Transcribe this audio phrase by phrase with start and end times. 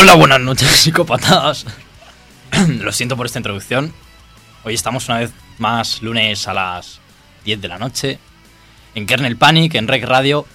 [0.00, 1.66] Hola, buenas noches, psicópatas.
[2.68, 3.92] Lo siento por esta introducción.
[4.62, 7.00] Hoy estamos una vez más lunes a las
[7.44, 8.20] 10 de la noche
[8.94, 10.46] en Kernel Panic, en Rec Radio,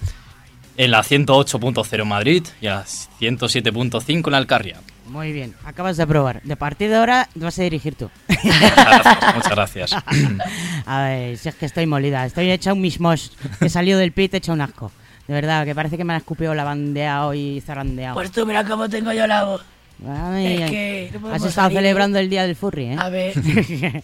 [0.78, 4.80] en la 108.0 en Madrid y a la 107.5 en Alcarria.
[5.08, 6.40] Muy bien, acabas de aprobar.
[6.42, 8.10] De partir de ahora vas a dirigir tú.
[8.42, 9.34] Muchas gracias.
[9.34, 9.92] Muchas gracias.
[10.86, 12.24] a ver, si es que estoy molida.
[12.24, 13.32] Estoy hecha un mismos.
[13.60, 14.90] He salido del pit hecha un asco.
[15.26, 18.14] De verdad, que parece que me han escupido la bandeado y zarandeado.
[18.14, 19.64] Pues tú mira cómo tengo yo la voz.
[20.06, 21.78] Ay, es que no Has estado salir.
[21.78, 22.96] celebrando el día del furry, ¿eh?
[22.98, 23.32] A ver.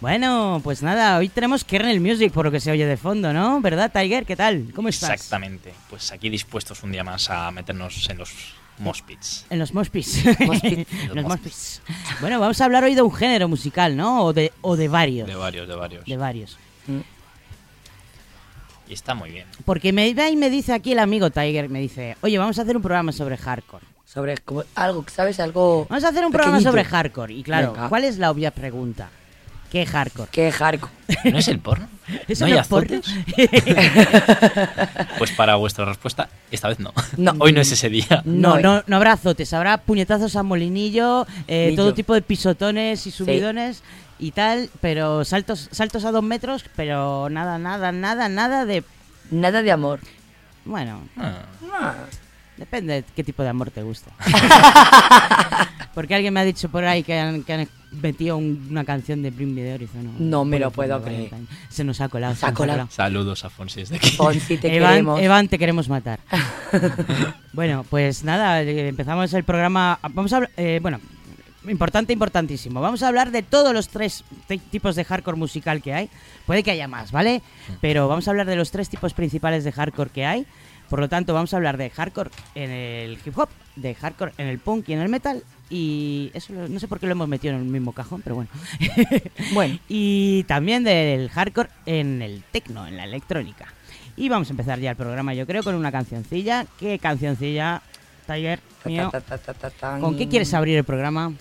[0.00, 3.60] bueno, pues nada, hoy tenemos Kernel Music por lo que se oye de fondo, ¿no?
[3.60, 4.24] ¿Verdad, Tiger?
[4.24, 4.66] ¿Qué tal?
[4.74, 5.10] ¿Cómo estás?
[5.10, 5.72] Exactamente.
[5.90, 8.30] Pues aquí dispuestos un día más a meternos en los
[8.78, 9.46] mospits.
[9.50, 10.24] En los mospis.
[10.40, 10.88] Mospit.
[11.14, 11.80] En los.
[12.20, 14.24] Bueno, vamos a hablar hoy de un género musical, ¿no?
[14.24, 15.26] O de, o de varios.
[15.26, 16.04] De varios, de varios.
[16.04, 16.58] De varios.
[18.88, 19.46] Y está muy bien.
[19.64, 22.62] Porque me va y me dice aquí el amigo Tiger, me dice, oye, vamos a
[22.62, 23.84] hacer un programa sobre hardcore.
[24.04, 25.40] Sobre como algo, ¿sabes?
[25.40, 25.86] Algo.
[25.88, 27.34] Vamos a hacer un programa sobre hardcore.
[27.34, 27.88] Y claro, Venga.
[27.88, 29.08] ¿cuál es la obvia pregunta?
[29.74, 30.28] ¿Qué hardcore?
[30.30, 30.92] ¿Qué hardcore?
[31.32, 31.88] ¿No es el porno?
[32.28, 32.96] ¿Eso ¿No hay no es porno?
[32.96, 33.12] azotes?
[35.18, 36.92] Pues para vuestra respuesta, esta vez no.
[37.16, 37.34] No.
[37.40, 38.22] Hoy no es ese día.
[38.24, 43.04] No, No, no, no habrá azotes, habrá puñetazos a molinillo, eh, todo tipo de pisotones
[43.08, 43.82] y subidones
[44.20, 48.84] y tal, pero saltos, saltos a dos metros, pero nada, nada, nada, nada de...
[49.32, 49.98] Nada de amor.
[50.64, 51.38] Bueno, Ah,
[51.72, 51.94] Ah.
[52.56, 54.12] depende de qué tipo de amor te gusta.
[55.94, 59.22] Porque alguien me ha dicho por ahí que han, que han metido un- una canción
[59.22, 60.04] de Bring Me the Horizon.
[60.04, 60.12] ¿no?
[60.18, 61.30] No me lo el puedo creer.
[61.30, 61.58] Valentine.
[61.68, 62.34] Se nos ha colado.
[62.34, 62.88] Se ha nos colado.
[62.90, 64.10] Saludos a Fonsi desde aquí.
[64.10, 65.20] Fonsi, te Evan, queremos.
[65.20, 66.18] Evan, te queremos matar.
[67.52, 69.98] bueno, pues nada, eh, empezamos el programa.
[70.12, 71.00] Vamos a hablar, eh, bueno,
[71.68, 72.80] importante, importantísimo.
[72.80, 76.10] Vamos a hablar de todos los tres ti- tipos de hardcore musical que hay.
[76.46, 77.42] Puede que haya más, ¿vale?
[77.80, 80.46] Pero vamos a hablar de los tres tipos principales de hardcore que hay.
[80.90, 84.46] Por lo tanto, vamos a hablar de hardcore en el hip hop, de hardcore en
[84.46, 85.42] el punk y en el metal.
[85.70, 88.36] Y eso lo- no sé por qué lo hemos metido en el mismo cajón, pero
[88.36, 88.50] bueno.
[89.52, 93.66] Bueno, y también del hardcore en el techno, en la electrónica.
[94.16, 96.66] Y vamos a empezar ya el programa, yo creo, con una cancioncilla.
[96.78, 97.82] ¿Qué cancioncilla,
[98.26, 99.10] Tiger, mío?
[100.00, 101.32] ¿Con qué quieres abrir el programa?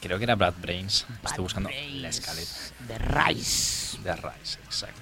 [0.00, 1.06] Creo que era Brad Brains.
[1.24, 2.00] Estoy buscando Brains.
[2.02, 2.50] la escaleta
[2.88, 3.98] The Rise.
[4.02, 5.00] de Rise, exacto.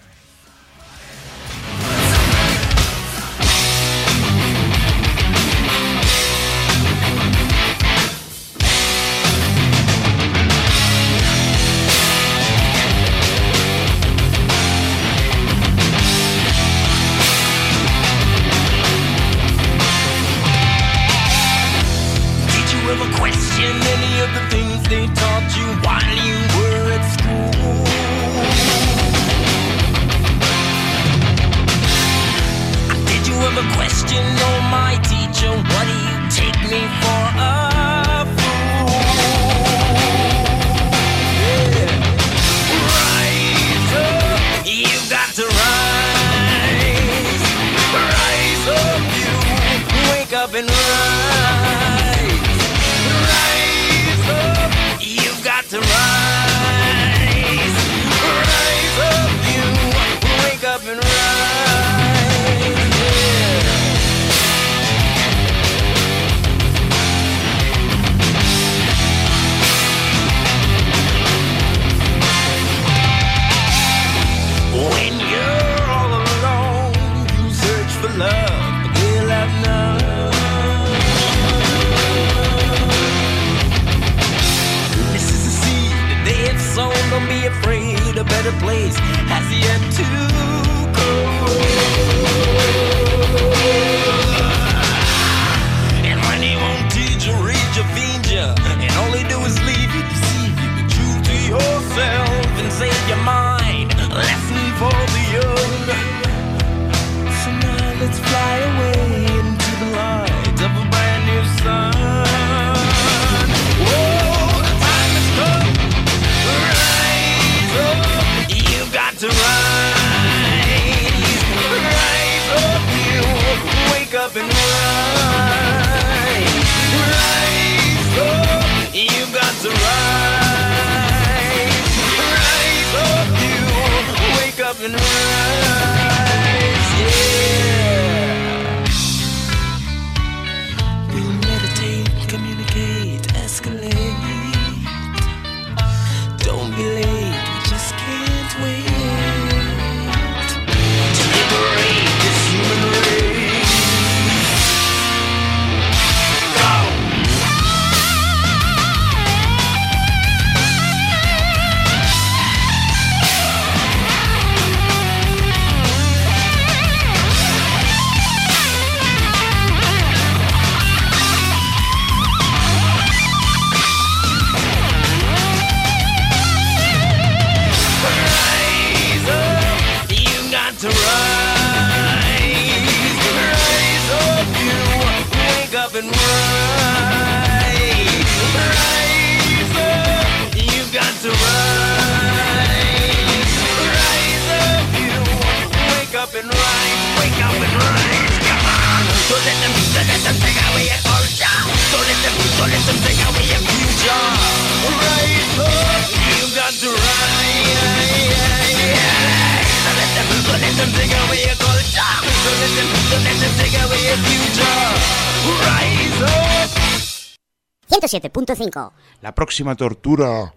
[218.11, 218.93] 107.5.
[219.23, 220.53] La próxima tortura,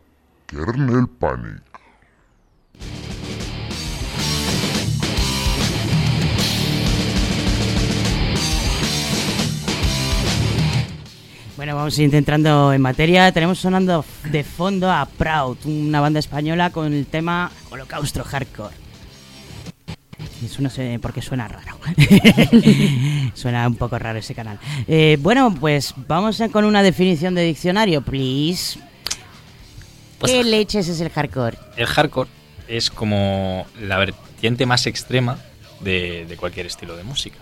[0.47, 1.61] Kernel Panic.
[11.55, 13.31] Bueno, vamos a ir entrando en materia.
[13.31, 18.82] Tenemos sonando de fondo a Proud, una banda española con el tema Holocausto Hardcore.
[20.43, 21.77] Eso no sé por qué suena raro.
[23.33, 24.59] suena un poco raro ese canal.
[24.87, 28.79] Eh, bueno, pues vamos a- con una definición de diccionario, please.
[30.19, 31.57] Pues- ¿Qué leches es el hardcore?
[31.77, 32.29] El hardcore
[32.67, 35.37] es como la vertiente más extrema
[35.81, 37.37] de, de cualquier estilo de música,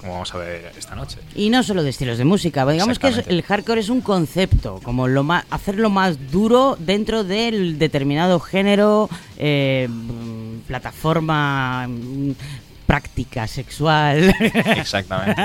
[0.00, 1.18] como vamos a ver esta noche.
[1.36, 4.80] Y no solo de estilos de música, digamos que es- el hardcore es un concepto,
[4.82, 9.08] como lo más, hacerlo más duro dentro del determinado género,
[9.38, 9.88] eh,
[10.66, 12.30] plataforma, mm,
[12.86, 14.34] práctica sexual.
[14.76, 15.40] Exactamente.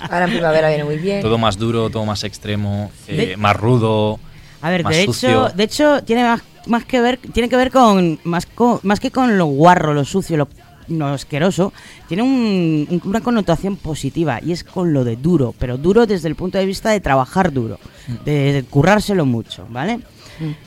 [0.00, 1.22] Ahora en primavera viene muy bien.
[1.22, 4.18] todo más duro, todo más extremo, eh, De- más rudo.
[4.60, 5.46] A ver, más de sucio.
[5.48, 9.00] hecho, de hecho tiene más, más que ver, tiene que ver con más, co- más
[9.00, 10.48] que con lo guarro, lo sucio, lo,
[10.88, 11.72] lo asqueroso,
[12.08, 16.28] tiene un- un- una connotación positiva y es con lo de duro, pero duro desde
[16.28, 17.78] el punto de vista de trabajar duro,
[18.24, 19.98] de, de currárselo mucho, ¿vale?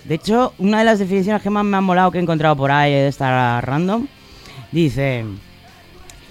[0.05, 2.71] De hecho, una de las definiciones que más me han molado que he encontrado por
[2.71, 4.07] ahí de esta random
[4.71, 5.25] dice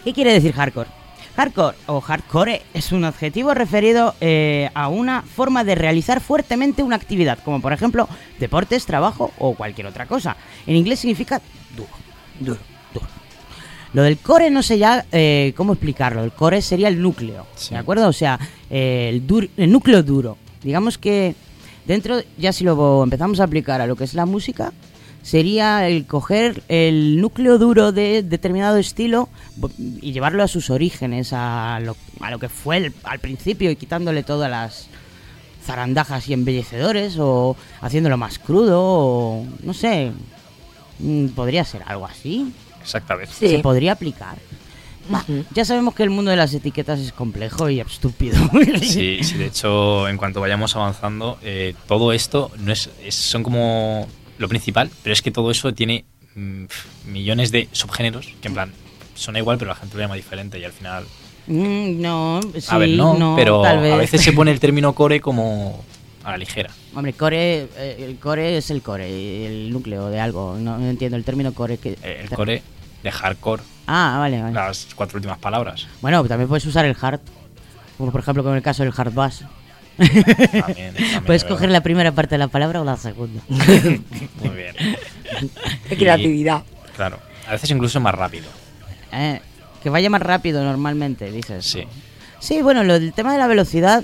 [0.04, 0.88] ¿Qué quiere decir hardcore?
[1.36, 6.94] Hardcore o hardcore es un adjetivo referido eh, a una forma de realizar fuertemente una
[6.96, 8.08] actividad, como por ejemplo
[8.38, 10.36] deportes, trabajo o cualquier otra cosa.
[10.66, 11.40] En inglés significa
[11.76, 11.88] duro,
[12.38, 12.60] duro,
[12.92, 13.06] duro.
[13.94, 16.22] Lo del core no sé ya eh, cómo explicarlo.
[16.22, 17.74] El core sería el núcleo, Sí.
[17.74, 18.06] ¿de acuerdo?
[18.08, 18.38] O sea,
[18.70, 19.20] eh,
[19.56, 20.36] el núcleo duro.
[20.62, 21.34] Digamos que
[21.86, 24.72] dentro, ya si lo empezamos a aplicar a lo que es la música,
[25.22, 29.28] sería el coger el núcleo duro de determinado estilo
[30.00, 33.76] y llevarlo a sus orígenes, a lo, a lo que fue el- al principio y
[33.76, 34.88] quitándole todas las
[35.64, 40.12] zarandajas y embellecedores o haciéndolo más crudo o no sé,
[40.98, 43.32] mm, podría ser algo así, Exactamente.
[43.32, 43.48] Sí.
[43.48, 44.36] se podría aplicar.
[45.08, 45.24] Bah.
[45.54, 48.36] Ya sabemos que el mundo de las etiquetas es complejo y estúpido.
[48.82, 53.42] Sí, sí, de hecho, en cuanto vayamos avanzando, eh, todo esto no es, es- son
[53.42, 54.06] como
[54.38, 56.64] lo principal, pero es que todo eso tiene mm,
[57.06, 58.72] millones de subgéneros que en plan
[59.14, 61.04] suena igual, pero la gente lo llama diferente y al final.
[61.46, 63.92] Mm, no, sí, a ver, no, pero tal vez.
[63.92, 65.84] a veces se pone el término core como
[66.24, 66.70] a la ligera.
[66.94, 70.56] Hombre, core, eh, el core es el core, el núcleo de algo.
[70.58, 71.76] No, no entiendo el término core.
[71.76, 72.62] Que, Eh, El core
[73.04, 74.54] de hardcore, Ah, vale, vale.
[74.54, 75.86] las cuatro últimas palabras.
[76.00, 77.20] Bueno, también puedes usar el hard.
[77.98, 79.44] Como por ejemplo con el caso del hard bass.
[79.96, 80.94] También, también,
[81.24, 83.40] Puedes de coger la primera parte de la palabra o la segunda.
[83.48, 84.74] Muy bien.
[85.88, 86.62] Qué creatividad.
[86.96, 87.18] Claro.
[87.46, 88.46] A veces incluso más rápido.
[89.12, 89.40] Eh,
[89.82, 91.64] que vaya más rápido normalmente, dices.
[91.64, 91.84] Sí.
[92.40, 94.02] Sí, bueno, lo del tema de la velocidad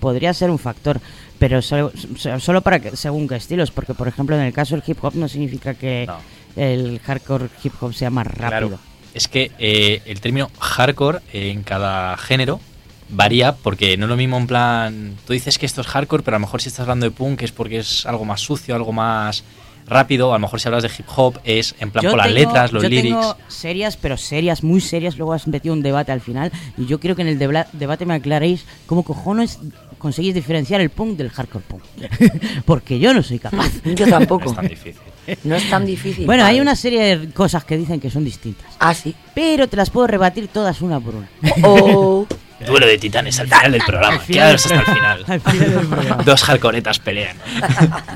[0.00, 1.00] podría ser un factor,
[1.38, 4.74] pero solo, so- solo para que, según qué estilos, porque por ejemplo en el caso
[4.76, 6.18] del hip hop no significa que No.
[6.56, 8.48] El hardcore hip hop sea más rápido.
[8.68, 8.78] Claro.
[9.14, 12.60] Es que eh, el término hardcore en cada género
[13.08, 15.14] varía porque no es lo mismo en plan.
[15.26, 17.42] Tú dices que esto es hardcore, pero a lo mejor si estás hablando de punk
[17.42, 19.44] es porque es algo más sucio, algo más
[19.86, 20.32] rápido.
[20.32, 22.38] A lo mejor si hablas de hip hop es en plan Yo por las tengo-
[22.40, 23.14] letras, los yo lyrics.
[23.16, 25.16] tengo serias, pero serias, muy serias.
[25.16, 26.50] Luego has metido un debate al final.
[26.76, 29.60] Y yo quiero que en el debla- debate me aclaréis cómo cojones
[30.06, 31.82] conseguís diferenciar el punk del hardcore punk.
[32.64, 33.70] Porque yo no soy capaz.
[33.84, 34.50] Yo No tampoco.
[34.50, 35.02] es tan difícil.
[35.42, 36.24] No es tan difícil.
[36.26, 38.66] Bueno, hay una serie de cosas que dicen que son distintas.
[38.78, 39.12] Ah, sí.
[39.34, 41.28] Pero te las puedo rebatir todas una por una.
[41.64, 42.26] O.
[42.66, 44.22] Duelo de titanes al final del programa.
[44.24, 45.24] Quedaros hasta el final.
[45.26, 46.24] Al final.
[46.24, 47.36] Dos hardcoretas pelean.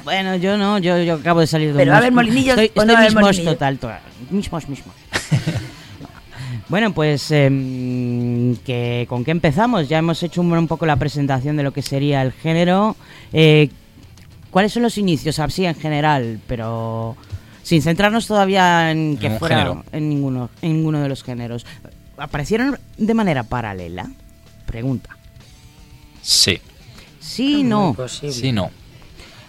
[0.04, 2.56] Bueno, yo no, yo, yo acabo de salir de Pero un va a haber molinillos
[2.56, 3.52] Estoy, o no estoy va a haber mismos molinillos.
[3.54, 3.90] total, to-
[4.34, 4.94] mismos, mismos.
[6.70, 9.88] Bueno, pues em, que, ¿con qué empezamos?
[9.88, 12.94] Ya hemos hecho un, un poco la presentación de lo que sería el género.
[13.32, 13.70] Eh,
[14.52, 15.40] ¿Cuáles son los inicios?
[15.40, 17.16] Así en general, pero
[17.64, 19.84] sin centrarnos todavía en que fuera género.
[19.90, 21.66] en ninguno, en ninguno de los géneros.
[22.16, 24.08] ¿Aparecieron de manera paralela?
[24.66, 25.16] Pregunta.
[26.22, 26.60] Sí.
[27.18, 27.96] Sí, no.
[28.08, 28.70] Sí, no.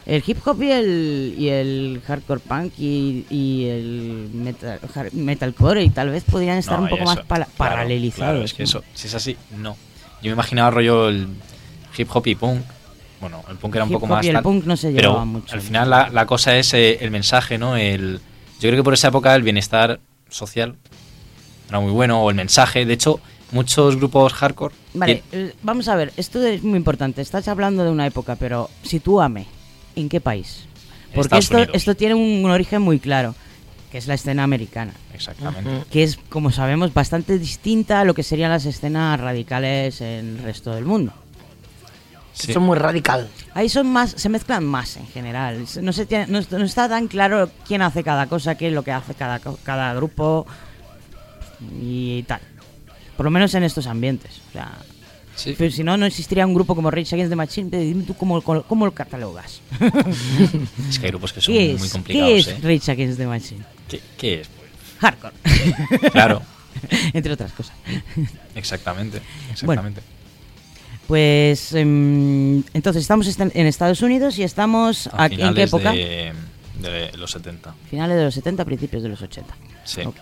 [0.05, 4.79] El hip hop y el, y el hardcore punk y, y el metal,
[5.13, 8.15] metalcore y tal vez podrían estar No, un poco eso, más claro, paralelizados.
[8.31, 9.77] claro, es que eso, si es así, no.
[10.22, 11.27] Yo me imaginaba rollo el
[11.98, 12.62] hip hop y punk.
[13.20, 15.53] Bueno, el punk era un Hip poco más y el punk no se pero mucho.
[15.53, 17.75] al final la, la cosa es eh, el mensaje, ¿no?
[17.77, 18.20] El,
[18.60, 20.75] yo creo que por esa época el bienestar social
[21.70, 22.86] era muy bueno, o el mensaje.
[22.88, 23.20] De hecho,
[23.51, 24.74] muchos grupos hardcore.
[24.96, 25.22] Vale,
[25.62, 27.22] vamos a ver, esto es muy importante.
[27.22, 29.46] Estás hablando de una época, pero sitúame.
[29.95, 30.65] ¿En qué país?
[31.13, 31.75] Porque Estados esto, Unidos.
[31.75, 33.36] esto tiene un, origen muy claro,
[33.91, 34.93] que es la escena americana.
[35.13, 35.69] Exactamente.
[35.91, 40.43] Que es, como sabemos, bastante distinta a lo que serían las escenas radicales en el
[40.43, 41.13] resto del mundo.
[42.33, 42.53] Sí.
[42.53, 43.27] Son muy radical.
[43.53, 45.65] Ahí son más, se mezclan más en general.
[45.81, 48.83] No, se tiene- no, no está tan claro quién hace cada cosa, qué es lo
[48.83, 50.48] que hace cada, cada grupo
[51.81, 52.39] y tal.
[53.17, 54.41] Por lo menos en estos ambientes.
[54.50, 54.71] O sea,
[55.43, 55.55] Sí.
[55.57, 57.69] pero si no, no existiría un grupo como Rage Against the Machine.
[57.69, 59.62] Dime tú cómo, cómo, cómo lo catalogas.
[60.89, 62.29] Es que hay grupos que son ¿Qué muy es, complicados.
[62.29, 62.57] ¿qué es ¿eh?
[62.62, 63.63] Rage Against the Machine?
[63.88, 64.50] ¿Qué, qué es?
[65.00, 65.33] Hardcore.
[66.12, 66.41] Claro,
[67.13, 67.74] Entre otras cosas.
[68.55, 69.21] exactamente.
[69.51, 70.01] Exactamente.
[71.07, 75.91] Pues em, entonces estamos est- en Estados Unidos y estamos A aquí, ¿en qué época?
[75.91, 76.31] De,
[76.79, 77.74] de los 70.
[77.89, 79.53] Finales de los 70, principios de los 80.
[79.83, 80.01] Sí.
[80.01, 80.15] Ok.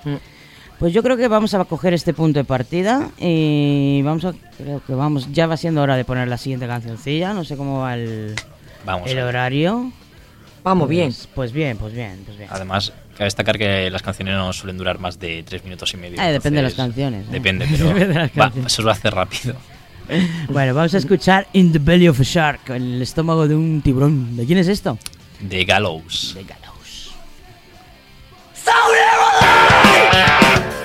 [0.80, 4.82] Pues yo creo que vamos a coger este punto de partida y vamos a creo
[4.86, 7.96] que vamos ya va siendo hora de poner la siguiente cancioncilla, no sé cómo va
[7.96, 8.34] el,
[8.86, 9.10] Vamos.
[9.12, 9.92] el horario.
[10.64, 11.08] Vamos bien.
[11.08, 12.50] Pues, pues bien, pues bien, pues bien.
[12.52, 16.22] Además, cabe destacar que las canciones no suelen durar más de tres minutos y medio.
[16.22, 17.32] Ah, depende de las canciones, ¿eh?
[17.32, 18.74] Depende, pero Depende de las va, canciones.
[18.74, 19.56] se a hacer rápido.
[20.50, 23.80] Bueno, vamos a escuchar In the Belly of a Shark, en el estómago de un
[23.84, 24.36] tiburón.
[24.36, 24.98] ¿De quién es esto?
[25.40, 26.34] De Gallows.
[26.34, 27.14] De Gallows.
[30.00, 30.79] Yeah.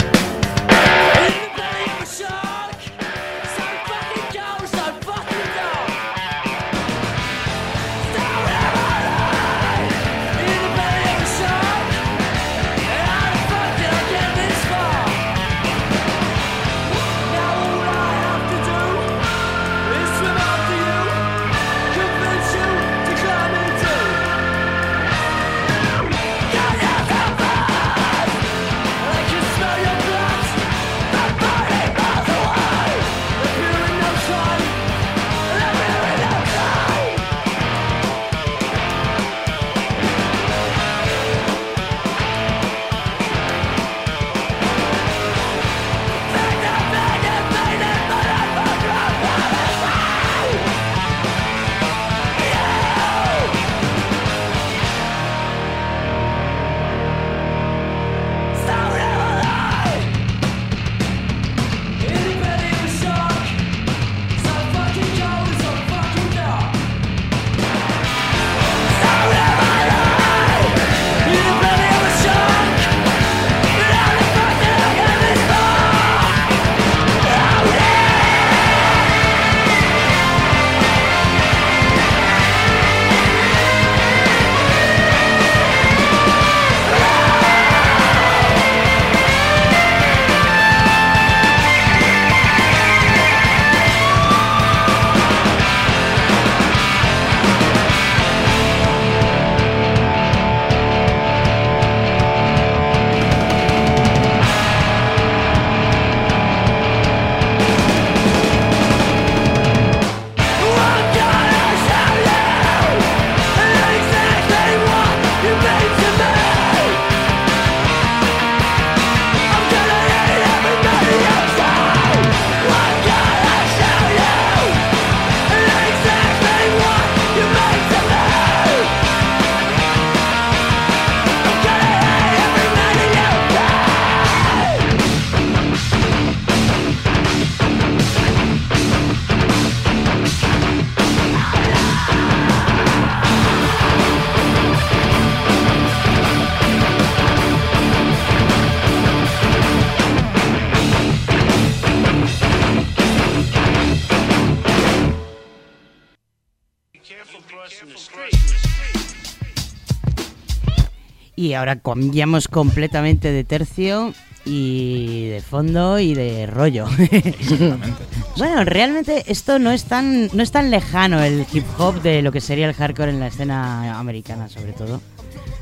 [161.55, 164.13] Y ahora cambiamos completamente de tercio
[164.45, 166.87] y de fondo y de rollo.
[166.99, 168.03] Exactamente.
[168.37, 172.33] bueno, realmente esto no es tan no es tan lejano el hip hop de lo
[172.33, 175.01] que sería el hardcore en la escena americana, sobre todo.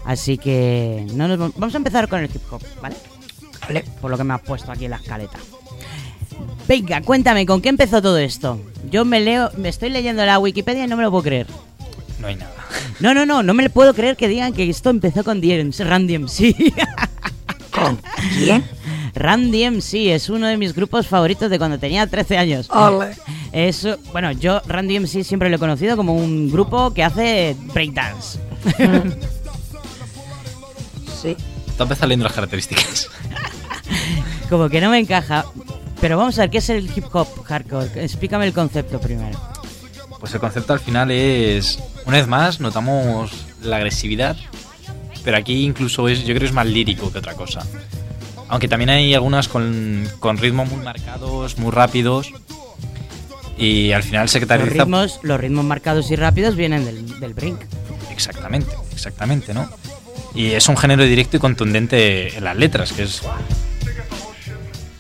[0.07, 2.97] Así que no nos vam- vamos a empezar con el hip hop, ¿vale?
[3.69, 3.85] Vale.
[4.01, 5.37] Por lo que me has puesto aquí en la escaleta.
[6.67, 8.59] Venga, cuéntame, ¿con qué empezó todo esto?
[8.91, 11.47] Yo me leo, me estoy leyendo la Wikipedia y no me lo puedo creer.
[12.23, 12.55] No hay nada.
[13.01, 15.81] No, no, no, no me lo puedo creer que digan que esto empezó con DMC,
[15.81, 16.55] Run DMC.
[17.73, 17.99] ¿Con
[18.39, 18.65] quién?
[19.17, 22.71] Run DMC es uno de mis grupos favoritos de cuando tenía 13 años.
[22.71, 23.17] Ole.
[23.51, 28.39] Es, bueno, yo Run DMC siempre lo he conocido como un grupo que hace breakdance.
[31.21, 31.37] Sí.
[31.79, 33.09] Empiezas leyendo las características.
[34.49, 35.45] como que no me encaja.
[36.01, 38.05] Pero vamos a ver, ¿qué es el hip hop hardcore?
[38.05, 39.52] Explícame el concepto primero.
[40.23, 44.37] Pues el concepto al final es, una vez más, notamos la agresividad,
[45.25, 47.67] pero aquí incluso es, yo creo que es más lírico que otra cosa.
[48.47, 52.33] Aunque también hay algunas con, con ritmos muy marcados, muy rápidos,
[53.59, 57.59] y al final se Los ritmos, los ritmos marcados y rápidos vienen del, del brink.
[58.13, 59.69] Exactamente, exactamente, ¿no?
[60.37, 63.23] Y es un género directo y contundente en las letras, que es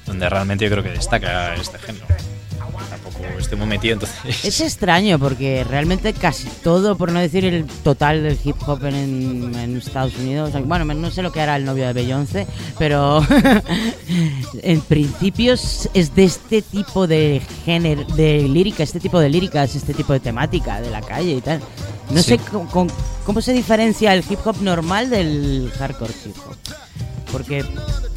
[0.05, 2.07] donde realmente yo creo que destaca este género.
[3.23, 4.45] Tampoco estoy muy metido, entonces...
[4.45, 9.53] Es extraño porque realmente casi todo, por no decir el total del hip hop en,
[9.55, 12.47] en Estados Unidos, bueno, no sé lo que hará el novio de Beyoncé,
[12.79, 13.25] pero
[14.63, 19.75] en principio es es de este tipo de género, de lírica, este tipo de líricas,
[19.75, 21.61] este tipo de temática de la calle y tal.
[22.11, 22.31] No Sí.
[22.31, 22.91] sé con- con-
[23.25, 26.57] cómo se diferencia el hip hop normal del hardcore hip hop.
[27.31, 27.65] Porque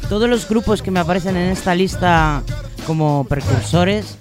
[0.08, 2.42] todos los grupos que me aparecen en esta lista
[2.86, 4.18] como precursores,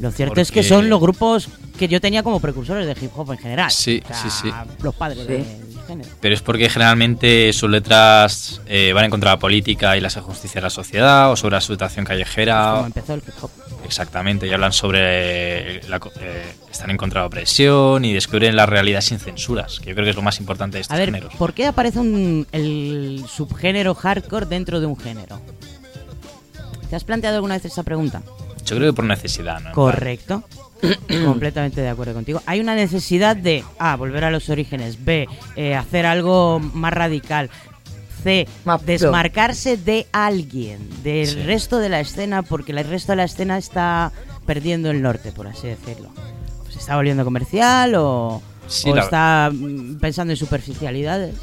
[0.00, 3.32] lo cierto es que son los grupos que yo tenía como precursores de hip hop
[3.32, 3.70] en general.
[3.70, 4.50] Sí, O sea, sí, sí.
[4.82, 5.32] Los padres Sí.
[5.32, 5.44] del
[5.86, 6.08] género.
[6.20, 10.10] Pero es porque generalmente sus letras eh, van en contra de la política y la
[10.10, 12.82] justicia de la sociedad o sobre la situación Como callejera.
[12.86, 13.50] empezó el hip hop.
[13.84, 15.82] Exactamente, y hablan sobre.
[15.88, 19.78] la co- eh, están en contra de la opresión y descubren la realidad sin censuras,
[19.80, 21.34] que yo creo que es lo más importante de estos A ver, géneros.
[21.34, 25.40] ¿por qué aparece un, el subgénero hardcore dentro de un género?
[26.88, 28.22] ¿Te has planteado alguna vez esa pregunta?
[28.64, 29.72] Yo creo que por necesidad, ¿no?
[29.72, 30.44] Correcto.
[31.24, 32.42] Completamente de acuerdo contigo.
[32.46, 33.96] Hay una necesidad de A.
[33.96, 35.04] Volver a los orígenes.
[35.04, 35.26] B.
[35.56, 37.50] eh, hacer algo más radical.
[38.22, 38.46] C.
[38.86, 41.42] Desmarcarse de alguien, del Sí.
[41.42, 44.12] resto de la escena, porque el resto de la escena está
[44.46, 46.08] perdiendo el norte, por así decirlo.
[46.70, 51.34] ¿Se está volviendo comercial o, Sí, o la- está mm, pensando en superficialidades?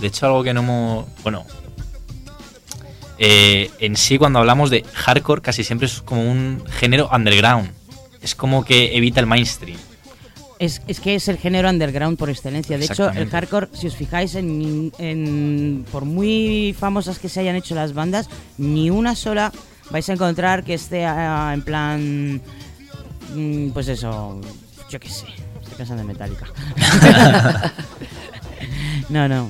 [0.00, 1.06] De hecho, algo que no hemos.
[1.22, 1.44] Bueno.
[3.18, 7.70] Eh, en sí, cuando hablamos de hardcore, casi siempre es como un género underground.
[8.22, 9.78] Es como que evita el mainstream.
[10.58, 12.78] Es, es que es el género underground por excelencia.
[12.78, 17.56] De hecho, el hardcore, si os fijáis, en, en- por muy famosas que se hayan
[17.56, 19.52] hecho las bandas, ni una sola
[19.90, 22.40] vais a encontrar que esté ah, en plan.
[23.34, 24.40] mm, Pues eso,
[24.90, 25.26] yo qué sé.
[25.60, 26.46] Estoy pensando en Metallica.
[29.08, 29.48] no, no.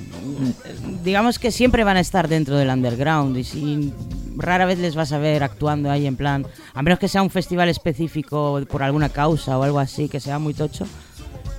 [1.04, 3.92] Digamos que siempre van a estar dentro del underground y si
[4.36, 7.30] rara vez les vas a ver actuando ahí en plan, a menos que sea un
[7.30, 10.86] festival específico por alguna causa o algo así que sea muy tocho,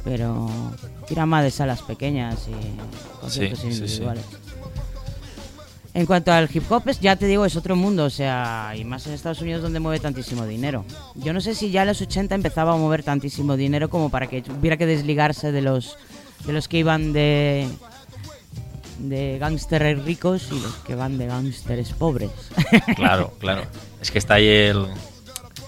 [0.04, 0.50] pero
[1.08, 3.84] tira más de salas pequeñas y conciertos Sí, sí, sí.
[3.84, 4.26] individuales.
[5.94, 8.84] En cuanto al hip hop, es, ya te digo, es otro mundo, o sea, y
[8.84, 10.86] más en Estados Unidos donde mueve tantísimo dinero.
[11.16, 14.28] Yo no sé si ya en los 80 empezaba a mover tantísimo dinero como para
[14.28, 15.98] que hubiera que desligarse de los
[16.46, 17.68] de los que iban de
[19.00, 22.32] de gángsteres ricos y los que van de gángsteres pobres.
[22.96, 23.64] Claro, claro.
[24.02, 24.88] Es que está ahí el,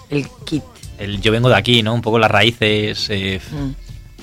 [0.08, 0.64] El kit.
[0.98, 1.94] el yo vengo de aquí, ¿no?
[1.94, 3.08] Un poco las raíces.
[3.10, 3.70] eh, Mm.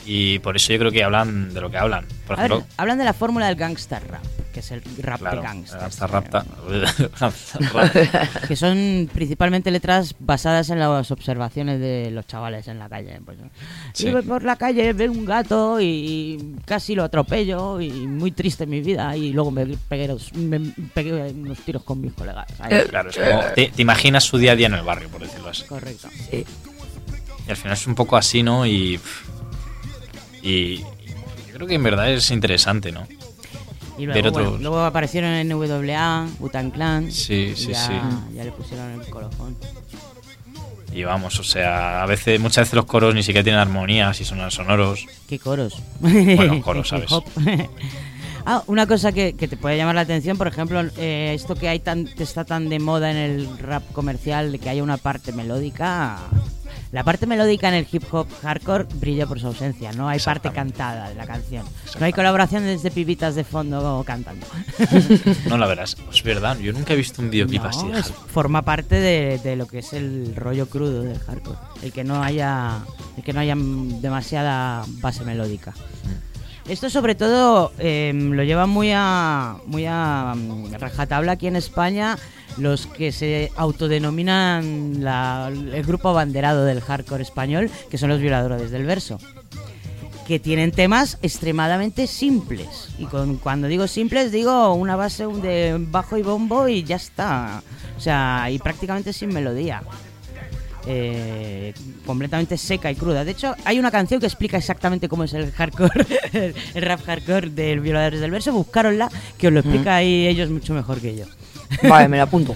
[0.07, 2.05] Y por eso yo creo que hablan de lo que hablan.
[2.25, 5.19] Por A ver, ejemplo, hablan de la fórmula del gangster rap, que es el rap
[5.19, 5.83] claro, de gangsters.
[5.83, 6.45] hasta rapta.
[7.19, 7.33] rap.
[8.47, 13.19] que son principalmente letras basadas en las observaciones de los chavales en la calle.
[13.23, 13.37] Pues.
[13.93, 14.07] Sí.
[14.07, 18.81] Iba por la calle, veo un gato y casi lo atropello y muy triste mi
[18.81, 20.59] vida y luego me pegué, los- me
[20.93, 22.47] pegué unos tiros con mis colegas.
[22.59, 22.81] Ahí.
[22.89, 25.49] Claro, es como, te, te imaginas su día a día en el barrio, por decirlo
[25.49, 25.63] así.
[25.65, 26.07] Correcto.
[26.31, 26.45] Sí.
[27.47, 28.65] Y al final es un poco así, ¿no?
[28.65, 28.99] Y,
[30.49, 30.77] y
[31.47, 33.07] yo creo que en verdad es interesante, ¿no?
[33.97, 37.11] Y Ver luego, bueno, otros- luego aparecieron en NWA, Butan Clan.
[37.11, 37.93] Sí, sí, ya, sí.
[38.35, 39.57] Ya le pusieron el colofón.
[40.93, 44.25] Y vamos, o sea, a veces, muchas veces los coros ni siquiera tienen armonías y
[44.25, 45.05] son sonoros.
[45.27, 45.81] ¿Qué coros?
[45.99, 47.09] Bueno, coros, ¿sabes?
[48.45, 51.67] ah, una cosa que, que te puede llamar la atención, por ejemplo, eh, esto que
[51.67, 55.31] hay tan, está tan de moda en el rap comercial, de que haya una parte
[55.33, 56.17] melódica,
[56.93, 60.51] La parte melódica en el hip hop hardcore brilla por su ausencia, no hay parte
[60.51, 61.65] cantada de la canción.
[61.99, 64.45] No hay colaboraciones de pibitas de fondo cantando.
[65.49, 65.97] No, la verás.
[66.13, 67.87] Es verdad, yo nunca he visto un videoclip No, así.
[67.89, 71.57] de es- forma parte de, de lo que es el rollo crudo del hardcore.
[71.81, 72.79] El que no haya,
[73.17, 75.73] el que no haya mm, demasiada base melódica.
[76.67, 82.17] Esto sobre todo eh, lo llevan muy a muy a mm, rajatabla aquí en España
[82.57, 88.71] los que se autodenominan la- el grupo abanderado del hardcore español, que son los violadores
[88.71, 89.17] del verso
[90.27, 92.89] que tienen temas extremadamente simples.
[92.99, 97.61] Y con, cuando digo simples, digo una base de bajo y bombo y ya está.
[97.95, 99.83] O sea, y prácticamente sin melodía.
[100.89, 101.73] Eh,
[102.05, 103.25] completamente seca y cruda.
[103.25, 106.05] De hecho, hay una canción que explica exactamente cómo es el hardcore,
[106.73, 108.53] el rap hardcore del Violadores del Verso.
[108.53, 111.25] Buscaronla, que os lo explica ahí ellos mucho mejor que yo.
[111.89, 112.55] Vale, me la apunto.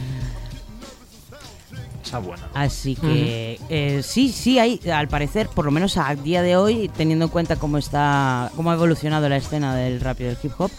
[2.05, 2.47] Esa buena.
[2.53, 6.89] Así que eh, sí, sí hay, al parecer, por lo menos a día de hoy,
[6.95, 10.51] teniendo en cuenta cómo está, cómo ha evolucionado la escena del rap y del hip
[10.57, 10.71] hop,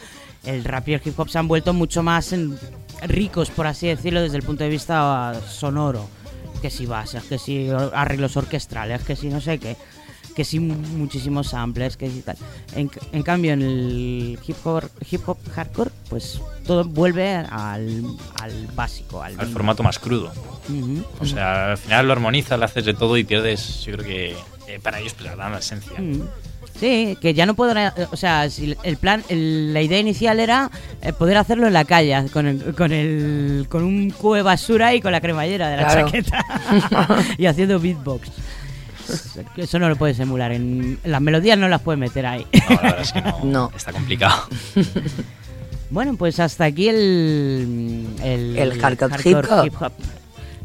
[0.44, 2.58] el rap y el hip hop se han vuelto mucho más en-
[3.06, 6.06] ricos, por así decirlo, desde el punto de vista sonoro.
[6.62, 9.76] Que si bases, que si arreglos orquestrales, que si no sé qué,
[10.34, 12.36] que si muchísimos samplers, que si tal.
[12.74, 18.04] En, en cambio, en el hip hop, hip hop hardcore, pues todo vuelve al,
[18.40, 20.32] al básico, al, Al formato más crudo.
[21.20, 24.36] O sea, al final lo armonizas, le haces de todo y pierdes, yo creo que
[24.68, 25.96] eh, para ellos pues, la esencia.
[26.78, 30.70] Sí, que ya no podrá, o sea, si el plan, el- la idea inicial era
[31.00, 34.92] eh, poder hacerlo en la calle, con el, con el, con un cubo de basura
[34.94, 36.06] y con la cremallera de la Claro.
[36.06, 36.44] chaqueta
[37.38, 38.30] y haciendo beatbox.
[39.56, 42.46] Eso no lo puedes emular, en, las melodías no las puedes meter ahí.
[42.52, 43.38] No, la verdad es que no.
[43.44, 43.72] No.
[43.76, 44.42] Está complicado.
[45.90, 49.20] Bueno, pues hasta aquí el el, El hardcore
[49.66, 49.92] hip hop.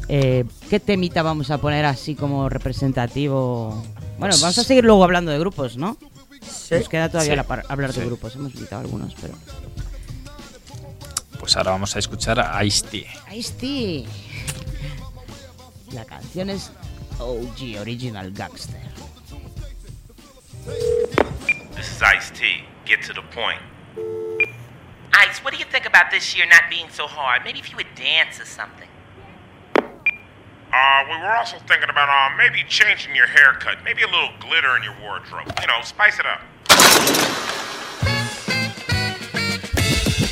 [0.08, 3.84] Eh, ¿Qué temita vamos a poner así como representativo?
[4.18, 5.96] Bueno, vamos a seguir luego hablando de grupos, ¿no?
[6.42, 6.74] Sí.
[6.74, 7.36] Nos queda todavía Sí.
[7.36, 8.06] la par- hablar de Sí.
[8.06, 8.34] grupos.
[8.34, 9.34] Hemos invitado algunos, pero.
[11.38, 13.06] Pues ahora vamos a escuchar a Ice-T.
[13.32, 14.04] Ice-T.
[15.92, 16.70] La canción es
[17.18, 18.80] OG, Original Gangster.
[21.76, 22.64] This is Ice T.
[22.84, 23.60] Get to the point.
[25.12, 27.42] Ice, what do you think about this year not being so hard?
[27.44, 28.87] Maybe if you would dance or something.
[30.70, 34.76] Uh, we were also thinking about uh, maybe changing your haircut, maybe a little glitter
[34.76, 35.50] in your wardrobe.
[35.60, 36.40] You know, spice it up.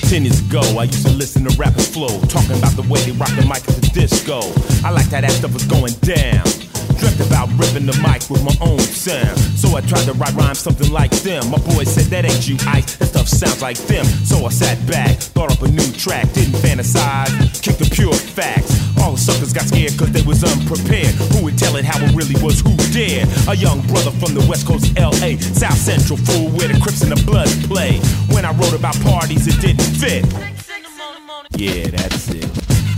[0.08, 3.12] Ten years ago, I used to listen to rappers flow, talking about the way they
[3.12, 4.40] rock the mic at the disco.
[4.86, 6.44] I liked that that stuff was going down.
[6.98, 9.36] Dreamt about ripping the mic with my own sound.
[9.60, 11.50] So I tried to write rhymes something like them.
[11.50, 12.96] My boy said that ain't you, Ice.
[12.96, 14.04] That stuff sounds like them.
[14.24, 17.28] So I sat back, thought up a new track, didn't fantasize,
[17.60, 18.72] kicked the pure facts.
[19.02, 21.12] All the suckers got scared cause they was unprepared.
[21.36, 22.60] Who would tell it how it really was?
[22.60, 23.28] Who dared?
[23.48, 27.12] A young brother from the west coast LA, South Central, fool where the Crips and
[27.12, 28.00] the Bloods play.
[28.32, 30.24] When I wrote about parties, it didn't fit.
[31.60, 32.48] Yeah, that's it.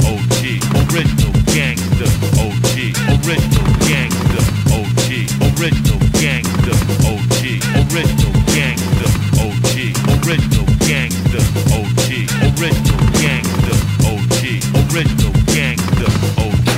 [0.07, 2.07] OG, original gangster.
[2.39, 4.43] OG, original gangster.
[4.79, 5.11] OG,
[5.59, 6.77] original gangster.
[7.03, 7.43] OG,
[7.83, 9.11] original gangster.
[9.43, 9.75] OG,
[10.23, 11.43] original gangster.
[11.75, 12.11] OG,
[12.47, 13.75] original gangster.
[14.07, 14.43] OG,
[14.87, 16.11] original gangster.
[16.39, 16.71] OG,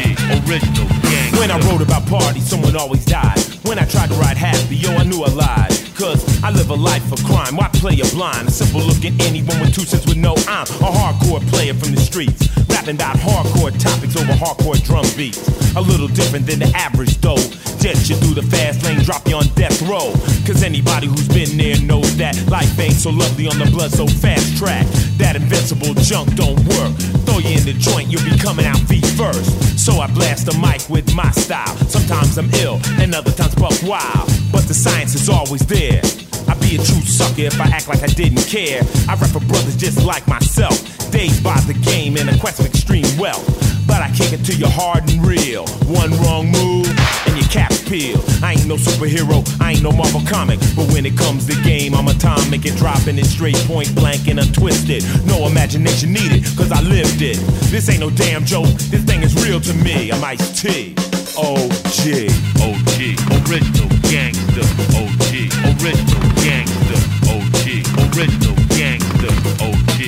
[0.48, 1.36] original gangster.
[1.36, 3.38] When I wrote about parties, someone always died.
[3.68, 5.76] When I tried to ride happy, yo, I knew I lied.
[5.94, 7.56] Cause I live a life of crime.
[7.56, 8.48] Why play a blind?
[8.48, 11.94] A simple look at anyone with two cents would know I'm a hardcore player from
[11.94, 12.48] the streets.
[12.80, 15.36] Rapping about hardcore topics over hardcore drum beats.
[15.76, 17.36] A little different than the average though.
[17.76, 20.16] Jet you through the fast lane, drop you on death row.
[20.48, 24.06] Cause anybody who's been there knows that life ain't so lovely on the blood so
[24.06, 24.86] fast track.
[25.20, 26.96] That invincible junk don't work.
[27.28, 29.76] Throw you in the joint, you'll be coming out feet first.
[29.76, 31.76] So I blast the mic with my style.
[31.84, 34.32] Sometimes I'm ill, and other times buck wild.
[34.50, 36.00] But the science is always there.
[36.48, 38.80] I'd be a true sucker if I act like I didn't care.
[39.06, 40.80] I rap for brothers just like myself.
[41.10, 43.44] Dazed by the game in a quest of extreme wealth.
[43.86, 45.66] But I kick it to you hard and real.
[45.92, 46.88] One wrong move,
[47.26, 48.24] and your cap's peeled.
[48.42, 50.60] I ain't no superhero, I ain't no Marvel comic.
[50.76, 54.38] But when it comes to game, I'm atomic and dropping it straight point blank and
[54.40, 55.04] untwisted.
[55.26, 57.36] No imagination needed, cause I lived it.
[57.68, 60.10] This ain't no damn joke, this thing is real to me.
[60.10, 60.94] I'm Ice T.
[61.36, 62.32] OG.
[62.64, 62.96] OG,
[63.44, 64.66] original gangster.
[64.96, 65.32] OG,
[65.76, 67.00] original gangster.
[67.28, 67.66] OG,
[68.08, 69.32] original gangster.
[69.60, 69.98] OG,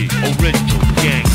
[0.41, 1.33] original gangster.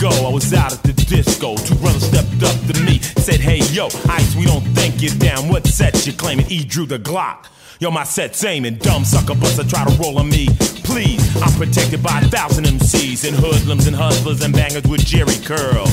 [0.00, 1.56] Ago, I was out at the disco.
[1.56, 5.48] Two brothers stepped up to me, said, Hey yo, Ice, we don't think you're down.
[5.48, 6.46] What set you claiming?
[6.48, 7.46] E drew the Glock.
[7.80, 8.74] Yo, my set's aiming.
[8.74, 10.46] Dumb sucker buster try to roll on me.
[10.84, 15.40] Please, I'm protected by a thousand MCs and hoodlums and hustlers and bangers with Jerry
[15.46, 15.88] curls.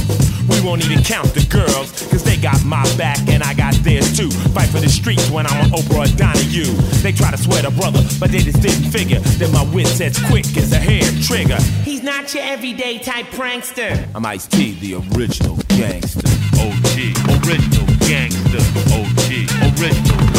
[0.50, 4.18] We won't even count the girls, cause they got my back and I got theirs
[4.18, 4.30] too.
[4.52, 6.76] Fight for the streets when I'm on Oprah or Donahue.
[7.00, 10.20] They try to sweat a brother, but they just didn't figure that my wit's as
[10.28, 11.62] quick as a hair trigger.
[11.88, 13.96] He's not your everyday type prankster.
[14.14, 16.28] I'm Ice T, the original gangster.
[16.60, 17.16] OG,
[17.48, 18.60] original gangster.
[18.92, 19.32] OG,
[19.80, 20.37] original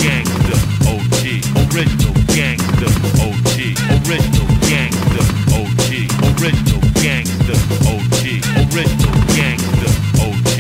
[1.57, 2.91] original gangster.
[3.23, 5.25] OG, original gangster.
[5.55, 5.91] OG,
[6.37, 7.57] original gangster.
[7.89, 8.25] OG,
[8.69, 9.91] original gangster.
[10.21, 10.57] OG,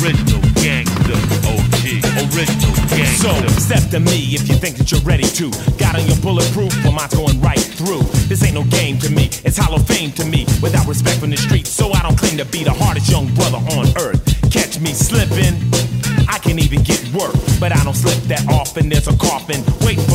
[0.00, 1.18] original gangster.
[1.46, 1.84] OG,
[2.32, 3.22] original gangster.
[3.22, 5.50] So, step to me if you think that you're ready to.
[5.78, 8.02] Got on your bulletproof, well, mine's going right through.
[8.28, 10.46] This ain't no game to me, it's hollow fame to me.
[10.62, 13.58] Without respect from the streets, so I don't claim to be the hardest young brother
[13.78, 14.22] on earth.
[14.50, 15.61] Catch me slipping.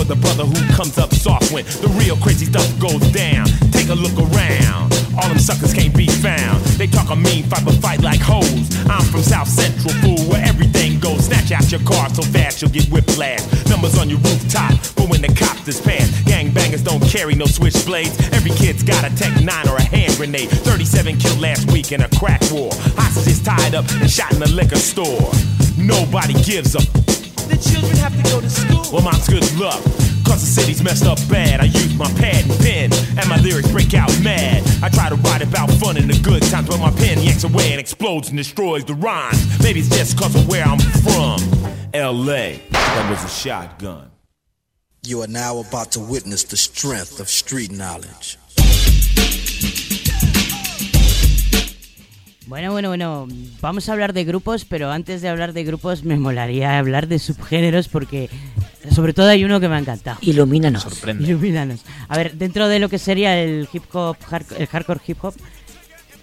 [0.08, 3.46] The brother who comes up soft when the real crazy stuff goes down.
[3.72, 4.94] Take a look around.
[5.20, 6.64] All them suckers can't be found.
[6.80, 8.72] They talk a mean fight, but fight like hoes.
[8.88, 11.26] I'm from South Central, fool, where everything goes.
[11.26, 13.44] Snatch out your car so fast you'll get whiplash.
[13.68, 18.16] Numbers on your rooftop, but when the cops is past, gangbangers don't carry no switchblades.
[18.32, 20.50] Every kid's got a Tech 9 or a hand grenade.
[20.50, 22.70] 37 killed last week in a crack war.
[22.96, 25.32] Hostages tied up and shot in the liquor store.
[25.76, 26.80] Nobody gives a.
[27.50, 28.86] The children have to go to school.
[28.94, 29.97] Well, mine's good luck.
[30.28, 31.62] Cause the city's messed up bad.
[31.62, 34.64] I use my pad and pen, and my lyrics break out mad.
[34.84, 37.72] I try to write about fun and the good times, but my pen yanks away
[37.72, 39.42] and explodes and destroys the rhymes.
[39.64, 41.40] Maybe it's just cause of where I'm from.
[41.94, 44.12] LA, that was a shotgun.
[45.04, 48.38] You are now about to witness the strength of street knowledge.
[52.48, 53.28] Bueno, bueno, bueno,
[53.60, 57.20] vamos a hablar de grupos, pero antes de hablar de grupos me molaría hablar de
[57.20, 58.30] subgéneros porque
[58.94, 60.18] sobre todo hay uno que me ha encantado.
[60.22, 60.84] Ilumínanos.
[60.84, 61.24] Sorprende.
[61.24, 61.82] Ilumínanos.
[62.08, 65.34] A ver, dentro de lo que sería el hip hop, hard- el hardcore hip hop,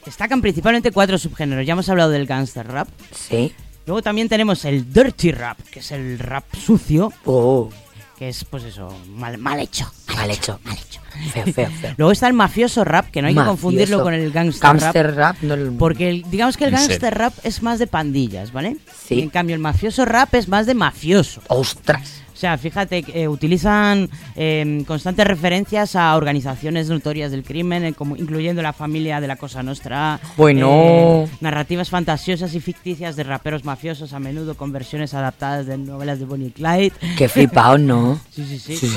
[0.05, 1.67] destacan principalmente cuatro subgéneros.
[1.67, 2.89] Ya hemos hablado del gangster rap.
[3.13, 3.53] Sí.
[3.87, 7.13] Luego también tenemos el dirty rap, que es el rap sucio.
[7.25, 7.71] Oh.
[8.19, 9.91] Que es, pues eso, mal, mal hecho.
[10.15, 10.59] Mal hecho.
[11.33, 11.95] Feo, feo, feo.
[11.97, 15.37] Luego está el mafioso rap, que no hay que confundirlo con el gangster, Gangster rap,
[15.43, 18.77] no el- Porque el- digamos que el gangster rap es más de pandillas, ¿vale?
[19.07, 19.21] Sí.
[19.21, 21.43] En cambio, el mafioso rap es más de mafioso.
[21.49, 22.23] ¡Ostras!
[22.35, 28.17] O sea, fíjate, eh, utilizan eh, constantes referencias a organizaciones notorias del crimen, eh, como,
[28.17, 30.19] incluyendo la familia de la Cosa Nostra.
[30.37, 30.69] Bueno.
[30.73, 36.19] eh, narrativas fantasiosas y ficticias de raperos mafiosos, a menudo con versiones adaptadas de novelas
[36.19, 36.93] de Bonnie Clyde.
[37.17, 38.21] Qué flipado, ¿no?
[38.35, 38.77] Sí, sí, sí.
[38.77, 38.93] Sí.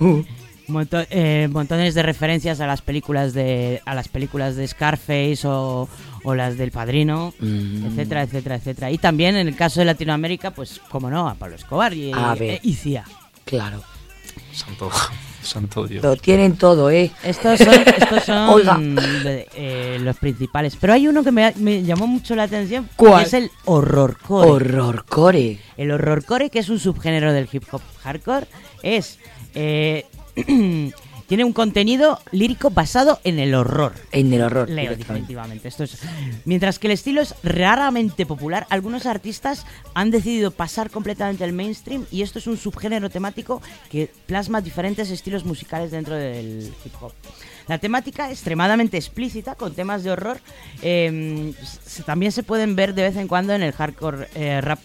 [0.68, 5.88] Monto- eh, montones de referencias a las películas de a las películas de Scarface o,
[6.24, 7.86] o las del Padrino, Mm.
[7.86, 8.90] etcétera, etcétera, etcétera.
[8.90, 12.34] Y también en el caso de Latinoamérica, pues como no, a Pablo Escobar y, A
[12.34, 12.60] ver.
[12.62, 13.04] y Cia.
[13.44, 13.82] Claro.
[14.52, 14.90] Santo,
[15.42, 16.02] santo Dios.
[16.02, 17.10] Lo tienen todo, ¿eh?
[17.22, 18.76] Estos son, estos son Oiga.
[18.78, 20.76] de- eh, los principales.
[20.80, 23.22] Pero hay uno que me, me llamó mucho la atención, ¿Cuál?
[23.22, 24.48] que es el horrorcore.
[24.50, 25.58] Horrorcore.
[25.76, 28.46] El horrorcore, que es un subgénero del hip hop hardcore,
[28.82, 29.18] es
[29.54, 30.04] eh,
[31.28, 33.92] tiene un contenido lírico basado en el horror.
[34.12, 34.68] En el horror.
[34.68, 35.68] Leo, definitivamente.
[35.68, 35.98] Esto es...
[36.46, 42.06] Mientras que el estilo es raramente popular, algunos artistas han decidido pasar completamente al mainstream
[42.10, 43.60] y esto es un subgénero temático
[43.90, 47.12] que plasma diferentes estilos musicales dentro del hip hop.
[47.68, 50.40] La temática extremadamente explícita, con temas de horror,
[50.82, 54.78] eh, s- también se pueden ver de vez en cuando en el hardcore eh, rap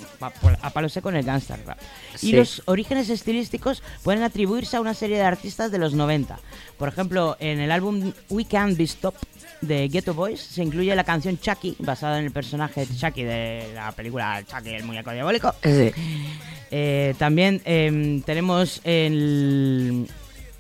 [0.62, 1.80] a palo seco, en el gangster rap.
[2.22, 6.38] Y los orígenes estilísticos pueden atribuirse a una serie de artistas de los 90.
[6.78, 9.28] Por ejemplo, en el álbum We Can't Be Stopped
[9.62, 13.94] de Ghetto Boys se incluye la canción Chucky, basada en el personaje Chucky de la
[13.94, 15.56] película Chucky, el muñeco diabólico.
[15.64, 15.92] Sí.
[16.76, 20.08] Eh, también em, tenemos el,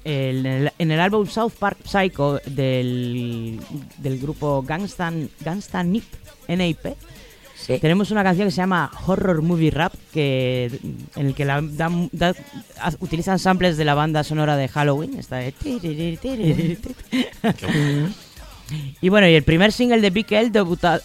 [0.03, 3.59] el- el- en el álbum South Park Psycho del,
[3.97, 6.03] del grupo Gangstan, Gangstan Nip,
[6.47, 6.95] NIP.
[7.79, 10.65] Tenemos una canción que se llama Horror Movie Rap, que,
[11.15, 12.35] en el que la, dan- da-
[12.81, 15.17] haz- utilizan samples de la banda sonora de Halloween.
[15.17, 15.53] Esta de
[19.01, 20.51] Y bueno, y el primer single de Big L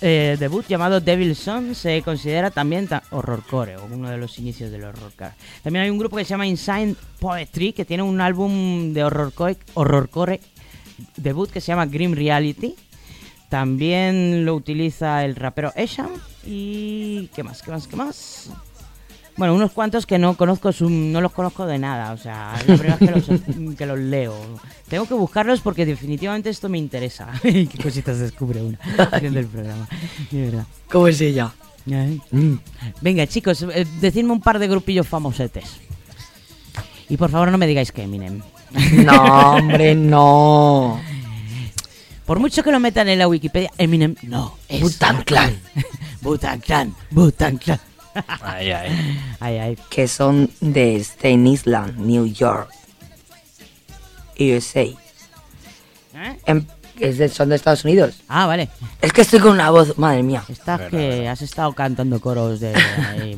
[0.01, 4.71] eh, debut llamado Devil Son se considera también ta- horrorcore, o uno de los inicios
[4.71, 5.33] del horrorcore.
[5.63, 9.57] También hay un grupo que se llama Insane Poetry, que tiene un álbum de horrorcore,
[9.75, 10.41] horrorcore
[11.17, 12.75] debut que se llama Grim Reality.
[13.49, 16.11] También lo utiliza el rapero Esham.
[16.47, 17.29] Y...
[17.35, 17.63] ¿Qué más?
[17.63, 17.87] ¿Qué más?
[17.89, 18.51] ¿Qué más?
[19.39, 22.97] Bueno, unos cuantos que no conozco, no los conozco de nada, o sea, la primera
[22.97, 24.35] vez que los, que los leo.
[24.89, 27.29] Tengo que buscarlos porque definitivamente esto me interesa.
[27.43, 28.61] Qué cositas descubre
[29.47, 29.89] programa,
[30.33, 30.67] de verdad.
[30.91, 31.53] ¿Cómo es ella?
[31.87, 32.21] Ay.
[33.01, 35.77] Venga, chicos, eh, decidme un par de grupillos famosetes.
[37.09, 38.43] Y por favor no me digáis que Eminem.
[39.05, 41.01] No, hombre, no.
[42.27, 44.83] Por mucho que lo metan en la Wikipedia, Eminem no es.
[44.83, 45.59] Wu-Tang Clan.
[46.21, 46.95] Butan Clan.
[47.11, 47.81] Butan Clan.
[48.43, 49.21] Ay, ay.
[49.41, 49.79] Ay, ay.
[49.91, 52.71] Que son de Staten Island, New York.
[54.39, 54.83] USA.
[54.83, 54.97] ¿Eh?
[56.47, 56.67] Em-
[57.01, 58.23] es de- son de Estados Unidos.
[58.29, 58.69] Ah, vale.
[59.01, 60.43] Es que estoy con una voz, madre mía.
[60.49, 62.73] Estás que has estado cantando coros de.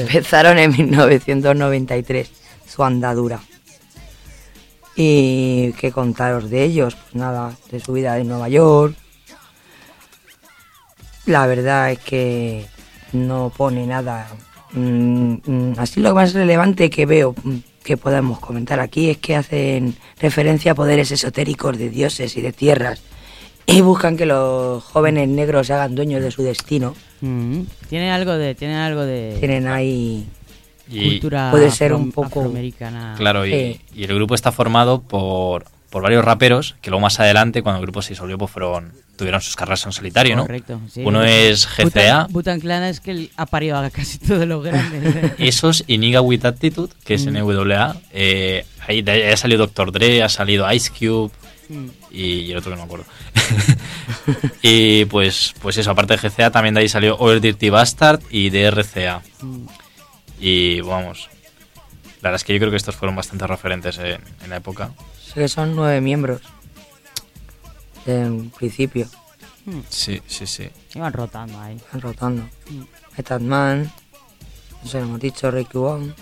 [0.00, 2.30] Empezaron en 1993
[2.68, 3.40] su andadura.
[4.96, 8.96] Y qué contaros de ellos, pues nada, de su vida en Nueva York.
[11.26, 12.66] La verdad es que
[13.12, 14.28] no pone nada.
[14.72, 19.34] Mm, mm, así lo más relevante que veo mm, que podemos comentar aquí es que
[19.36, 23.02] hacen referencia a poderes esotéricos de dioses y de tierras
[23.66, 26.94] y buscan que los jóvenes negros se hagan dueños de su destino.
[27.20, 28.54] Mm, Tiene algo de.
[28.54, 29.36] Tiene algo de.
[29.40, 30.26] Tienen ahí
[30.88, 32.52] Y- cultura Puede ser un poco-.
[33.16, 33.80] Claro, y, Sí.
[33.94, 37.84] y el grupo está formado por, por varios raperos que luego más adelante, cuando el
[37.86, 40.42] grupo se disolvió, pues fueron, tuvieron sus carreras en solitario, ¿no?
[40.42, 40.80] Correcto.
[40.90, 41.02] sí.
[41.04, 45.32] Uno es GCA, Butan, Butan Clan es que ha parido a casi todos los grandes.
[45.38, 47.36] esos y Niga With Attitude, que es Mm.
[47.36, 47.96] NWA.
[48.12, 49.92] Eh, ahí, de ahí ha salido Dr.
[49.92, 51.30] Dre, ha salido Ice Cube
[51.68, 51.86] Mm.
[52.10, 53.06] y el otro que no me acuerdo.
[54.62, 58.50] y pues, pues eso, aparte de GCA, también de ahí salió Oil Dirty Bastard y
[58.50, 59.22] DRCA.
[59.40, 59.66] Mm.
[60.40, 61.28] Y vamos,
[62.22, 64.90] la verdad es que yo creo que estos fueron bastante referentes en, en la época.
[65.22, 66.40] Sé que son nueve miembros.
[68.06, 69.06] En principio,
[69.66, 69.80] Mm.
[69.90, 70.70] Sí, sí, sí.
[70.94, 71.76] Iban rotando ahí.
[71.76, 72.42] están rotando.
[72.70, 72.82] Mm.
[73.16, 73.92] Method Man,
[74.82, 76.14] no sé, hemos dicho Ricky One,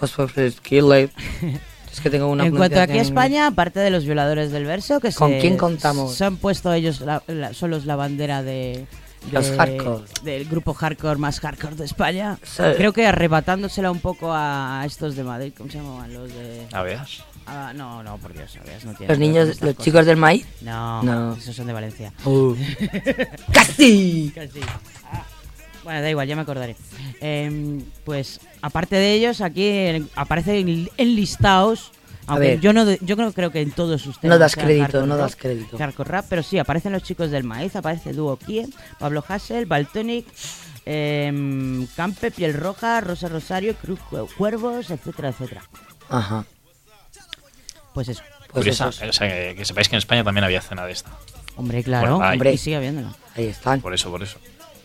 [0.00, 1.10] Ghostbusters Killer.
[1.92, 4.98] es que tengo una en cuanto aquí a España, aparte de los violadores del verso,
[4.98, 6.14] que ¿Con se, quién contamos?
[6.16, 8.84] Se han puesto ellos la- la- solos la bandera de,
[9.26, 10.04] de- Los hardcore.
[10.22, 12.38] del grupo hardcore más hardcore de España.
[12.42, 12.62] Sí.
[12.76, 16.12] Creo que arrebatándosela un poco a estos de Madrid, ¿cómo se llamaban?
[16.12, 16.66] Los de...
[16.72, 17.22] A veas.
[17.46, 19.76] Ah, no, no, por Dios, Aveas no tiene Los niños, los cosas.
[19.78, 20.46] chicos del maíz.
[20.60, 21.34] No, No.
[21.34, 22.12] esos son de Valencia.
[22.24, 22.54] Uh.
[23.52, 24.32] ¡Casi!
[24.34, 24.60] Casi.
[25.10, 25.24] Ah,
[25.84, 26.76] Bueno, da igual, ya me acordaré.
[27.20, 31.90] Em, pues, aparte de ellos, aquí en- aparecen enlistados.
[32.26, 32.60] Aunque ver.
[32.60, 34.30] yo no yo creo, creo que en todos ustedes.
[34.30, 35.76] No das crédito, no das crédito.
[35.78, 40.26] Hardcore rap, pero sí, aparecen los chicos del maíz, aparece Dúo Kie, Pablo Hassel, Baltonic,
[40.86, 45.62] em, Campe, Piel Roja, Rosa Rosario, Cruz Cu- Cuervos, etcétera, etcétera.
[46.08, 46.44] Ajá.
[47.94, 48.22] Pues eso.
[48.52, 49.06] Pues Curiosa, eso.
[49.08, 51.10] o sea, que, que sepáis que en España también había cena de esta.
[51.56, 52.32] Hombre, claro, Bueno, ahí.
[52.34, 53.14] hombre, y sigue habiéndolo.
[53.34, 53.80] Ahí están.
[53.80, 54.38] Por eso, por eso.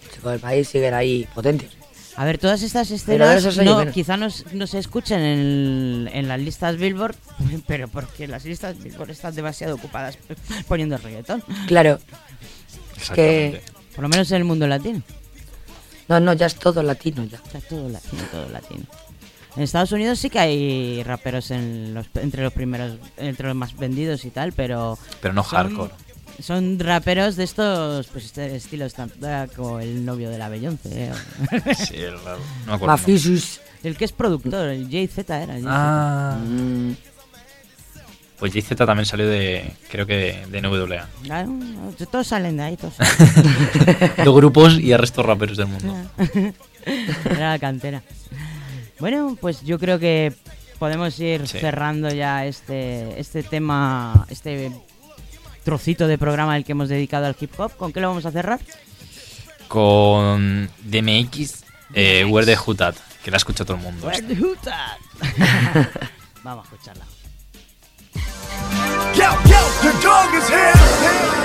[0.04, 1.77] Los chicos del país siguen ahí potentes.
[2.18, 3.94] A ver, todas estas escenas no, menos.
[3.94, 7.16] quizá no, se escuchen en, en las listas Billboard,
[7.68, 10.18] pero porque las listas Billboard están demasiado ocupadas
[10.68, 11.44] poniendo reggaetón.
[11.68, 12.00] Claro.
[12.96, 13.62] Exactamente.
[13.94, 15.02] Por lo menos en el mundo latino.
[16.08, 17.40] No, no, ya es todo latino ya.
[17.52, 18.84] Sea, todo latino, todo latino.
[19.56, 23.76] En Estados Unidos sí que hay raperos en los, entre los primeros, entre los más
[23.76, 24.98] vendidos y tal, pero...
[25.22, 25.94] Pero no son- hardcore.
[26.40, 28.86] Son raperos de estos pues este estilo
[29.56, 31.06] como el novio de la Beyoncé.
[31.06, 31.12] ¿eh?
[31.76, 32.40] Sí, el raro.
[32.62, 32.88] No me acuerdo.
[32.88, 33.60] Mafisus.
[33.84, 35.58] el que es productor, el JZ era.
[35.60, 35.66] JZ.
[35.68, 36.92] Ah, Mm,
[38.40, 41.08] pues JZ también salió de, creo que de, NWA.
[41.24, 41.50] Claro,
[42.12, 42.94] todos salen de ahí, todos.
[44.24, 45.96] Dos grupos y el resto raperos del mundo.
[47.26, 48.04] Era la cantera.
[49.00, 50.34] Bueno, pues yo creo que
[50.78, 51.58] podemos ir Sí.
[51.60, 54.72] cerrando ya este, este tema, este
[55.68, 57.76] trocito de programa el que hemos dedicado al hip hop.
[57.76, 58.62] ¿Con qué lo vamos a cerrar?
[59.68, 64.08] Con DMX, eh, Where the Hood At, que la escucha todo el mundo.
[64.08, 64.34] Where the?
[66.44, 67.04] Vamos a escucharla.
[69.14, 71.37] Yo, yo, the dog is here.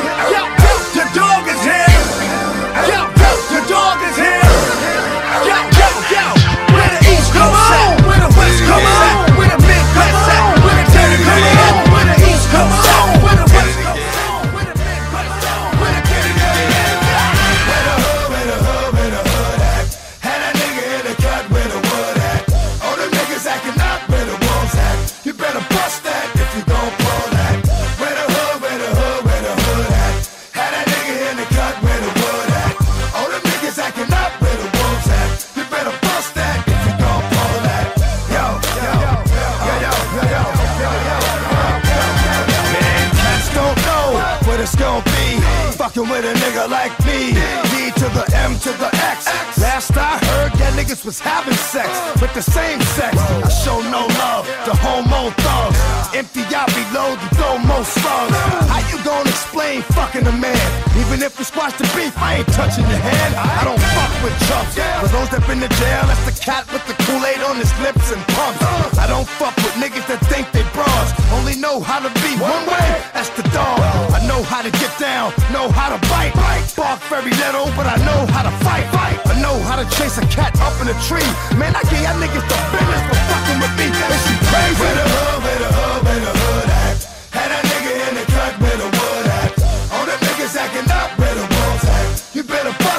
[45.94, 47.71] Fucking with a nigga like me.
[48.02, 49.30] To the M to the X.
[49.62, 51.86] Last I heard, that niggas was having sex
[52.18, 53.14] with the same sex.
[53.14, 55.78] I show no love to homo thugs.
[56.10, 58.34] Empty out, reload, and throw more slugs.
[58.66, 60.58] How you gonna explain fucking a man?
[60.98, 63.38] Even if we squash the beef, I ain't touching your hand.
[63.38, 64.74] I don't fuck with chumps.
[64.74, 68.10] For those that been to jail, that's the cat with the Kool-Aid on his lips
[68.10, 68.98] and pumps.
[68.98, 71.14] I don't fuck with niggas that think they bras.
[71.38, 73.78] Only know how to be one way, that's the dog.
[74.10, 76.34] I know how to get down, know how to bite.
[76.74, 78.86] Bark very little, but I know how to fight.
[78.92, 79.18] Fight.
[79.26, 81.26] I know how to chase a cat up in a tree.
[81.58, 83.86] Man, I give y'all niggas the business for fucking with me.
[83.88, 84.80] And she crazy?
[84.80, 86.96] Where the hood, where the hood, where the hood at?
[87.32, 89.50] Had a nigga in the cut where the wood at.
[89.92, 92.34] All the niggas acting up where the wolves at.
[92.36, 92.91] You better bust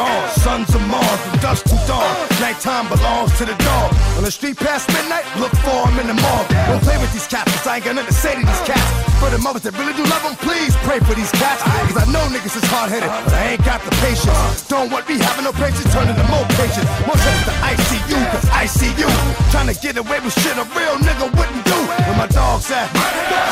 [0.00, 0.32] lungs.
[0.40, 2.08] Sons of Mars from dusk to dawn.
[2.40, 3.88] Nighttime belongs to the dog.
[4.16, 6.42] On the street past midnight, look for him in the mall.
[6.68, 8.88] Don't play with these cats, 'cause I ain't got nothing to say to these cats.
[9.20, 11.60] For the mothers that really do love them, please pray for these cats.
[11.88, 14.64] Cause I know niggas is hard headed, but I ain't got the patience.
[14.72, 16.88] Don't want me having no patience, turning to more patience.
[17.06, 19.10] More sense to ICU, cause I see you.
[19.52, 21.78] Trying to get away with shit a real nigga wouldn't do.
[22.06, 22.88] Where my dogs at?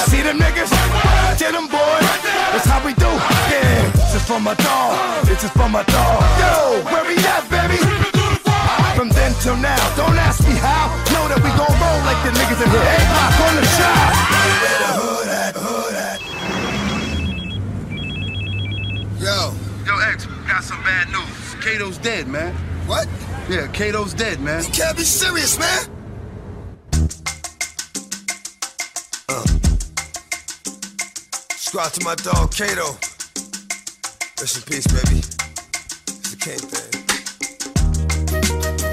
[0.08, 0.70] See them niggas?
[1.38, 2.06] Get them boys.
[2.52, 3.10] That's how we do.
[3.52, 3.97] Yeah,
[4.28, 5.24] for my dog.
[5.24, 6.20] This is for my dog.
[6.38, 7.80] Yo, where we at, baby?
[8.94, 10.92] From then till now, don't ask me how.
[11.14, 12.84] Know that we gon' roll like the niggas in here.
[12.92, 14.12] Eight block on the shot.
[14.60, 15.56] Where the hood at?
[15.56, 16.20] Hood at?
[19.24, 19.38] Yo.
[19.86, 21.54] Yo, X, got some bad news.
[21.64, 22.52] Kato's dead, man.
[22.86, 23.08] What?
[23.48, 24.62] Yeah, Kato's dead, man.
[24.62, 25.88] You can't be serious, man.
[29.30, 29.46] Uh.
[31.56, 33.07] Shout out to my dog Kato.
[34.40, 35.18] Rest in peace, baby.
[35.18, 36.94] It's the king thing.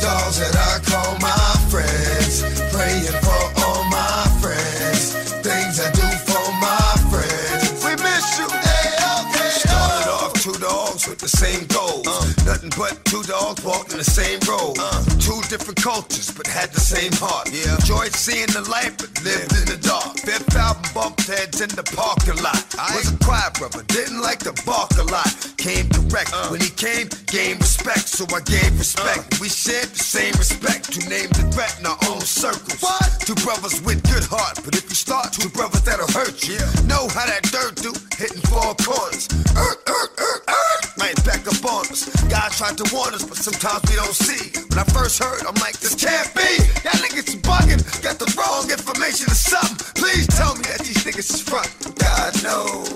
[0.02, 2.42] Dogs that I call my friends,
[2.74, 5.14] praying for all my friends,
[5.46, 7.78] things I do for my friends.
[7.86, 8.50] We miss you.
[8.50, 12.08] Started off two dogs with the same goals.
[12.08, 12.26] Uh.
[12.50, 14.78] Nothing but two dogs walking the same road.
[14.80, 15.06] Uh.
[15.22, 17.54] Two different cultures, but had the same heart.
[17.54, 17.76] Yeah.
[17.76, 20.18] Enjoyed seeing the light, but lived in the dark.
[20.26, 22.64] Fifth album bumped heads in the parking lot.
[22.80, 25.28] I Was a quiet brother, didn't like to bark a lot.
[25.60, 26.32] Came direct.
[26.48, 29.44] When he came, gained respect, so I gave respect.
[29.44, 30.96] We shared the same respect.
[30.96, 32.80] Two names and threat in our own circles.
[32.80, 33.04] What?
[33.28, 36.64] Two brothers with good heart, but if you start, two brothers that'll hurt you.
[36.88, 39.28] Know how that dirt do, hitting four corners.
[39.52, 40.76] Er, er, er, er.
[40.96, 42.08] Right back up on us.
[42.32, 44.56] God tried to warn us, but sometimes we don't see.
[44.72, 46.64] When I first heard, I'm like, this can't be.
[46.88, 49.84] Y'all niggas bugging, got the wrong information or something.
[50.00, 51.70] Please tell me that these niggas is front.
[51.98, 52.90] God knows.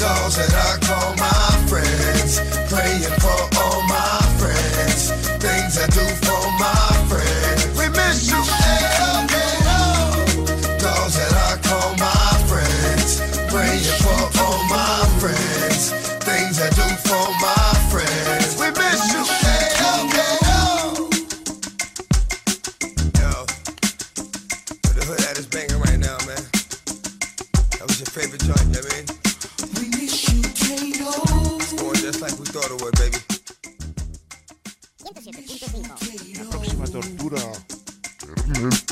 [0.00, 2.40] Dogs that I call my friends,
[2.72, 5.10] praying for all my friends,
[5.44, 6.13] things I do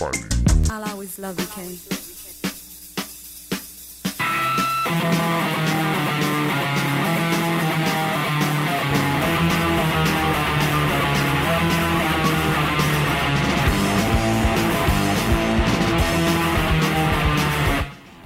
[0.02, 1.78] I'll always love you, Kane.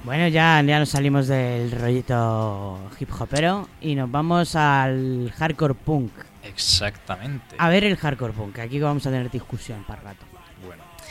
[0.03, 6.11] Bueno, ya, ya nos salimos del rollito hip hopero y nos vamos al hardcore punk.
[6.43, 7.55] Exactamente.
[7.59, 10.36] A ver el hardcore punk, aquí vamos a tener discusión para rato.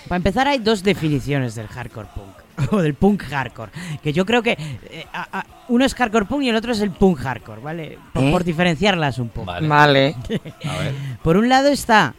[0.08, 4.42] Para empezar hay dos definiciones del hardcore punk, o del punk hardcore, que yo creo
[4.42, 7.60] que eh, a- a- uno es hardcore punk y el otro es el punk hardcore,
[7.60, 7.98] ¿vale?
[8.12, 8.30] Por, ¿Eh?
[8.30, 9.46] por diferenciarlas un poco.
[9.46, 9.66] Vale.
[9.68, 10.16] Vale.
[10.64, 10.94] A ver.
[11.22, 12.14] Por un lado está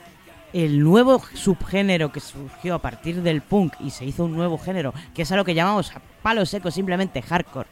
[0.54, 4.94] el nuevo subgénero que surgió a partir del punk y se hizo un nuevo género,
[5.14, 7.70] que es a lo que llamamos a palo seco simplemente hardcore.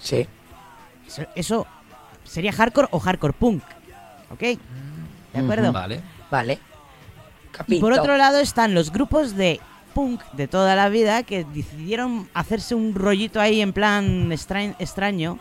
[0.00, 0.26] Sí.
[1.06, 1.66] Eso, eso
[2.24, 3.62] sería hardcore o hardcore punk.
[4.30, 4.40] ¿Ok?
[4.40, 4.58] ¿De
[5.40, 5.70] acuerdo?
[5.72, 6.00] Vale.
[6.30, 6.58] Vale.
[7.66, 9.60] Y por otro lado están los grupos de
[9.94, 15.38] punk de toda la vida que decidieron hacerse un rollito ahí en plan extra- extraño.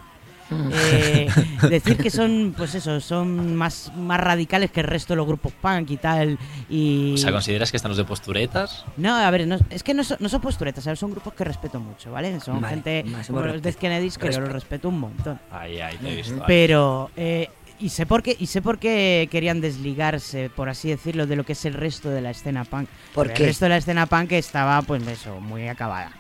[0.71, 1.27] Eh,
[1.69, 5.51] decir que son, pues eso, son más, más radicales que el resto de los grupos
[5.53, 6.37] punk y tal.
[6.69, 7.13] Y...
[7.15, 8.85] O sea, ¿consideras que están los de posturetas?
[8.97, 11.79] No, a ver, no- es que no son, no son posturetas, son grupos que respeto
[11.79, 12.39] mucho, ¿vale?
[12.39, 13.75] Son Vale, gente como los Death.
[13.77, 14.89] Kennedys que yo los Respeto.
[14.89, 15.39] un montón.
[15.49, 16.43] Ahí, ahí, te he visto.
[16.45, 17.49] Pero, eh,
[17.83, 21.43] y sé por qué, y sé por qué querían desligarse, por así decirlo, de lo
[21.43, 22.87] que es el resto de la escena punk.
[23.13, 23.43] ¿Por Porque qué?
[23.43, 26.11] El resto de la escena punk estaba, pues eso, muy acabada.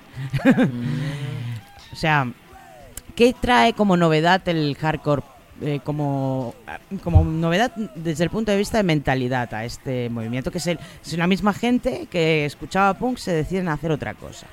[1.91, 2.27] o sea,
[3.15, 5.23] ¿qué trae como novedad el hardcore?
[5.61, 6.55] eh, como,
[7.03, 10.79] como novedad desde el punto de vista de mentalidad a este movimiento, que es, el,
[11.05, 14.47] es la misma gente que escuchaba punk se deciden a hacer otra cosa.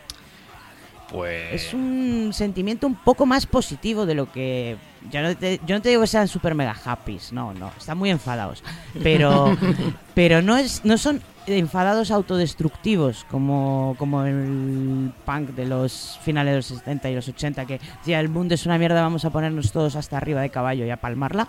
[1.11, 1.64] Pues.
[1.66, 4.76] Es un sentimiento un poco más positivo de lo que.
[5.11, 7.98] Ya no te- yo no te digo que sean super mega happys, no, no, están
[7.98, 8.62] muy enfadados.
[9.02, 9.56] Pero,
[10.14, 16.56] pero no, es, no son enfadados autodestructivos como, como el punk de los finales de
[16.58, 19.72] los 70 y los 80, que decía el mundo es una mierda, vamos a ponernos
[19.72, 21.48] todos hasta arriba de caballo y a palmarla.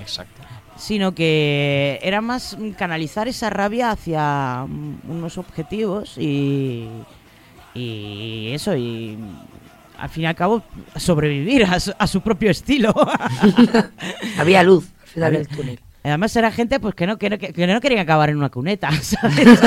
[0.00, 0.42] Exacto.
[0.76, 4.66] Sino que era más canalizar esa rabia hacia
[5.08, 6.86] unos objetivos y,
[7.76, 9.16] y eso, y
[9.98, 10.62] al fin y al cabo
[10.96, 12.94] sobrevivir a su, a su propio estilo.
[14.38, 15.80] Había luz al final Había- del túnel.
[16.04, 18.92] Además era gente pues que no, que no, que no querían acabar en una cuneta,
[19.02, 19.60] ¿sabes?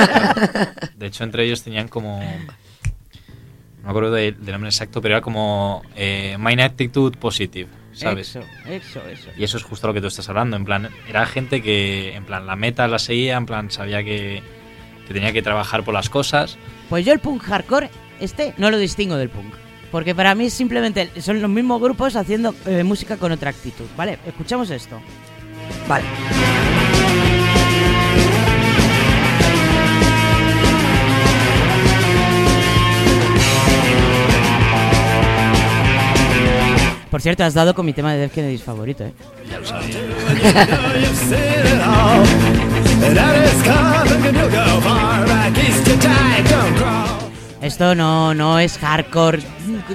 [0.96, 2.18] De hecho, entre ellos tenían como.
[2.20, 5.82] No me acuerdo de- del nombre exacto, pero era como.
[5.96, 8.30] Eh, Mind Attitude Positive, ¿sabes?
[8.30, 8.40] Eso,
[8.70, 9.28] eso, eso.
[9.36, 10.56] Y eso es justo lo que tú estás hablando.
[10.56, 14.42] En plan, era gente que, en plan, la meta la seguía, en plan, sabía que,
[15.06, 16.56] que tenía que trabajar por las cosas.
[16.90, 17.88] Pues yo el punk hardcore,
[18.18, 19.54] este, no lo distingo del punk.
[19.92, 23.86] Porque para mí simplemente son los mismos grupos haciendo eh, música con otra actitud.
[23.96, 25.00] Vale, escuchamos esto.
[25.88, 26.04] Vale.
[37.08, 39.12] Por cierto, has dado con mi tema de Death Kennedys favorito, ¿eh?
[47.62, 49.42] Esto no, no es hardcore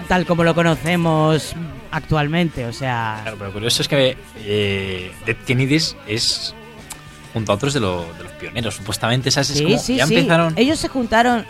[0.08, 1.54] tal como lo conocemos
[1.92, 3.20] actualmente, o sea...
[3.24, 6.54] Claro, pero curioso es que eh, Dead Kennedys es
[7.36, 8.76] junto a otros de, lo- de los pioneros.
[8.76, 9.50] Supuestamente, ¿sabes?
[9.52, 10.16] Es Sí, sí, ya sí.
[10.16, 10.54] empezaron.
[10.58, 11.46] Ellos se juntaron,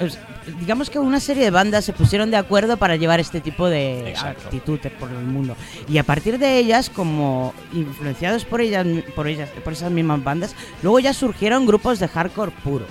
[0.59, 4.09] digamos que una serie de bandas se pusieron de acuerdo para llevar este tipo de
[4.09, 4.45] Exacto.
[4.45, 5.55] actitud por el mundo.
[5.87, 10.55] Y a partir de ellas, como influenciados por ellas, por ellas, por esas mismas bandas,
[10.81, 12.87] luego ya surgieron grupos de hardcore puro.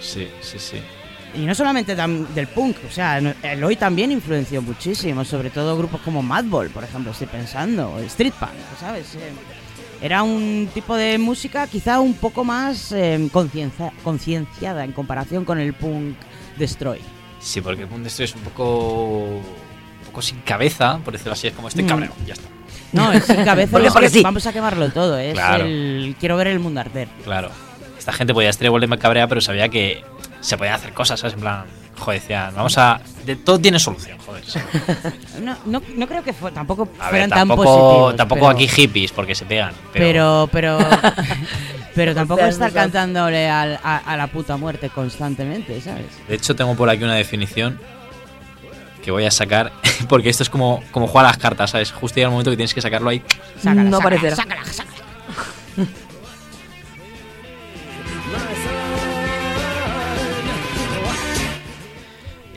[0.00, 0.78] Sí, sí, sí.
[1.34, 6.00] Y no solamente del punk, o sea, el hoy también influenció muchísimo, sobre todo grupos
[6.00, 9.08] como Madball, por ejemplo, estoy pensando, o Street Punk, ¿sabes?
[10.00, 15.58] Era un tipo de música quizá un poco más eh, conciencia- concienciada en comparación con
[15.58, 16.16] el punk
[16.56, 17.00] destroy.
[17.40, 19.18] Sí, porque el Punk Destroy es un poco.
[19.38, 21.46] un poco sin cabeza, por decirlo así.
[21.48, 21.88] Es como estoy Mm.
[21.88, 22.48] cabreado, ya está.
[22.92, 24.22] No, es sin cabeza, Porque- porque sí.
[24.22, 25.64] vamos a quemarlo todo, es Claro.
[25.64, 27.08] el quiero ver el mundo arder.
[27.24, 27.50] Claro.
[27.98, 30.02] Esta gente podía estar igual de cabrea, pero sabía que
[30.40, 31.34] se podían hacer cosas, ¿sabes?
[31.34, 31.64] En plan,
[31.98, 33.00] joder, decían, vamos a.
[33.24, 34.42] De, todo tiene solución, joder.
[35.42, 38.16] No, no, no creo que fue- tampoco A ver, fueran tan tampoco, positivos.
[38.16, 39.72] tampoco pero- aquí hippies, porque se pegan.
[39.92, 40.90] Pero, Pero, pero,
[41.94, 46.06] pero tampoco estar cantándole al- a, a la puta muerte constantemente, ¿sabes?
[46.28, 47.78] de hecho, tengo por aquí una definición
[49.04, 49.72] que voy a sacar,
[50.08, 51.92] porque esto es como, como jugar a las cartas, ¿sabes?
[51.92, 53.22] Justo llega el momento que tienes que sacarlo ahí.
[53.58, 54.36] Sácala, No sácala, parecerá.
[54.36, 55.88] sácala, sácala.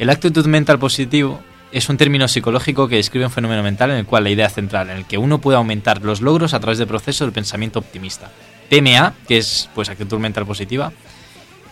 [0.02, 1.40] El actitud mental positivo
[1.72, 4.90] es un término psicológico que describe un fenómeno mental en el cual la idea central,
[4.90, 8.32] en el que uno puede aumentar los logros a través del proceso del pensamiento optimista.
[8.68, 10.92] PMA, que es pues actitud mental positiva,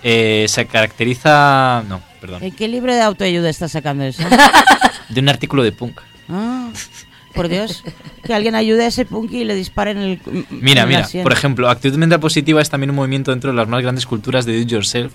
[0.03, 4.21] eh, se caracteriza, no, perdón, ¿En qué libro de autoayuda estás sacando eso?
[5.09, 5.99] de un artículo de punk.
[6.29, 6.69] Ah,
[7.33, 7.83] por Dios.
[8.23, 10.21] Que alguien ayude a ese punky y le disparen el.
[10.51, 13.67] Mira, en mira, por ejemplo, actitud mental positiva es también un movimiento dentro de las
[13.67, 15.13] más grandes culturas de do yourself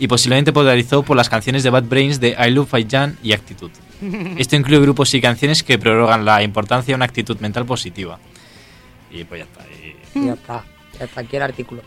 [0.00, 3.32] y posiblemente polarizó por las canciones de Bad Brains de I Love I Jan y
[3.32, 3.70] Actitud.
[4.38, 8.18] Esto incluye grupos y canciones que prorrogan la importancia de una actitud mental positiva.
[9.12, 9.64] Y pues ya está.
[9.72, 10.64] y- Ya está.
[10.98, 11.82] Ya está aquí el artículo.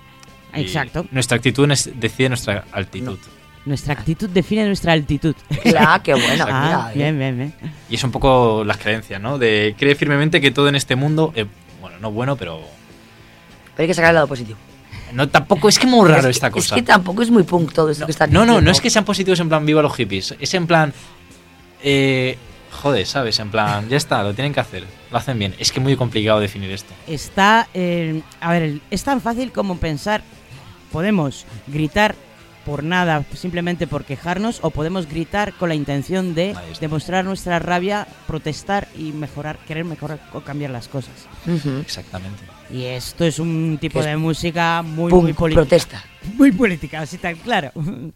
[0.56, 1.06] y Exacto.
[1.12, 3.18] Nuestra actitud es- decide nuestra altitud.
[3.66, 5.36] Nuestra actitud define nuestra altitud.
[5.64, 6.98] Claro, qué buena, Ah, mira, eh.
[6.98, 7.54] bien, bien, bien.
[7.90, 9.38] Y es un poco las creencias, ¿no?
[9.40, 11.46] De cree firmemente que todo en este mundo, eh,
[11.82, 12.60] bueno, no bueno, pero
[13.76, 14.58] Pero hay que sacar el lado positivo.
[15.14, 16.76] No tampoco es que muy raro es, esta que- cosa.
[16.76, 18.90] Es que tampoco es muy punk todo esto que está No, no, no es que
[18.90, 20.36] sean positivos en plan viva los hippies.
[20.40, 20.94] Es en plan.
[21.84, 22.38] Eh,
[22.72, 23.40] joder, ¿sabes?
[23.40, 24.86] En plan, ya está, lo tienen que hacer.
[25.12, 25.54] Lo hacen bien.
[25.60, 26.94] Es que es muy complicado definir esto.
[27.08, 27.68] Está.
[27.74, 30.22] eh, a ver, es tan fácil como pensar.
[30.92, 32.16] Podemos gritar
[32.66, 38.08] por nada, simplemente por quejarnos, o podemos gritar con la intención de demostrar nuestra rabia,
[38.28, 41.14] protestar y mejorar, querer mejorar o cambiar las cosas.
[41.82, 42.44] Exactamente.
[42.72, 45.62] Y esto es un tipo Es de música muy, Punk muy política.
[45.62, 46.04] protesta.
[46.38, 47.72] Muy política, así tan claro.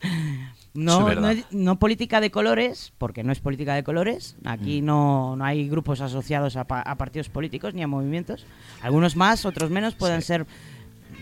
[0.74, 4.36] No, no, no política de colores, porque no es política de colores.
[4.46, 8.46] Aquí no, no hay grupos asociados a, pa- a partidos políticos ni a movimientos.
[8.84, 10.28] Algunos más, otros menos, pueden Sí.
[10.28, 10.46] ser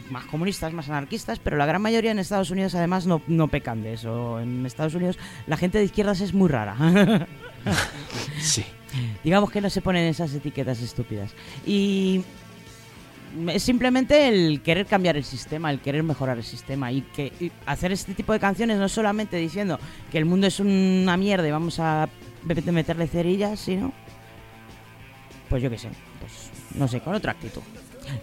[0.10, 3.82] más comunistas, más anarquistas, pero la gran mayoría en Estados Unidos además no, no pecan
[3.84, 4.40] de eso.
[4.40, 6.76] En Estados Unidos la gente de izquierdas es muy rara.
[8.40, 8.64] Sí.
[9.24, 11.32] Digamos que no se ponen esas etiquetas estúpidas.
[11.66, 12.22] Y
[13.48, 17.52] es simplemente el querer cambiar el sistema, el querer mejorar el sistema y que y
[17.66, 19.80] hacer este tipo de canciones no solamente diciendo
[20.12, 22.08] que el mundo es una mierda y vamos a
[22.44, 23.92] me- meterle cerillas, sino
[25.50, 25.90] pues yo qué sé,
[26.20, 27.62] pues no sé, con otra actitud.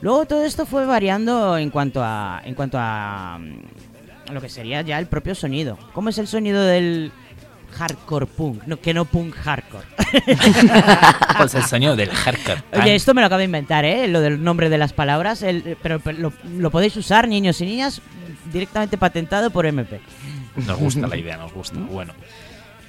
[0.00, 4.82] Luego todo esto fue variando en cuanto a en cuanto a mm, lo que sería
[4.82, 5.78] ya el propio sonido.
[5.92, 7.12] ¿Cómo es el sonido del
[7.72, 8.62] hardcore punk?
[8.66, 9.86] No, que no punk hardcore.
[11.38, 12.62] Pues el sonido del hardcore.
[12.82, 14.06] Oye, esto me lo acabo de inventar, ¿eh?
[14.08, 15.42] Lo del nombre de las palabras.
[15.42, 18.00] el- pero, pero lo, lo podéis usar, niños y niñas,
[18.52, 20.00] directamente patentado por MP.
[20.66, 21.78] Nos gusta la idea, nos gusta.
[21.78, 22.12] Bueno.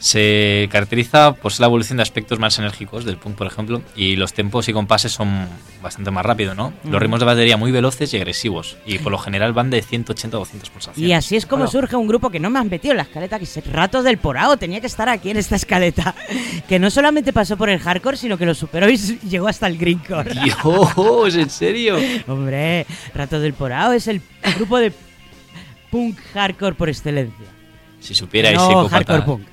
[0.03, 4.17] Se caracteriza por ser la evolución de aspectos más enérgicos del punk, por ejemplo, y
[4.17, 5.47] los tempos y compases son
[5.81, 6.73] bastante más rápidos, ¿no?
[6.83, 6.91] Mm.
[6.91, 10.35] Los ritmos de batería muy veloces y agresivos, y por lo general van de 180
[10.35, 11.09] a 200 pulsaciones.
[11.09, 13.39] Y así es como surge un grupo que no me han metido en la escaleta,
[13.39, 14.57] que es Ratos del Porao.
[14.57, 16.13] Tenía que estar aquí en esta escaleta.
[16.67, 18.97] Que no solamente pasó por el hardcore, sino que lo superó y
[19.29, 20.33] llegó hasta el greencore.
[20.43, 21.97] Dios, ¿en serio?
[22.27, 24.21] Hombre, Ratos del Porao es el
[24.57, 24.91] grupo de
[25.89, 27.52] punk hardcore por excelencia.
[28.03, 28.91] Si supierais no psicópatas.
[28.91, 29.47] hardcore punk.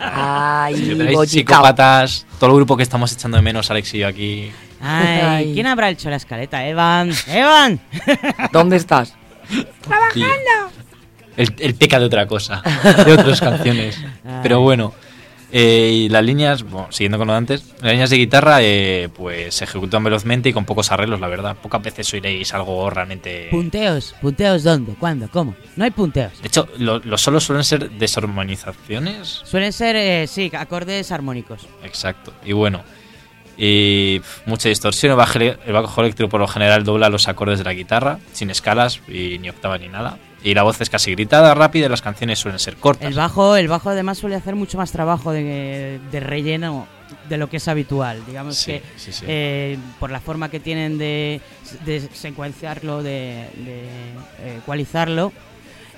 [0.00, 4.08] Ay, Si supierais psicópatas, todo el grupo que estamos echando de menos, Alex y yo
[4.08, 4.52] aquí.
[4.80, 5.50] Ay, Ay.
[5.54, 6.64] ¿quién habrá hecho la escaleta?
[6.66, 7.80] Evan, Evan.
[8.52, 9.14] ¿Dónde estás?
[10.14, 10.22] Sí.
[11.36, 12.62] El, el peca de otra cosa,
[13.04, 13.98] de otras canciones.
[14.42, 14.94] Pero bueno,
[15.52, 19.08] eh, y las líneas, bueno, siguiendo con lo de antes, las líneas de guitarra eh,
[19.14, 21.56] pues se ejecutan velozmente y con pocos arreglos, la verdad.
[21.60, 23.48] Pocas veces oiréis algo realmente...
[23.50, 24.94] Punteos, punteos ¿dónde?
[24.94, 25.28] ¿Cuándo?
[25.30, 25.54] ¿Cómo?
[25.76, 26.40] No hay punteos.
[26.40, 29.40] De hecho, lo- los solos suelen ser desarmonizaciones.
[29.44, 31.66] Suelen ser, eh, sí, acordes armónicos.
[31.82, 32.32] Exacto.
[32.44, 32.82] Y bueno,
[33.56, 35.10] y mucha distorsión.
[35.12, 35.16] El
[35.72, 39.48] bajo, eléctrico por lo general dobla los acordes de la guitarra, sin escalas y ni
[39.50, 40.18] octavas ni nada.
[40.42, 43.06] Y la voz es casi gritada, rápida y las canciones suelen ser cortas.
[43.08, 46.86] El bajo, el bajo además suele hacer mucho más trabajo de, de relleno
[47.28, 48.24] de lo que es habitual.
[48.26, 49.24] Digamos Sí, que sí, sí.
[49.28, 51.40] eh, por la forma que tienen de,
[51.84, 53.84] de secuenciarlo, de, de,
[54.38, 55.32] eh, ecualizarlo,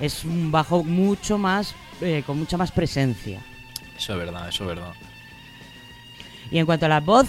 [0.01, 3.39] es un bajo mucho más, eh, con mucha más presencia.
[3.97, 4.91] Eso es verdad, eso es verdad.
[6.51, 7.27] Y en cuanto a la voz,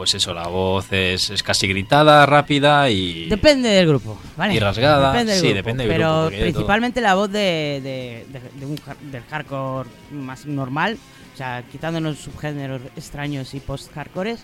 [0.00, 3.26] Pues eso, la voz es, es casi gritada, rápida y...
[3.28, 4.54] Depende del grupo, ¿vale?
[4.54, 6.40] Y rasgada, Depende sí, grupo, depende del pero grupo, todo.
[6.40, 8.80] principalmente la voz de, de- de- de un
[9.12, 10.96] del hardcore más normal,
[11.34, 14.40] o sea, quitándonos subgéneros extraños y post-hardcores,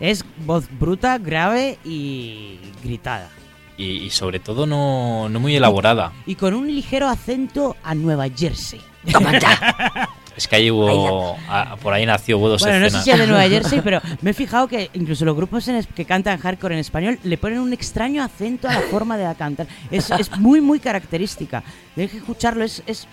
[0.00, 3.28] es voz bruta, grave y gritada.
[3.76, 6.12] Y, y sobre todo no, no muy elaborada.
[6.24, 8.80] Y con un ligero acento a Nueva Jersey.
[10.36, 11.36] Es que ahí hubo...
[11.48, 14.00] a- por ahí nació, hubo dos Bueno, no sé si es de Nueva Jersey, pero
[14.22, 17.38] me he fijado que incluso los grupos en es- que cantan hardcore en español le
[17.38, 19.66] ponen un extraño acento a la forma de cantar.
[19.90, 21.62] Es, es muy, muy característica.
[21.94, 23.06] Tienes que escucharlo, es, es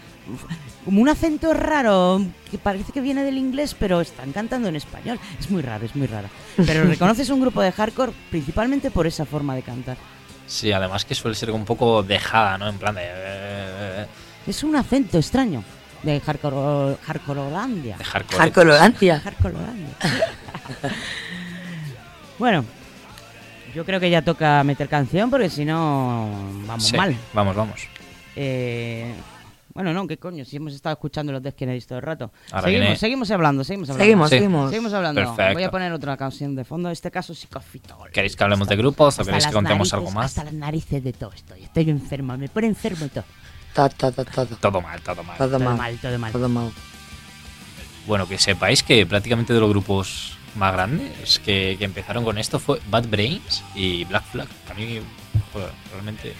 [0.86, 5.20] como un acento raro que parece que viene del inglés, pero están cantando en español.
[5.40, 6.28] Es muy raro, es muy raro.
[6.58, 9.98] Pero reconoces un grupo de hardcore principalmente por esa forma de cantar.
[10.48, 12.68] Sí, además que suele ser un poco dejada, ¿no?
[12.68, 13.02] En plan de...
[13.06, 14.06] eh,
[14.48, 15.64] Es un acento extraño
[16.04, 17.98] de hardcore, hardcorelandia.
[17.98, 18.40] De hardcore.
[18.40, 19.18] Hardcorelandia.
[22.40, 22.66] Bueno,
[23.76, 26.30] yo creo que ya toca meter canción porque si no
[26.66, 27.16] vamos Sí, mal.
[27.34, 27.82] Vamos, vamos.
[28.36, 29.14] Eh,
[29.74, 30.44] bueno, no, ¿qué coño?
[30.44, 32.32] Si hemos estado escuchando los Death Kennedys todo el rato.
[32.52, 34.04] Ahora seguimos, viene- seguimos hablando, seguimos hablando.
[34.04, 34.36] Seguimos, Sí.
[34.38, 34.70] seguimos.
[34.72, 35.22] Seguimos hablando.
[35.22, 35.54] Perfecto.
[35.54, 38.10] Voy a poner otra canción de fondo, en este caso Psicofitol.
[38.12, 40.26] ¿Queréis que hablemos de grupos o Hasta queréis que contemos narices- algo más?
[40.26, 41.64] Hasta las narices de todo estoy.
[41.64, 43.24] Estoy enfermo, me pone enfermo y todo.
[43.74, 44.56] Ta, ta, ta, ta, ta.
[44.58, 45.38] Todo mal, todo mal.
[45.38, 45.78] Todo Todo mal.
[45.78, 46.32] mal, todo mal.
[46.32, 46.72] Todo mal.
[48.08, 52.60] Bueno, que sepáis que prácticamente de los grupos más grandes que, que empezaron con esto
[52.60, 54.48] fue Bad Brains y Black Flag.
[54.66, 55.00] Que a mí,
[55.54, 56.34] joder, realmente.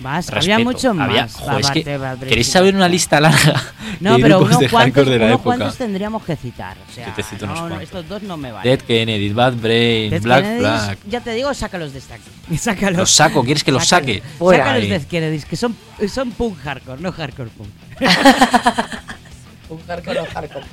[0.00, 1.34] Más, había mucho Había- más.
[1.34, 3.62] joder, es aparte que de Bad Brains ¿Queréis saber Black una lista larga
[4.00, 5.44] No, de pero grupos unos de cuantos, de la unos época?
[5.56, 6.76] cuantos tendríamos que citar.
[6.88, 7.82] O sea, Yo te cito unos no, no, cuantos.
[7.84, 8.70] estos dos no me valen.
[8.78, 10.98] Dead Kennedy, Bad Brains, Death Black Kennedys, Flag.
[11.06, 12.56] Ya te digo, sácalos de esta aquí.
[12.56, 12.96] Sácalos.
[12.98, 14.22] Los saco, ¿quieres que los saque?
[14.38, 14.64] Fuera.
[14.64, 14.88] Sácalos Ahí.
[14.90, 15.76] Death Kennedys, que son,
[16.08, 17.68] son punk hardcore, no hardcore punk.
[19.68, 20.64] Un hardcore, hardcore.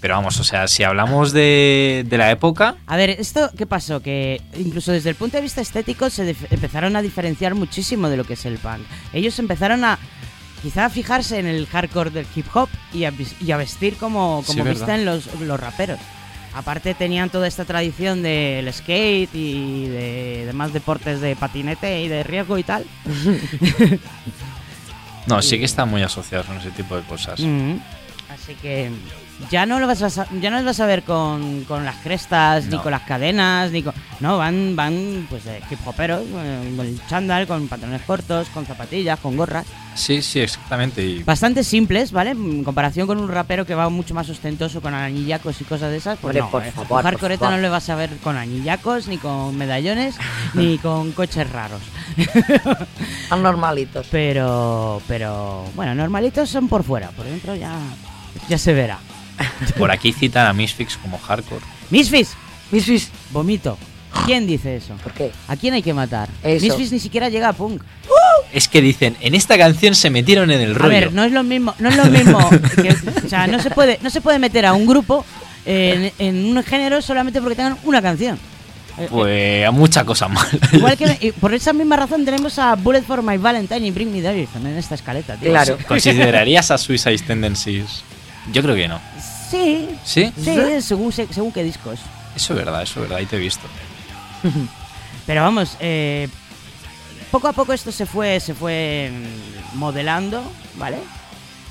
[0.00, 4.00] Pero vamos, o sea, si hablamos de, de la época, A ver, ¿esto qué pasó?
[4.00, 8.24] Que incluso desde el punto de vista estético se empezaron a diferenciar muchísimo de lo
[8.24, 8.82] que es el punk.
[9.14, 9.98] Ellos empezaron a
[10.62, 13.96] quizá a fijarse en el hardcore del hip hop y a, vis- y a vestir
[13.96, 15.98] como, Sí, como visten los, los raperos.
[16.54, 22.22] Aparte tenían toda esta tradición del skate y de demás deportes de patinete y de
[22.22, 22.86] riesgo y tal.
[25.26, 27.40] no, sí que están muy asociados con ese tipo de cosas.
[27.40, 27.78] Mm.
[28.30, 28.90] Así que
[29.50, 32.64] ya no lo vas a ya no los vas a ver con, con las crestas,
[32.66, 32.82] ni No.
[32.82, 33.92] con las cadenas, ni con.
[34.20, 38.64] No, van, van pues de hip hoperos, eh, con el chándal, con pantalones cortos, con
[38.64, 39.66] zapatillas, con gorras.
[39.94, 41.04] Sí, sí, exactamente.
[41.04, 42.30] Y Bastante simples, ¿vale?
[42.30, 45.98] En comparación con un rapero que va mucho más ostentoso con anillacos y cosas de
[45.98, 46.50] esas, pues no.
[46.50, 46.70] por eh.
[46.72, 47.56] favor, Un por hardcoreta favor.
[47.56, 50.16] no le vas a ver con anillacos, ni con medallones,
[50.54, 51.80] ni con coches raros.
[53.28, 54.06] Son normalitos.
[54.10, 57.72] Pero, pero, bueno, normalitos son por fuera, por dentro ya,
[58.48, 58.98] ya se verá.
[59.78, 61.64] por aquí citan a Misfix como hardcore.
[61.90, 62.30] Misfis,
[62.70, 63.76] Misfis, vomito.
[64.26, 64.94] ¿Quién dice eso?
[65.02, 65.32] ¿por qué?
[65.48, 66.28] ¿A quién hay que matar?
[66.42, 66.64] Eso.
[66.64, 67.82] Misfis ni siquiera llega a punk.
[68.52, 70.90] Es que dicen, en esta canción se metieron en el A rollo.
[70.90, 72.38] ver, no es lo mismo, no es lo mismo.
[72.76, 75.24] que- o sea, no se puede, no se puede meter a un grupo
[75.66, 78.38] en, en un género solamente porque tengan una canción.
[78.98, 80.46] Eh, Pues a mucha cosa mal.
[80.72, 84.22] Igual que por esa misma razón tenemos a Bullet for My Valentine y Bring Me
[84.22, 85.50] the Horizon en esta escaleta, tío.
[85.50, 85.76] Claro.
[85.88, 88.04] ¿Considerarías a Suicide Tendencies?
[88.52, 89.00] Yo creo que no.
[89.54, 90.32] Sí, ¿Sí?
[90.42, 91.98] sí, según, se- según qué discos.
[92.34, 93.62] Eso es verdad, eso es verdad, ahí te he visto.
[95.26, 96.28] Pero vamos, eh,
[97.30, 99.10] poco a poco esto se fue, se fue
[99.72, 100.42] mm, modelando,
[100.76, 100.98] ¿vale?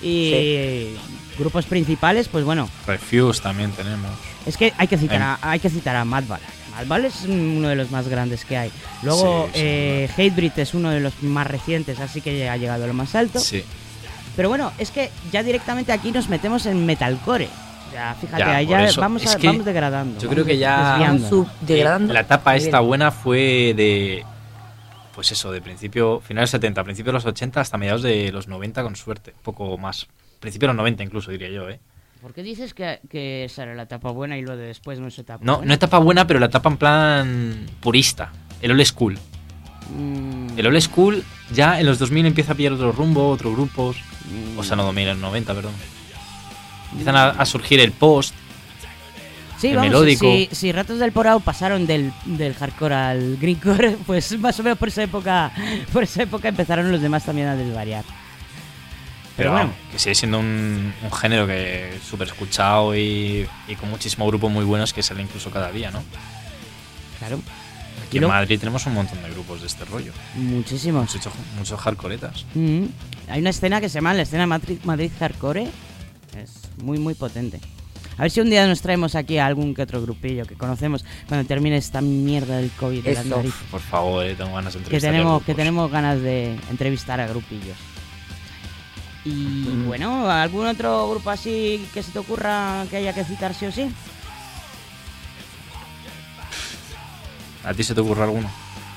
[0.01, 0.95] Y
[1.37, 4.11] grupos principales, pues bueno, Refuse también tenemos.
[4.45, 5.21] es que hay que citar Em.
[5.23, 6.41] a, hay que citar a Madball.
[6.75, 8.71] Madball es uno de los más grandes que hay.
[9.03, 12.87] Luego, Sí, eh, Hatebreed es uno de los más recientes, así que ha llegado a
[12.87, 13.39] lo más alto.
[13.39, 13.63] Sí.
[14.35, 17.47] Pero bueno, es que ya directamente aquí nos metemos en metalcore.
[17.93, 19.01] Ya, fíjate, Ya, ahí ya eso.
[19.01, 20.19] vamos, Es a- que vamos degradando.
[20.19, 20.97] Yo creo que ya
[21.61, 22.13] degradando.
[22.13, 24.25] la etapa esta buena fue de
[25.13, 28.81] pues eso, de principio, finales 70, principio de los 80 hasta mediados de los 90
[28.81, 30.07] con suerte, poco más.
[30.39, 31.79] Principio de los 90 incluso diría yo, ¿eh?
[32.19, 35.07] ¿Por qué dices que, que esa era la etapa buena y lo de después no
[35.09, 35.67] es etapa No, buena?
[35.67, 38.31] no etapa buena, pero la etapa en plan purista,
[38.61, 39.19] el old school.
[39.95, 43.97] Mm, El old school ya en los 2000 empieza a pillar otro rumbo, otros grupos.
[44.55, 44.57] Mm.
[44.57, 45.73] O sea, no 2000, en 90, perdón.
[46.93, 48.33] Empiezan a, a surgir el post.
[49.59, 50.25] Sí, el vamos, melódico.
[50.25, 54.77] Si, si Ratos del Porao pasaron del, del hardcore al greencore, pues más o menos
[54.77, 55.51] por esa época
[55.93, 58.03] por esa época empezaron los demás también a desvariar.
[59.35, 59.73] Pero Pero bueno.
[59.91, 64.63] que sigue siendo un, un género que súper escuchado y, y con muchísimos grupos muy
[64.65, 66.03] buenos que salen incluso cada día, ¿no?
[67.19, 67.39] Claro.
[68.05, 70.11] Aquí en Madrid tenemos un montón de grupos de este rollo.
[70.35, 71.15] Muchísimos.
[71.15, 72.45] Muchos, muchos hardcoretas.
[72.53, 72.83] Mm.
[73.29, 75.67] Hay una escena que se llama la escena Madrid, Madrid Hardcore.
[76.83, 77.59] Muy, muy potente.
[78.17, 81.03] A ver si un día nos traemos aquí a algún que otro grupillo que conocemos
[81.27, 83.59] cuando termine esta mierda del COVID de las narices.
[83.71, 87.19] Por favor, eh, tengo ganas de Que entrevistar a tenemos, que tenemos ganas de entrevistar
[87.21, 87.77] a grupillos.
[89.25, 89.87] Y Mm.
[89.87, 93.71] bueno, ¿algún otro grupo así que se te ocurra que haya que citar sí o
[93.71, 93.89] sí?
[97.63, 98.49] ¿A ti se te ocurre alguno?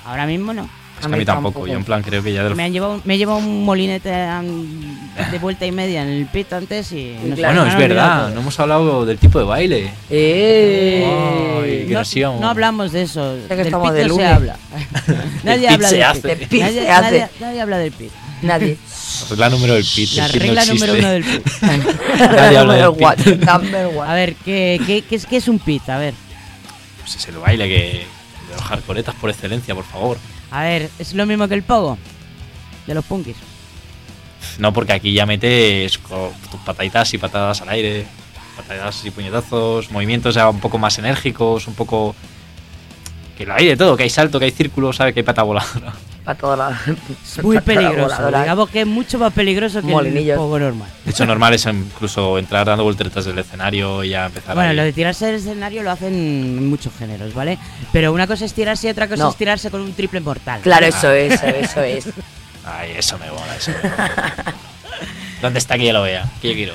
[0.04, 0.68] Ahora mismo no.
[1.00, 1.66] Es que a mí tampoco.
[1.66, 2.56] Yo en plan creo que ya de los...
[2.56, 6.52] Me han llevado, me he llevado un molinete de vuelta y media en el pit
[6.52, 7.16] antes y...
[7.22, 9.90] no sé, Bueno, es verdad, no hemos hablado del tipo de baile.
[10.10, 11.86] ¡Eh!
[11.90, 13.36] No, no hablamos de eso.
[13.48, 14.56] que del pit de no se habla.
[15.44, 16.60] nadie habla del pit.
[16.60, 18.10] Nadie, nadie- nadie habla del pit.
[18.42, 18.76] Nadie.
[19.30, 20.12] Regla número del pit.
[20.14, 21.46] La pit no regla número uno del pit.
[21.62, 23.06] Nadie habla del pit.
[23.06, 24.10] one, number one.
[24.10, 25.88] A ver, ¿qué, qué, qué es, qué es un pit?
[25.88, 26.14] A ver.
[27.00, 28.06] Pues es el baile que...
[28.48, 30.18] De los hardcoretas por excelencia, por favor.
[30.56, 31.98] A ver, ¿es lo mismo que el pogo?
[32.86, 33.36] De los punkis.
[34.58, 38.06] No, porque aquí ya metes tus pataditas y patadas al aire,
[38.56, 42.16] patadas y puñetazos, movimientos ya un poco más enérgicos, un poco...
[43.36, 45.12] Que lo hay de todo, que hay salto, que hay círculo, ¿sabes?
[45.12, 45.92] Que hay pata voladora.
[46.26, 46.78] Para toda la.
[47.24, 48.02] Es muy peligroso.
[48.02, 48.40] voladora.
[48.42, 50.36] Digamos que es mucho más peligroso que el Molinillos.
[50.36, 50.88] pogo normal.
[51.04, 54.76] De hecho, normal es incluso entrar dando volteretas del escenario y ya empezar Bueno, ahí.
[54.76, 57.58] lo de tirarse del escenario lo hacen en muchos géneros, ¿vale?
[57.92, 59.30] Pero una cosa es tirarse y otra cosa No.
[59.30, 60.60] es tirarse con un triple mortal.
[60.62, 62.06] Claro, eso es, eso es.
[62.66, 64.34] Ay, eso me mola, eso me mola.
[65.40, 66.24] ¿Dónde está que yo lo vea?
[66.42, 66.74] Que yo quiero.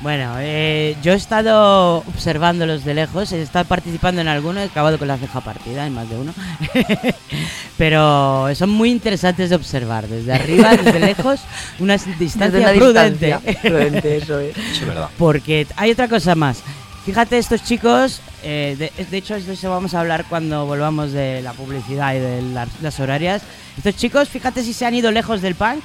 [0.00, 4.96] Bueno, eh, yo he estado observándolos de lejos, he estado participando en alguno, he acabado
[4.96, 6.32] con la ceja partida en más de uno.
[7.76, 11.40] Pero son muy interesantes de observar, desde arriba, desde lejos,
[11.80, 13.26] una distancia Desde una prudente.
[13.26, 14.56] distancia prudente, eso es.
[14.72, 15.08] Es verdad.
[15.18, 16.62] Porque hay otra cosa más.
[17.04, 21.40] Fíjate, estos chicos, eh, de, de hecho, de eso vamos a hablar cuando volvamos de
[21.42, 23.42] la publicidad y de las, las horarias.
[23.76, 25.82] Estos chicos, fíjate si se han ido lejos del punk,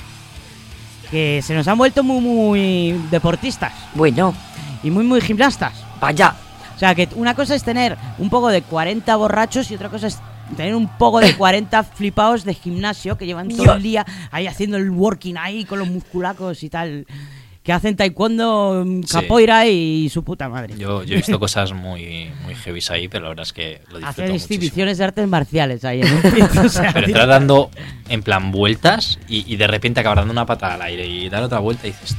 [1.14, 3.72] que se nos han vuelto muy, muy deportistas.
[3.93, 4.34] Bueno,
[4.82, 5.74] Y muy, muy gimnastas.
[6.01, 6.34] vaya.
[6.76, 10.07] O sea, que una cosa es tener un poco de 40 borrachos y otra cosa
[10.07, 10.18] es
[10.57, 14.78] tener un poco de 40 flipados de gimnasio que llevan todo el día ahí haciendo
[14.78, 17.05] el working ahí con los musculacos y tal.
[17.64, 19.14] Que hacen taekwondo, mm, Sí.
[19.14, 20.76] capoeira y su puta madre.
[20.78, 23.99] Yo, yo he visto cosas muy, muy heavy ahí, pero la verdad es que lo
[23.99, 27.72] disfruto Hacen exhibiciones de artes marciales ahí en un pit, o sea, Pero estás dando
[28.09, 31.41] en plan vueltas y, y de repente acabas dando una patada al aire y dar
[31.43, 32.18] otra vuelta y dices,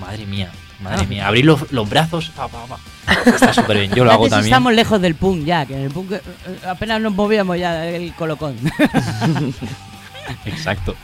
[0.00, 1.28] madre mía, madre mía.
[1.28, 2.78] Abrir los, los brazos, pa, pa, pa.
[3.24, 3.94] Está súper bien.
[3.94, 4.52] Yo lo hago también.
[4.52, 7.72] estamos lejos del punk ya, que en el punk eh, eh, apenas nos movíamos ya
[7.74, 8.56] del colocón.
[10.46, 10.96] Exacto.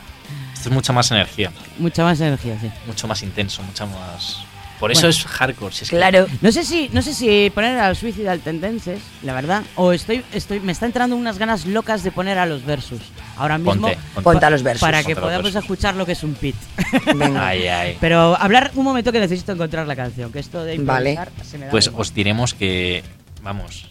[0.59, 2.69] Esto es mucha más energía, Mucha más energía, sí.
[2.85, 4.39] mucho más intenso, mucha más.
[4.77, 5.09] Por eso Bueno.
[5.11, 5.73] es hardcore.
[5.73, 9.33] Si es que- No sé si, no sé si poner a los Suicidal Tendencies, la
[9.33, 12.99] verdad, o estoy, estoy, me está entrando unas ganas locas de poner a los versus.
[13.37, 14.21] Ahora mismo, Ponte, ponte.
[14.23, 14.81] Ponte a los versus.
[14.81, 16.55] para que podamos escuchar lo que es un pit.
[17.39, 17.97] Ay, ay.
[18.01, 21.11] Pero hablar un momento que necesito encontrar la canción, que esto de Vale.
[21.11, 23.01] improvisar se me da Pues os diremos que,
[23.41, 23.85] vamos,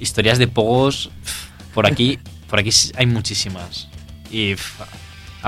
[0.00, 1.10] historias de pogos
[1.74, 2.18] por aquí,
[2.48, 3.88] por aquí hay muchísimas.
[4.32, 4.54] Y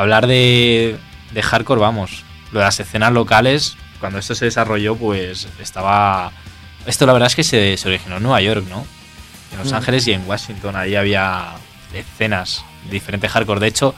[0.01, 0.96] hablar de,
[1.32, 6.32] de hardcore, vamos, lo de las escenas locales, cuando esto se desarrolló, pues estaba...
[6.86, 8.86] Esto la verdad es que se, se originó en Nueva York, ¿no?
[9.53, 9.76] En Los Mm.
[9.76, 11.53] Ángeles y en Washington, ahí había
[11.92, 13.61] escenas de diferente hardcore.
[13.61, 13.94] De hecho,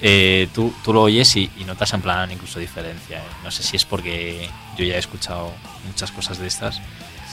[0.00, 3.18] eh, tú, tú lo oyes y, y notas en plan incluso diferencia.
[3.18, 3.22] ¿eh?
[3.42, 5.52] No sé si es porque yo ya he escuchado
[5.86, 6.76] muchas cosas de estas.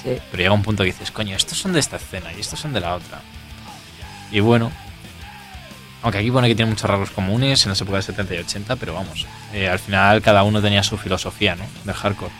[0.01, 0.17] Sí.
[0.31, 2.73] Pero llega un punto que dices, coño, estos son de esta escena y estos son
[2.73, 3.21] de la otra.
[4.31, 4.71] Y bueno,
[6.03, 8.75] aunque aquí pone que tiene muchos rasgos comunes en las épocas de 70 y 80,
[8.77, 11.65] pero vamos, eh, al final cada uno tenía su filosofía, ¿no?
[11.85, 12.31] Del hardcore.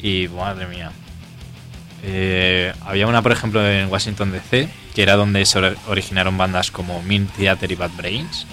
[0.00, 0.92] Y madre mía.
[2.04, 6.70] Eh, había una, por ejemplo, en Washington DC, que era donde se ori- originaron bandas
[6.70, 8.46] como Mean Theater y Bad Brains.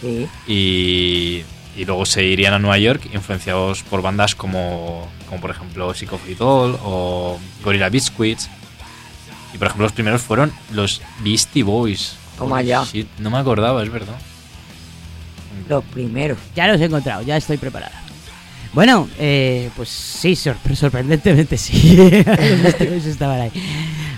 [0.00, 0.28] Sí.
[0.46, 1.42] Y,
[1.76, 6.12] y luego se irían a Nueva York influenciados por bandas como, como por ejemplo Sick
[6.12, 8.48] of It All o Gorilla Biscuits.
[9.54, 12.16] Y por ejemplo los primeros fueron los Beastie Boys.
[12.42, 12.84] Toma Holy ya.
[12.84, 14.14] shit, no me acordaba, es verdad.
[15.68, 16.38] Los primeros.
[16.54, 17.92] Ya los he encontrado, ya estoy preparada.
[18.72, 21.98] Bueno, eh, pues sí, sorpre- sorprendentemente sí.
[23.06, 23.52] Estaban ahí.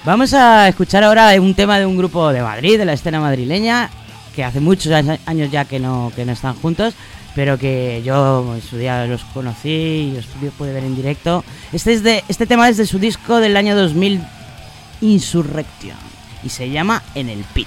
[0.05, 3.91] Vamos a escuchar ahora un tema de un grupo de Madrid, de la escena madrileña,
[4.37, 6.95] que hace muchos años ya que no, que no están juntos,
[7.35, 11.43] pero que yo en su día los conocí y los pude- pude ver en directo.
[11.73, 14.21] Este, es de, este tema es de su disco del año 2000,
[15.01, 15.97] Insurrection,
[16.45, 17.67] y se llama En el Pit.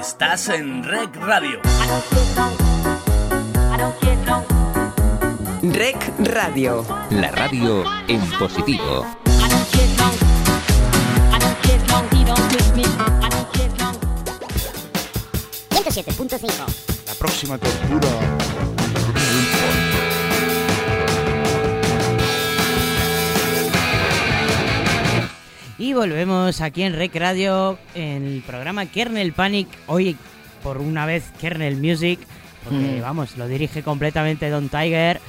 [0.00, 1.60] Estás en Rec Radio.
[5.62, 6.86] Rec Radio.
[7.10, 9.04] La radio en positivo.
[15.68, 16.48] 107.5.
[17.06, 18.69] La próxima tortura.
[25.80, 29.66] Y volvemos aquí en Rec Radio, en el programa Kernel Panic.
[29.86, 30.14] Hoy,
[30.62, 32.20] por una vez, Kernel Music,
[32.64, 33.00] porque Mm.
[33.00, 35.20] vamos, lo dirige completamente Don Tiger,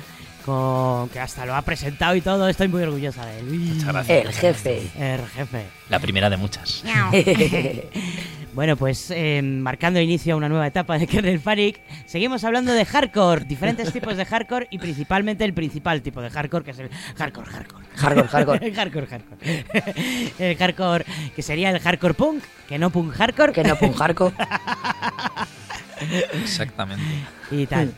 [0.45, 2.49] con, que hasta lo ha presentado y todo.
[2.49, 3.45] Estoy muy orgullosa de él.
[3.45, 4.25] Muchas gracias.
[4.25, 4.81] El jefe.
[4.99, 5.65] El jefe.
[5.89, 6.83] La primera de muchas.
[8.53, 12.83] Bueno, pues eh, marcando inicio a una nueva etapa de Kernel Panic, seguimos hablando de
[12.83, 16.89] hardcore, diferentes tipos de hardcore y principalmente el principal tipo de hardcore, que es el
[17.15, 17.85] hardcore, hardcore.
[17.95, 18.59] Hardcore, hardcore.
[18.67, 19.65] el hardcore, hardcore.
[20.39, 23.53] el hardcore, que sería el hardcore punk, que no punk hardcore.
[23.53, 24.35] Que no punk hardcore.
[26.43, 27.03] Exactamente.
[27.51, 27.93] y tal.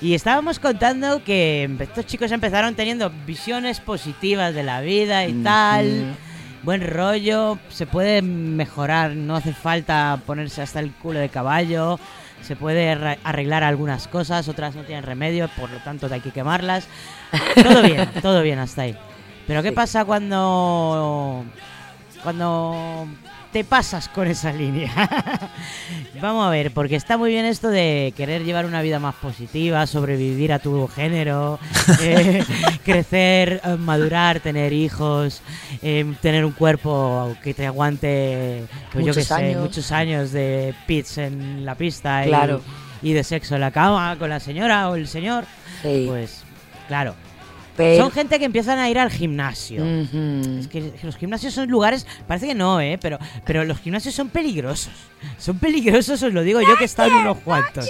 [0.00, 6.16] Y estábamos contando que estos chicos empezaron teniendo visiones positivas de la vida y tal.
[6.64, 12.00] Buen rollo, se puede mejorar, no hace falta ponerse hasta el culo de caballo.
[12.40, 16.88] Se puede arreglar algunas cosas, otras no tienen remedio, por lo tanto hay que quemarlas.
[17.62, 18.96] Todo bien, todo bien hasta ahí.
[19.46, 21.44] Pero ¿qué pasa cuando
[22.22, 23.08] cuando
[23.54, 24.90] te pasas con esa línea?
[26.20, 29.86] Vamos a ver, porque está muy bien esto de querer llevar una vida más positiva,
[29.86, 31.60] sobrevivir a tu género,
[32.02, 32.42] eh,
[32.84, 35.40] crecer, eh, madurar, tener hijos,
[35.82, 39.62] eh, tener un cuerpo que te aguante, pues yo Muchos qué sé, años.
[39.62, 42.60] muchos años de pits en la pista y- Claro.
[43.02, 45.44] y, de sexo en la cama con la señora o el señor.
[45.80, 46.06] Sí.
[46.08, 46.42] Pues
[46.88, 47.14] claro.
[47.76, 49.84] Pero- Son gente que empiezan a ir al gimnasio.
[49.84, 52.98] Es que los gimnasios son lugares, parece que no, ¿eh?
[53.00, 54.92] Pero, pero los gimnasios son peligrosos.
[55.38, 57.88] Son peligrosos, os lo digo yo que he estado en unos cuantos.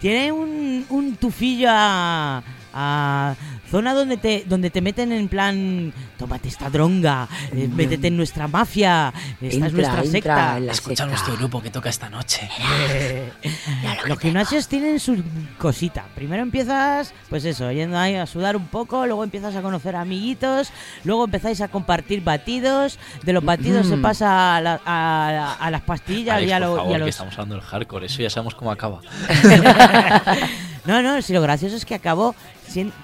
[0.00, 2.42] Tiene un, un tufillo a,
[2.74, 3.34] a
[3.70, 8.48] zona donde te, donde te meten en plan, tómate esta dronga, eh, métete en nuestra
[8.48, 10.58] mafia, esta es nuestra secta.
[10.58, 11.06] Escucha secta.
[11.06, 12.48] nuestro grupo que toca esta noche.
[14.06, 15.22] Los gimnasios tienen su
[15.58, 16.04] cosita.
[16.14, 20.70] Primero empiezas, pues eso, yendo ahí a sudar un poco, luego empiezas a conocer amiguitos,
[21.04, 24.02] luego empezáis a compartir batidos, de los batidos se Mm.
[24.02, 27.32] pasa a, la- a- a las pastillas Alex, y a, por lo- y que estamos
[27.34, 28.06] hablando del hardcore.
[28.06, 29.00] Eso ya sabemos cómo acaba.
[30.86, 32.36] No, no, si lo gracioso es que acabó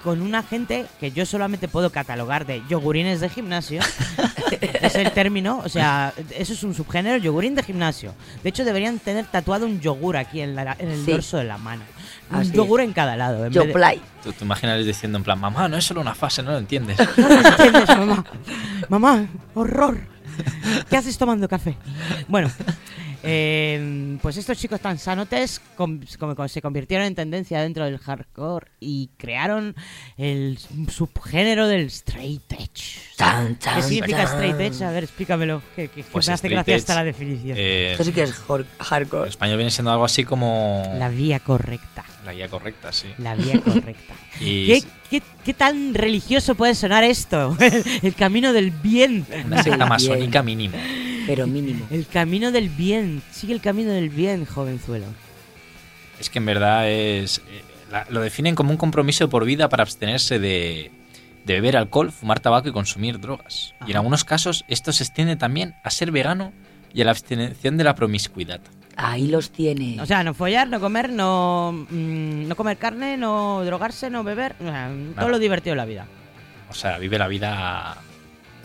[0.03, 3.81] con una gente que yo solamente puedo catalogar de yogurines de gimnasio.
[4.61, 8.13] es el término, o sea, eso es un subgénero, yogurín de gimnasio.
[8.43, 11.11] De hecho, deberían tener tatuado un yogur aquí en, la- en el Sí.
[11.11, 11.83] dorso de la mano.
[12.31, 13.45] Un yogur en cada lado.
[13.45, 14.01] En vez de-.
[14.23, 16.97] Tú te imaginas diciendo en plan, mamá, no es solo una fase, no lo entiendes.
[17.17, 18.25] No lo entiendes, mamá.
[18.89, 19.97] Mamá, horror.
[20.89, 21.75] ¿Qué haces tomando café?
[22.27, 22.51] Bueno,
[23.23, 26.01] eh, pues estos chicos tan sanotes com-
[26.47, 29.75] se convirtieron en tendencia dentro del hardcore y crearon
[30.17, 30.57] el
[30.89, 32.99] subgénero del straight edge.
[33.17, 34.27] Tan, ¿Qué tan, significa tan.
[34.33, 34.81] straight edge?
[34.83, 35.61] A ver, explícamelo.
[35.75, 37.57] Que, que- que Pues me hace gracia edge, hasta la definición.
[37.57, 39.29] eh, Esto sí que es hor- en hardcore.
[39.29, 42.03] español viene siendo algo así como La vía correcta.
[42.25, 43.07] La guía correcta, sí.
[43.17, 44.13] La vía correcta.
[44.39, 47.55] Y ¿Qué, qué, qué tan religioso puede sonar esto?
[48.01, 49.25] el camino del bien.
[49.45, 50.77] una secta masónica mínimo.
[51.27, 51.85] Pero mínimo.
[51.91, 53.21] El camino del bien.
[53.31, 55.05] Sigue el camino del bien, jovenzuelo.
[56.19, 57.39] Es que en verdad es.
[57.49, 57.61] eh,
[57.91, 60.91] la- lo definen como un compromiso por vida para abstenerse de,
[61.45, 63.73] de beber alcohol, fumar tabaco y consumir drogas.
[63.87, 66.51] Y en algunos casos esto se extiende también a ser vegano
[66.93, 68.61] y a la abstención de la promiscuidad.
[68.95, 69.99] Ahí los tiene.
[70.01, 74.55] O sea, no follar, no comer, no, mm, no comer carne, no drogarse, no beber.
[74.59, 76.05] o sea, todo lo divertido de la vida.
[76.69, 77.97] O sea, vive la vida.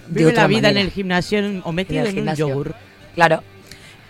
[0.06, 0.80] De Vive la vida manera.
[0.80, 2.48] en el gimnasio en- o metido En el en, un gimnasio.
[2.48, 2.74] yogur.
[3.14, 3.42] Claro.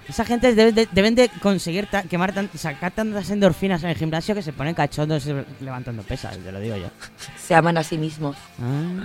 [0.09, 3.97] Esa gente deben de, deben de conseguir ta- quemar tan- sacar tantas endorfinas en el
[3.97, 5.27] gimnasio que se ponen cachondos
[5.61, 6.89] levantando pesas, te lo digo yo.
[7.37, 8.37] Se aman a sí mismos.
[8.61, 9.05] Ah.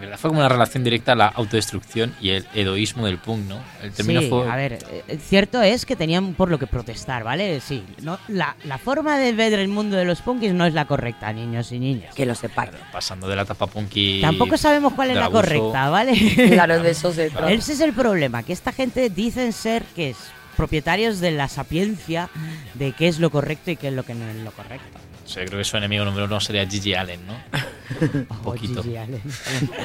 [0.00, 3.58] Verdad fue como una relación directa a la autodestrucción y el hedoísmo del punk, ¿no?
[3.82, 4.48] El término Sí, fue.
[4.50, 7.60] a ver, eh, cierto es que tenían por lo que protestar, ¿vale?
[7.60, 10.84] Sí, no, la, la forma de ver el mundo de los punkis no es la
[10.86, 12.14] correcta, niños y niñas.
[12.14, 12.70] Que lo sepáis.
[12.92, 14.20] Pasando de la etapa punky.
[14.20, 15.42] Tampoco sabemos cuál es la abuso.
[15.42, 16.12] correcta, ¿vale?
[16.50, 17.50] Claro, de eso se trata.
[17.52, 20.16] Ese es el problema, que esta gente dicen ser que es
[20.56, 22.30] propietarios de la sapiencia
[22.74, 24.98] de qué es lo correcto y qué es lo que no es lo correcto.
[25.26, 27.34] O sea, creo que su enemigo número uno sería Gigi Allen, ¿no?
[28.30, 28.80] Un poquito.
[28.82, 29.20] Gigi Allen.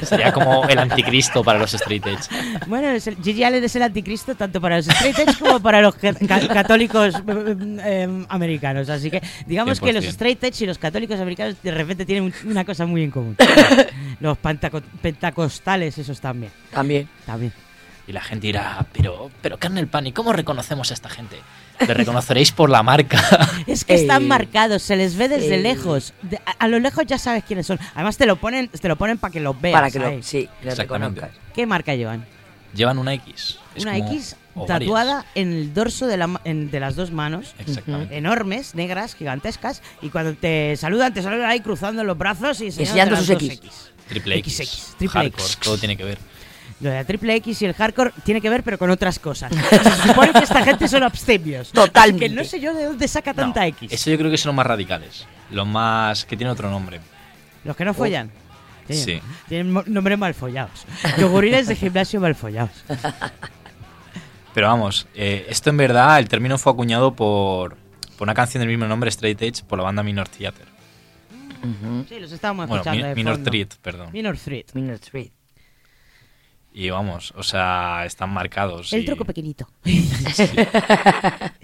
[0.04, 2.30] Sería como el anticristo para los straight edge.
[2.68, 5.82] Bueno, es el- Gigi Allen es el anticristo tanto para los straight edge como para
[5.82, 8.88] los ca- ca- católicos eh, eh, americanos.
[8.90, 10.08] Así que digamos que los 100%.
[10.10, 13.36] straight edge y los católicos americanos de repente tienen un- una cosa muy en común.
[14.20, 14.38] los
[15.02, 16.52] pentacostales, esos también.
[16.72, 17.10] También.
[17.26, 17.52] También.
[18.12, 21.38] Y la gente dirá, pero, pero Kernel Panic, ¿cómo reconocemos a esta gente?
[21.80, 23.22] Le reconoceréis por la marca.
[23.68, 24.28] Es que están Ey.
[24.28, 25.62] marcados, se les ve desde Ey.
[25.64, 26.14] lejos.
[26.22, 27.80] De- a, a lo lejos ya sabes quiénes son.
[27.96, 29.76] Además te lo ponen, te lo ponen para que los veas.
[29.76, 31.22] Para que lo, sí, lo Exactamente.
[31.22, 31.54] reconozcas.
[31.56, 32.26] ¿Qué marca llevan?
[32.76, 33.60] Llevan una X.
[33.76, 34.36] Es una como- X
[34.68, 37.56] tatuada en el dorso de, la ma- en- de las dos manos.
[37.60, 38.18] Exactamente.
[38.18, 39.82] Enormes, negras, gigantescas.
[40.02, 43.62] Y cuando te saludan, te saludan ahí cruzando los brazos y Enseñando sus X.
[44.10, 44.58] Triple X.
[44.58, 45.58] XX, triple hardcore, X.
[45.64, 46.18] todo tiene que ver.
[46.82, 49.54] Lo de la triple X y el hardcore tiene que ver, pero con otras cosas.
[49.54, 51.72] Se supone que esta gente son abstemios.
[51.72, 52.28] Totalmente.
[52.28, 53.92] Que no sé yo de dónde saca tanta X.
[53.94, 55.28] Eso yo creo que son los más radicales.
[55.52, 56.26] Los más.
[56.26, 57.00] que tienen otro nombre.
[57.64, 58.32] Los que no follan.
[58.90, 59.22] Sí.
[59.48, 60.86] Tienen nombres mal follados.
[61.18, 62.72] Yogurines de gimnasio mal follados.
[64.54, 67.78] Pero vamos, eh, esto en verdad, el término fue acuñado por,
[68.18, 70.66] por una canción del mismo nombre, Straight Edge, por la banda Minor Theater.
[72.10, 73.04] Sí, los estábamos Bueno, escuchando.
[73.04, 73.50] Mi- de Minor fondo.
[73.52, 74.10] Threat, perdón.
[74.12, 74.74] Minor Threat.
[74.74, 75.30] Minor Threat.
[76.74, 78.94] Y vamos, o sea, están marcados.
[78.94, 79.68] El y, truco pequeñito.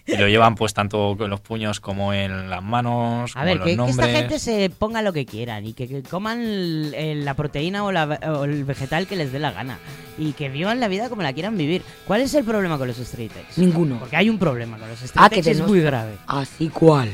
[0.06, 3.54] y lo llevan pues tanto con los puños como en las manos, A como ver,
[3.54, 3.98] en los que, que nombres.
[4.08, 7.84] esta gente se ponga lo que quieran y que, que coman el- el- la proteína
[7.86, 9.80] o, la- o el vegetal que les dé la gana.
[10.18, 11.84] Y que vivan la vida como la quieran vivir.
[12.06, 13.58] ¿Cuál es el problema con los straight edge?
[13.58, 14.00] Ninguno.
[14.00, 16.16] Porque hay un problema con los straight Ah, que edge, es muy grave.
[16.28, 17.10] Así cual.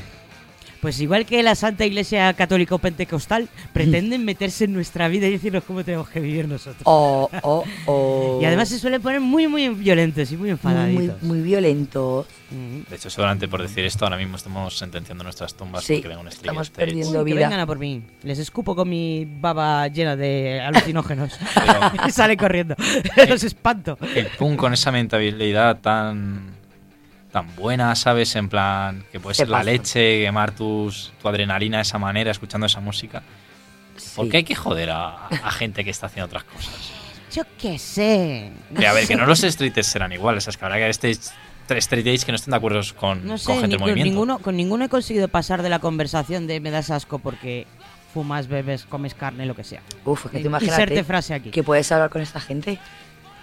[0.83, 5.63] Pues igual que la Santa Iglesia Católica Pentecostal, pretenden meterse en nuestra vida y decirnos
[5.63, 6.81] cómo tenemos que vivir nosotros.
[6.83, 8.39] Oh, oh, oh.
[8.41, 11.23] Y además se suelen poner muy, muy violentos y muy muy, enfadaditos.
[11.23, 12.27] muy violento.
[12.51, 16.19] De hecho, seguramente por decir esto, ahora mismo estamos sentenciando nuestras tumbas Sí, porque venga
[16.19, 17.45] un estamos perdiendo Uy, que vida.
[17.47, 18.03] vengan a por mí.
[18.23, 21.39] Les escupo con mi baba llena de alucinógenos.
[22.09, 22.75] y sale corriendo.
[23.29, 23.97] Los espanto.
[24.13, 26.61] El punk con esa mentalidad tan
[27.33, 28.33] tan buena, ¿sabes?
[28.37, 32.31] En plan, que puede Se ser la leche, quemar tus, tu adrenalina de esa manera,
[32.31, 33.21] escuchando esa música.
[34.15, 36.73] ¿Por qué hay que joder a, a gente que está haciendo otras cosas?
[37.33, 38.51] Yo qué sé.
[38.77, 41.09] Que, a ver, que no los street serán iguales, es que habrá que este
[41.79, 43.87] street edge que no estén de acuerdo con, No sé, con gente ni- del con,
[43.89, 44.11] movimiento.
[44.11, 47.65] ninguno, con ninguno he conseguido pasar de la conversación de me das asco porque
[48.13, 49.81] fumas, bebes, comes carne, lo que sea.
[50.05, 51.49] Uf, es que imagínate inserte frase aquí.
[51.49, 52.77] que puedes hablar con esta gente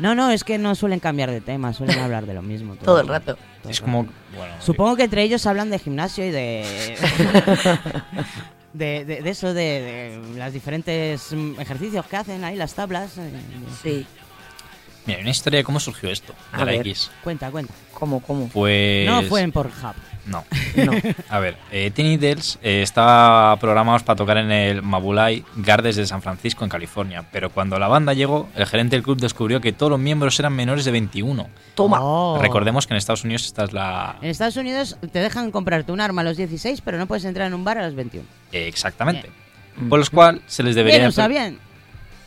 [0.01, 2.74] No, no, es que no suelen cambiar de tema, suelen hablar de lo mismo.
[2.76, 3.36] todo el rato.
[3.62, 6.96] todo Es como, bueno, Supongo que entre ellos hablan de gimnasio y de.
[8.72, 9.62] de, de- de eso, de,
[10.32, 13.18] de los diferentes ejercicios que hacen ahí, las tablas.
[13.18, 13.30] eh,
[13.82, 14.07] Sí.
[15.07, 16.80] mira, hay una historia de cómo surgió esto, de A la ver.
[16.86, 17.11] X.
[17.22, 17.72] Cuenta, cuenta.
[17.92, 18.48] ¿Cómo, cómo?
[18.48, 19.07] Pues...
[19.07, 19.94] No fue en Pornhub.
[20.31, 20.45] No.
[20.76, 20.93] No.
[21.28, 26.07] A ver, eh, Teen Idles eh, estaba programados para tocar en el Mabulai Gardens de
[26.07, 27.24] San Francisco, en California.
[27.33, 30.55] Pero cuando la banda llegó, el gerente del club descubrió que todos los miembros eran
[30.55, 31.49] menores de 21.
[31.74, 31.99] Toma.
[32.01, 32.39] Oh.
[32.41, 34.16] Recordemos que en Estados Unidos esta es la...
[34.22, 37.48] En Estados Unidos te dejan comprarte un arma a los 16, pero no puedes entrar
[37.48, 38.24] en un bar a los 21.
[38.52, 39.31] eh, exactamente.
[39.89, 41.09] Por lo cual se les debería...
[41.09, 41.59] Bien, bien.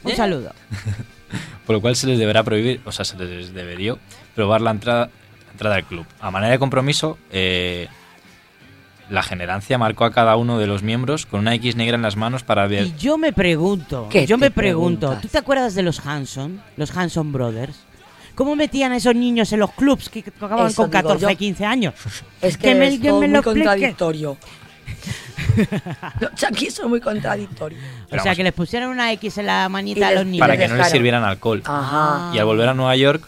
[0.03, 0.53] Un saludo.
[1.65, 3.95] Por lo cual se les deberá prohibir, o sea, se les debería
[4.35, 5.09] probar la entrada,
[5.53, 6.05] entrada al club.
[6.19, 7.87] A manera de compromiso, eh,
[9.09, 12.15] la generancia marcó a cada uno de los miembros con una X negra en las
[12.15, 12.87] manos para ver...
[12.87, 15.21] Y yo me pregunto, ¿Qué yo me pregunto, preguntas?
[15.21, 16.61] ¿tú te acuerdas de los Hanson?
[16.77, 17.77] Los Hanson Brothers.
[18.35, 21.37] ¿Cómo metían a esos niños en los clubs que tocaban Eso con digo 14 yo.
[21.37, 21.93] 15 años?
[22.41, 24.37] Es que, me, es que todo me muy lo contradictorio.
[26.19, 27.79] Los chanquis son muy contradictorios.
[28.07, 30.39] O sea, vamos, que les pusieron una X en la manita a los niños.
[30.39, 31.61] para que no les sirvieran alcohol.
[31.65, 32.31] Ajá.
[32.33, 33.23] Y al volver a Nueva York,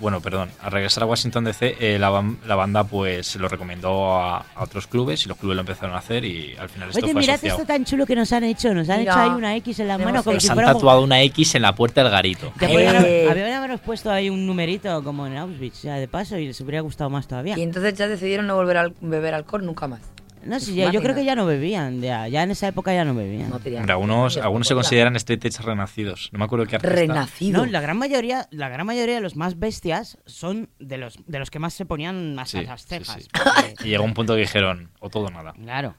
[0.00, 4.14] bueno, perdón, al regresar a Washington DC, eh, la, la banda pues se lo recomendó
[4.14, 7.04] a, a otros clubes y los clubes lo empezaron a hacer y al final esto
[7.04, 7.60] Oye, fue mirad asociado.
[7.62, 8.74] esto tan chulo que nos han hecho.
[8.74, 10.76] Nos han Mira, hecho ahí una X en la mano como Nos si han fuéramos...
[10.78, 12.52] tatuado una X en la puerta del garito.
[12.60, 13.26] Haber- Eh.
[13.28, 16.80] habrían haber puesto ahí un numerito como en Auschwitz, ya de paso, y les hubiera
[16.80, 17.58] gustado más todavía.
[17.58, 20.00] Y entonces ya decidieron no volver a beber alcohol nunca más.
[20.46, 22.94] No sé, Pues ya- yo creo que ya no bebían, ya, ya en esa época
[22.94, 23.50] ya no bebían.
[23.50, 26.30] No Hombre, algunos, algunos se consideran straight edge renacidos.
[26.32, 26.94] No me acuerdo qué artista.
[26.94, 27.64] Renacido.
[27.64, 31.38] No, la gran mayoría, la gran mayoría de los más bestias son de los de
[31.38, 33.22] los que más se ponían hasta Sí, las sí, cejas.
[33.22, 33.28] sí.
[33.32, 35.52] porque- Y llegó un punto que dijeron, o todo o nada.
[35.52, 35.94] Claro.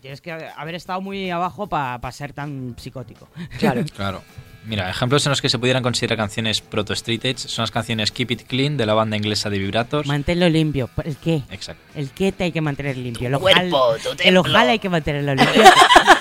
[0.00, 3.28] Tienes que haber estado muy abajo para ser tan psicótico.
[3.58, 3.82] Claro.
[3.96, 4.22] Claro.
[4.64, 8.12] Mira, ejemplos en los que se pudieran considerar canciones proto street edge son las canciones
[8.12, 10.06] Keep It Clean de la banda inglesa de Vibratos.
[10.06, 10.90] Manténlo limpio.
[11.04, 11.42] ¿El qué?
[11.50, 11.82] Exacto.
[11.94, 13.28] El qué te hay que mantener limpio.
[13.28, 14.40] El ojal, cuerpo, tu el templo.
[14.40, 15.62] ojal hay que mantenerlo limpio.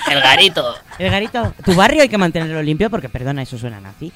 [0.10, 0.74] El garito.
[1.00, 4.14] El garito, tu barrio hay que mantenerlo limpio porque, perdona, eso suena nazi.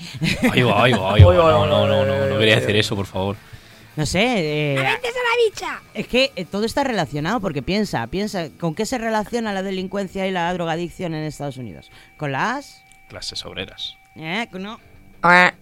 [0.50, 1.34] Ahí va, ahí va, ahí va.
[1.52, 3.36] No, no, no, no, no quería decir eso, por favor.
[3.98, 4.22] No sé,
[4.74, 5.82] eh, ¡Agentes a la bicha!
[5.94, 10.26] es que eh, todo está relacionado porque piensa, piensa, ¿con qué se relaciona la delincuencia
[10.28, 11.92] y la drogadicción en Estados Unidos?
[12.16, 12.84] ¿Con las?
[13.10, 13.98] Clases obreras.
[14.16, 14.48] ¿Eh?
[14.52, 14.80] ¿Con no?
[15.24, 15.54] Ah,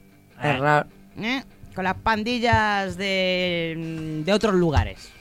[0.41, 0.87] error.
[1.19, 1.43] ¿Eh?
[1.75, 5.11] Con las pandillas de, de otros lugares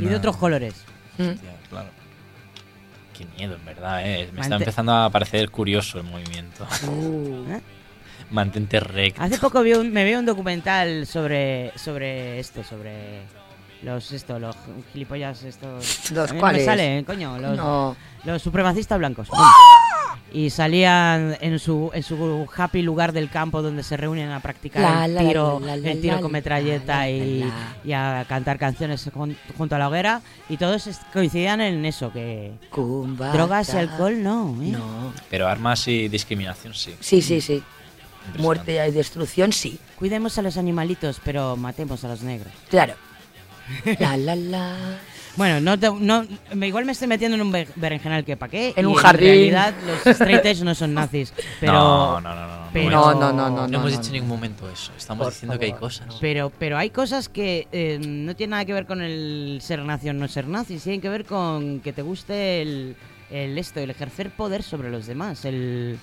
[0.00, 0.74] y de otros colores.
[1.18, 1.88] Hostia, claro.
[3.16, 4.28] Qué miedo, en verdad, ¿eh?
[4.32, 6.66] Me está Mante- empezando a parecer curioso el movimiento.
[7.48, 7.60] ¿Eh?
[8.30, 9.22] Mantente recto.
[9.22, 13.20] Hace poco vi un- me vi un documental sobre sobre esto, sobre
[13.84, 14.56] los esto, los
[14.92, 16.10] gilipollas estos.
[16.10, 16.62] ¿Los cuáles?
[16.62, 17.96] me sale, coño, los, No.
[18.24, 19.28] los supremacistas blancos.
[20.32, 24.82] Y salían en su en su happy lugar del campo donde se reúnen a practicar
[24.82, 27.76] La, el la, tiro, la, la, el tiro la, con la, metralleta la, y, la.
[27.84, 32.52] y a cantar canciones jun- junto a la hoguera y todos coincidían en eso que
[33.32, 34.70] drogas y alcohol no, ¿eh?
[34.72, 35.12] No.
[35.30, 36.96] Pero armas y discriminación sí.
[36.98, 37.62] Sí, sí, sí.
[38.38, 39.78] Muerte y destrucción, sí.
[39.96, 42.52] Cuidemos a los animalitos, pero matemos a los negros.
[42.70, 42.94] Claro.
[43.98, 44.76] La, la, la.
[45.36, 46.24] Bueno, no, te- no
[46.64, 48.72] igual me estoy metiendo en un be- berenjenal que pa' qué.
[48.76, 49.26] En y un jardín.
[49.28, 51.32] En realidad, los straight edge no son nazis.
[51.60, 52.68] Pero, No, no, no, no.
[52.72, 54.92] pero- hemos- No, no, no, no, No hemos no, dicho en ningún momento eso.
[54.96, 56.14] Estamos Por diciendo que hay favor, cosas.
[56.20, 60.08] Pero, pero hay cosas que eh, no tienen nada que ver con el ser nazi
[60.08, 60.78] o no ser nazi.
[60.78, 62.94] Tienen que ver con que te guste el,
[63.30, 65.98] el esto, el ejercer poder sobre los demás, el,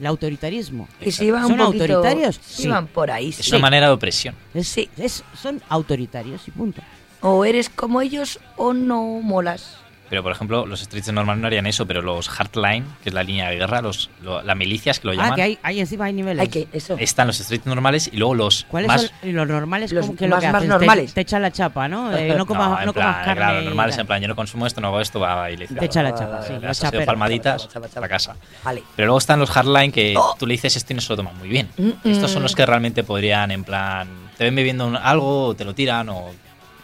[0.00, 0.88] el autoritarismo.
[1.00, 2.40] Y si iban ¿Son un poquito- autoritarios?
[2.44, 2.68] si Sí.
[2.68, 3.50] iban por ahí, Es sí.
[3.52, 4.34] una manera de opresión.
[4.54, 4.88] Es- Sí.
[4.98, 6.82] es- son autoritarios y punto.
[7.22, 9.76] O eres como ellos o no molas.
[10.08, 13.22] Pero, por ejemplo, los streets normales no harían eso, pero los hardline, que es la
[13.24, 16.04] línea de guerra, los, lo- las milicias que lo llaman, Ah, que hay, hay encima
[16.04, 16.40] hay niveles.
[16.42, 16.96] Hay que, eso.
[16.98, 19.02] están los streets normales y luego los ¿Cuáles más...
[19.20, 19.92] son los normales?
[19.92, 20.68] Los ¿Cómo que lo más- que más hacen?
[20.68, 21.12] Te- normales.
[21.14, 22.12] Te, echan la chapa, ¿no?
[22.16, 23.34] Eh, no comas, en no comas plan, carne.
[23.40, 25.84] Claro, normales, en plan, yo no consumo esto, no hago esto, va y le Te
[25.86, 26.52] echa la chapa, sí.
[26.54, 27.06] Has hecho chaperos.
[27.06, 28.36] palmaditas para casa.
[28.64, 28.82] Vale.
[28.94, 30.36] Pero luego están los hardline que Oh.
[30.38, 31.68] tú le dices esto y no se lo toman muy bien.
[31.76, 34.08] Mm, Estos son los que realmente podrían, en plan,
[34.38, 36.30] te ven bebiendo un- algo, o te lo tiran o...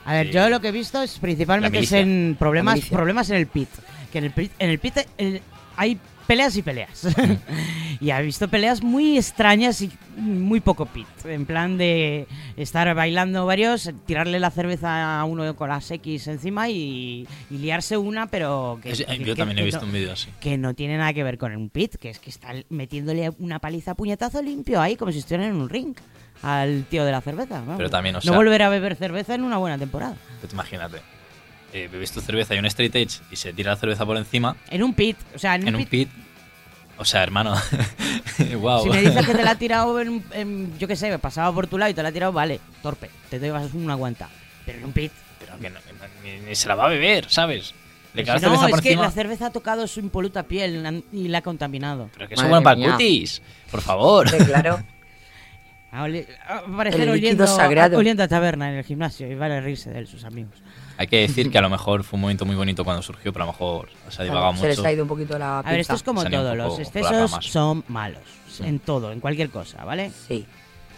[0.04, 0.32] A ver, Sí.
[0.32, 3.68] yo lo que he visto es principalmente es en problemas, problemas en el pit.
[4.10, 5.40] Que en el pit, en el pit el-
[5.76, 7.04] hay peleas y peleas.
[8.00, 11.06] y he visto peleas muy extrañas y muy poco pit.
[11.24, 12.26] En plan de
[12.56, 17.96] estar bailando varios, tirarle la cerveza a uno con las X encima y, y liarse
[17.96, 20.28] una, pero que, Es- que- yo que- también he visto no- un vídeo así.
[20.40, 23.58] que no tiene nada que ver con un pit, que es que está metiéndole una
[23.60, 25.94] paliza a puñetazo limpio ahí, como si estuvieran en un ring
[26.42, 27.60] al tío de la cerveza.
[27.60, 27.76] vamos.
[27.76, 30.16] Pero también, o no sea- volver a beber cerveza en una buena temporada.
[30.40, 30.98] Pero tú imagínate,
[31.72, 34.56] eh, bebes tu cerveza y un straight edge y se tira la cerveza por encima
[34.70, 36.22] En un pit, o sea, en un, en un pit, pit.
[36.98, 37.54] O sea, hermano,
[38.60, 38.82] wow.
[38.84, 41.66] Si me dices que te la ha tirado en, en- yo qué sé, pasaba por
[41.66, 44.28] tu lado y te la ha tirado, vale, torpe, te llevas una guanta.
[44.66, 45.10] Pero en un pit.
[45.40, 45.80] Pero que no-
[46.22, 47.74] ni, ni se la va a beber, ¿sabes?
[48.14, 48.36] Le Si no,
[48.68, 49.02] es que encima.
[49.04, 52.10] la cerveza ha tocado su impoluta piel y la ha contaminado.
[52.12, 53.40] Pero que es bueno para el cutis.
[53.70, 54.30] Por favor.
[54.44, 54.82] Claro.
[55.92, 57.96] A, oli- a parecer El líquido oliendo, sagrado.
[57.96, 60.54] a- oliendo a taberna en el gimnasio y vale reírse de él, sus amigos.
[60.96, 63.44] Hay que decir que a lo mejor fue un momento muy bonito cuando surgió, pero
[63.44, 64.88] a lo mejor se ha divagado se les mucho.
[64.88, 68.22] ha ido un poquito la A ver, esto es como todo, los excesos son malos,
[68.60, 70.10] en todo, en cualquier cosa, ¿vale?
[70.28, 70.46] Sí.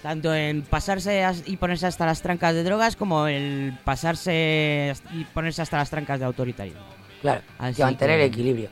[0.02, 5.24] Tanto en pasarse as- y ponerse hasta las trancas de drogas como el pasarse y
[5.24, 6.80] ponerse hasta las trancas de autoritarismo.
[7.22, 7.40] Claro.
[7.58, 8.68] Así Y mantener que- el equilibrio.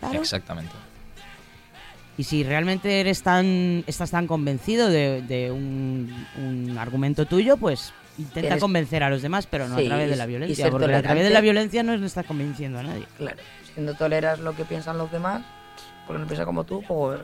[0.00, 0.20] Claro.
[0.20, 0.72] Exactamente.
[2.18, 7.92] Y si realmente eres tan, estás tan convencido de, de un, un argumento tuyo, pues
[8.18, 10.70] intenta convencer a los demás, pero no Sí, a través de la violencia.
[10.70, 13.06] Porque a través de la violencia no estás convenciendo a nadie.
[13.16, 13.38] Claro.
[13.74, 15.42] Si no toleras lo que piensan los demás,
[16.06, 17.20] porque no piensan como tú, pues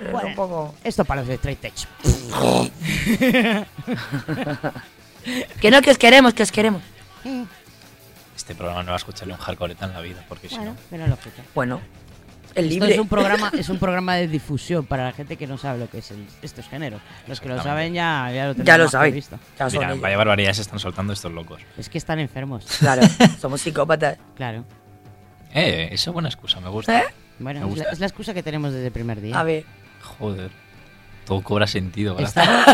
[0.00, 0.28] eres Bueno.
[0.28, 0.74] un poco...
[0.82, 1.86] Esto para los de straight edge.
[5.60, 6.82] que no, que os queremos, que os queremos.
[8.36, 10.74] Este programa no va a escucharle un hardcore en la vida, porque si no.
[10.90, 11.42] pero lo escucha.
[11.54, 11.80] Bueno,
[12.54, 15.58] el Esto es un programa, es un programa de difusión para la gente que no
[15.58, 17.00] sabe lo que es el- estos géneros.
[17.28, 19.12] Los que lo saben ya, ya lo Ya tendrán lo sabéis.
[19.12, 19.38] previsto.
[19.58, 20.00] Ya Mira, ellos.
[20.00, 21.60] vaya barbaridades están soltando estos locos.
[21.78, 22.64] Es que están enfermos.
[22.78, 23.02] Claro,
[23.40, 24.18] somos psicópatas.
[24.36, 24.64] Claro.
[25.54, 26.98] Eh, esa es buena excusa, me gusta.
[27.00, 27.04] ¿Eh?
[27.38, 27.92] Bueno, Me es la, gusta.
[27.92, 29.38] es la excusa que tenemos desde el primer día.
[29.38, 29.64] A ver.
[30.18, 30.50] Joder.
[31.26, 32.18] Todo cobra sentido.
[32.18, 32.64] Estamos,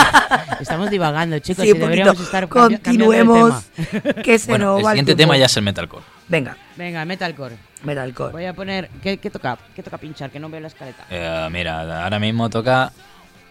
[0.60, 3.64] estamos divagando, chicos, Sí, un deberíamos estar Continuemos.
[3.66, 4.12] tema.
[4.22, 5.32] que se Bueno, nos el va siguiente tiempo.
[5.32, 6.04] tema ya es el metalcore.
[6.28, 7.56] Venga, Venga, metalcore.
[7.82, 8.32] metalcore.
[8.32, 8.88] Voy a poner.
[9.02, 9.58] ¿Qué, qué toca?
[9.74, 10.30] ¿Qué toca pinchar?
[10.30, 11.04] Que no veo la escaleta.
[11.10, 12.92] Eh, mira, ahora mismo toca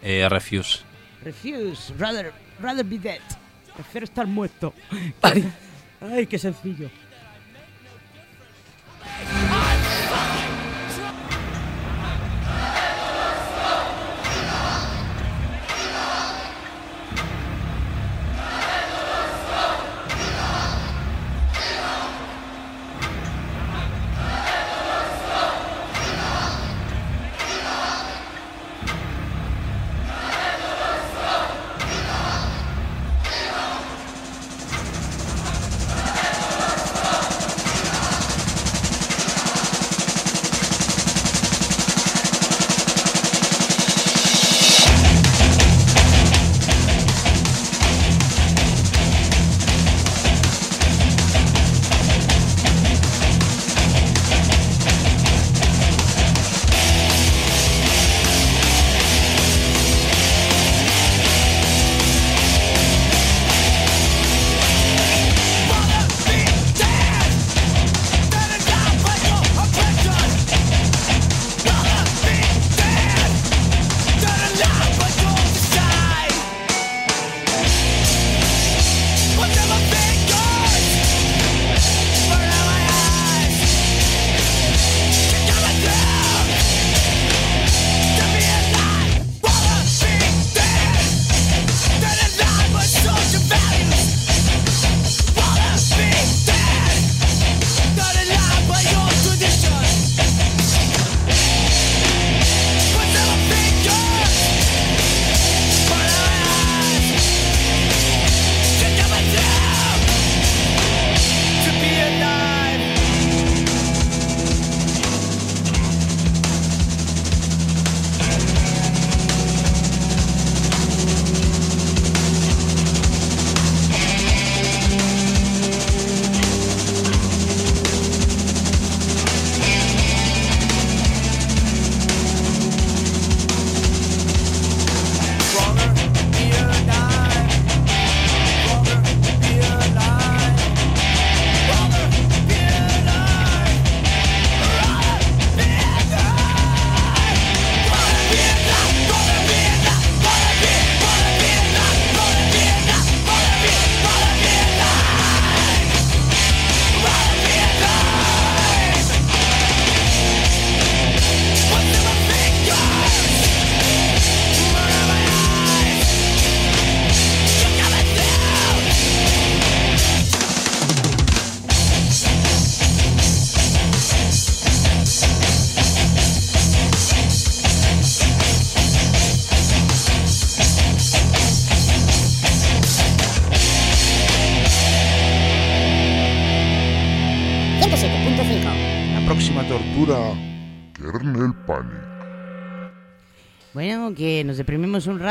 [0.02, 0.80] eh, Refuse.
[1.24, 2.32] Refuse, rather,
[2.62, 3.20] rather be dead.
[3.76, 4.74] Prefiero estar muerto.
[5.22, 5.52] Ay,
[6.14, 6.90] ay qué sencillo.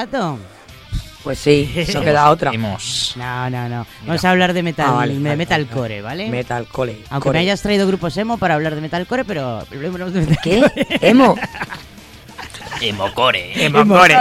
[0.07, 0.39] Rato.
[1.23, 2.51] Pues sí, no queda otra.
[2.53, 3.15] Hemos.
[3.17, 3.87] No, no, no.
[4.07, 6.29] Vamos a hablar de metal, Ah, vale, de vale, metalcore, ¿vale?
[6.29, 6.99] Metalcore.
[7.11, 7.39] Aunque core.
[7.39, 10.63] me hayas traído grupos emo para hablar de metalcore, pero hablemos de ¿Qué?
[11.01, 11.37] ¿Emo?
[12.81, 13.65] Emocore.
[13.65, 14.17] Emocore.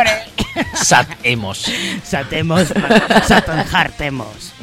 [0.75, 1.65] Sat emos.
[2.03, 2.67] Satemos,
[3.25, 4.53] Satan Hartemos.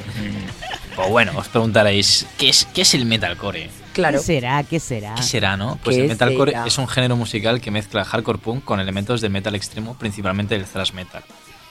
[0.95, 3.69] Pues bueno, os preguntaréis, ¿qué es, qué es el metalcore?
[3.98, 4.62] ¿Qué será?
[4.64, 5.14] ¿Qué será?
[5.14, 5.78] ¿Qué será, no?
[5.82, 6.66] Pues ¿Qué el metalcore será?
[6.66, 10.64] es un género musical que mezcla hardcore punk con elementos del metal extremo, principalmente del
[10.66, 11.22] thrash metal.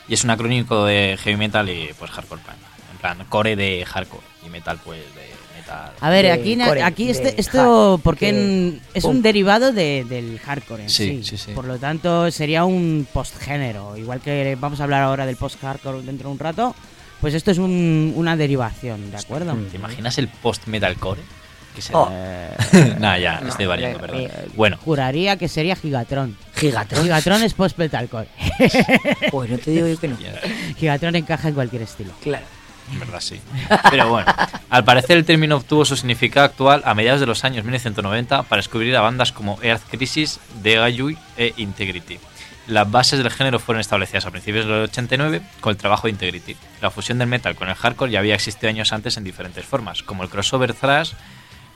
[0.08, 2.56] Y es un acrónico de heavy metal y pues hardcore punk.
[2.92, 5.30] En plan, core de hardcore y metal pues de
[5.60, 5.92] metal.
[6.00, 9.72] A ver, De aquí, core, aquí de este, esto, porque que- en- es un derivado
[9.74, 11.24] de- del hardcore en Sí, sí.
[11.24, 11.52] sí, sí.
[11.54, 13.98] Por lo tanto, sería un postgénero.
[13.98, 16.74] Igual que vamos a hablar ahora del post-hardcore dentro de un rato,
[17.20, 19.56] pues esto es un- una derivación, ¿de acuerdo?
[19.70, 21.22] ¿Te imaginas el post-metalcore?
[21.78, 22.00] ¿Qué será?
[22.00, 22.12] Oh.
[23.00, 24.22] Nah, ya, No, estoy variando, perdón.
[24.22, 26.36] eh, Bueno, Juraría que sería Gigatron.
[26.56, 27.04] ¿Gigatron?
[27.04, 28.28] Gigatron es post-metalcore.
[29.32, 30.18] Pues no te digo yo que no.
[30.78, 32.12] Gigatron encaja en cualquier estilo.
[32.24, 32.46] Claro.
[32.92, 33.40] En verdad sí.
[33.92, 34.34] Pero bueno,
[34.72, 38.60] al parecer el término obtuvo su significado actual a mediados de los años 1990 para
[38.60, 42.18] descubrir a bandas como Earth Crisis, Degayui e Integrity.
[42.66, 46.56] Las bases del género fueron establecidas a principios del 89 con el trabajo de Integrity.
[46.82, 50.02] La fusión del metal con el hardcore ya había existido años antes en diferentes formas,
[50.02, 51.12] como el crossover thrash,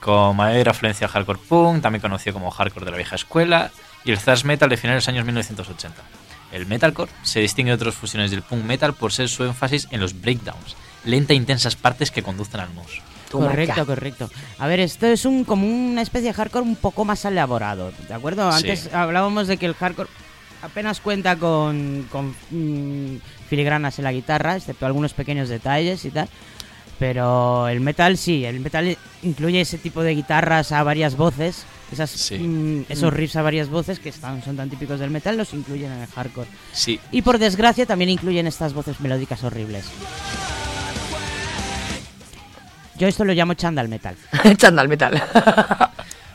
[0.02, 3.70] con mayor afluencia al hardcore punk, también conocido como hardcore de la vieja escuela,
[4.04, 6.02] y el thrash metal de finales de los años 1980.
[6.52, 10.00] El metalcore se distingue de otras fusiones del punk metal por ser su énfasis en
[10.00, 13.00] los breakdowns, lenta e intensas partes que conducen al mus.
[13.30, 14.30] Correcto, correcto.
[14.58, 18.12] A ver, esto es un como una especie de hardcore un poco más elaborado, ¿de
[18.12, 18.50] acuerdo?
[18.52, 18.58] Sí.
[18.58, 20.10] Antes hablábamos de que el hardcore
[20.62, 26.28] apenas cuenta con, con mm, filigranas en la guitarra, excepto algunos pequeños detalles y tal.
[27.02, 32.30] Pero el metal sí, el metal incluye ese tipo de guitarras a varias voces, esas,
[32.38, 35.90] mm, esos riffs a varias voces que están, son tan típicos del metal, los incluyen
[35.90, 36.46] en el hardcore.
[36.70, 37.00] Sí.
[37.10, 39.86] Y por desgracia también incluyen estas voces melódicas horribles.
[42.98, 44.14] Yo esto lo llamo chandal metal.
[44.56, 45.20] Chandal metal.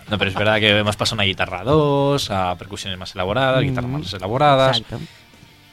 [0.10, 3.62] No, pero es verdad que hemos pasado a una guitarra 2, a percusiones más elaboradas,
[3.64, 5.00] guitarras más elaboradas, Exacto.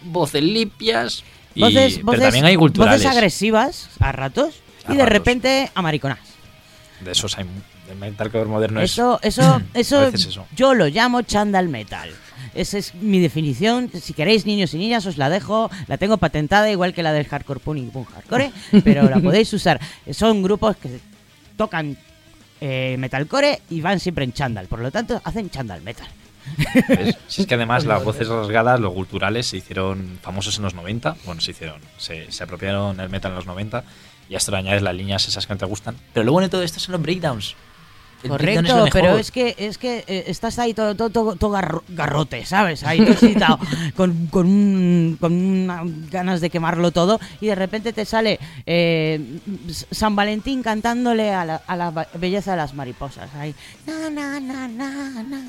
[0.02, 1.24] voces limpias,
[1.56, 3.02] y- Voces, pero voces- también hay culturales.
[3.02, 6.19] voces agresivas a ratos y de repente amariconas.
[7.01, 7.47] De esos hay.
[7.90, 9.36] El metalcore moderno Eso, es.
[9.39, 10.47] eso, a eso, eso.
[10.56, 12.11] yo lo llamo chandal metal.
[12.55, 13.90] Esa es mi definición.
[14.01, 15.70] Si queréis, niños y niñas, os la dejo.
[15.86, 18.52] La tengo patentada, igual que la del hardcore punk y punk hardcore,
[18.85, 19.81] pero la podéis usar.
[20.12, 21.01] Son grupos que
[21.56, 21.97] tocan
[22.61, 24.66] eh, metalcore y van siempre en chandal.
[24.66, 26.09] Por lo tanto, hacen chandal metal.
[27.27, 31.16] Si es que además las voces rasgadas, los culturales, se hicieron famosos en los 90.
[31.24, 31.81] Bueno, se hicieron.
[31.98, 33.85] Se, se apropiaron el metal en los 90.
[34.28, 35.96] Y a esto le añades las líneas esas que no te gustan.
[36.12, 37.55] Pero lo bueno de todo esto son los breakdowns.
[38.22, 38.90] El Correcto, lo mejor.
[38.92, 42.82] pero es que es que eh, estás ahí todo, todo, todo, todo garro- garrote, ¿sabes?
[42.82, 43.59] Ahí todo
[43.96, 49.20] con, con, un- con una- ganas de quemarlo todo y de repente te sale eh,
[49.90, 53.28] San Valentín cantándole a la, a la belleza de las mariposas.
[53.34, 53.55] Ahí.
[53.86, 55.42] Na, na, na, na, na.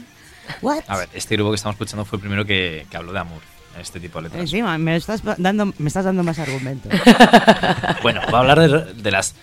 [0.61, 0.84] What?
[0.88, 3.39] A ver, este grupo que estamos escuchando fue el primero que, que habló de amor
[3.80, 4.41] este tipo de letras.
[4.41, 6.91] Encima, me estás dando, me estás dando más argumentos.
[8.02, 9.35] Bueno, va a hablar de, de las.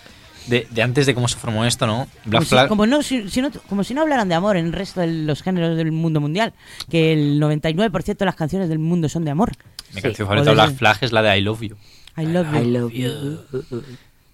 [0.47, 2.07] De, de antes de cómo se formó esto, ¿no?
[2.25, 2.67] Black Como si, Flag.
[2.67, 5.07] como, no, si, si no- como si no hablaran de amor en el resto de
[5.07, 6.51] los géneros del mundo mundial,
[6.89, 9.51] que el 99% de las canciones del mundo son de amor.
[9.93, 11.75] Mi canción favorita de Black Flag es la de I Love You.
[12.17, 12.57] I love you.
[12.59, 13.83] I love you.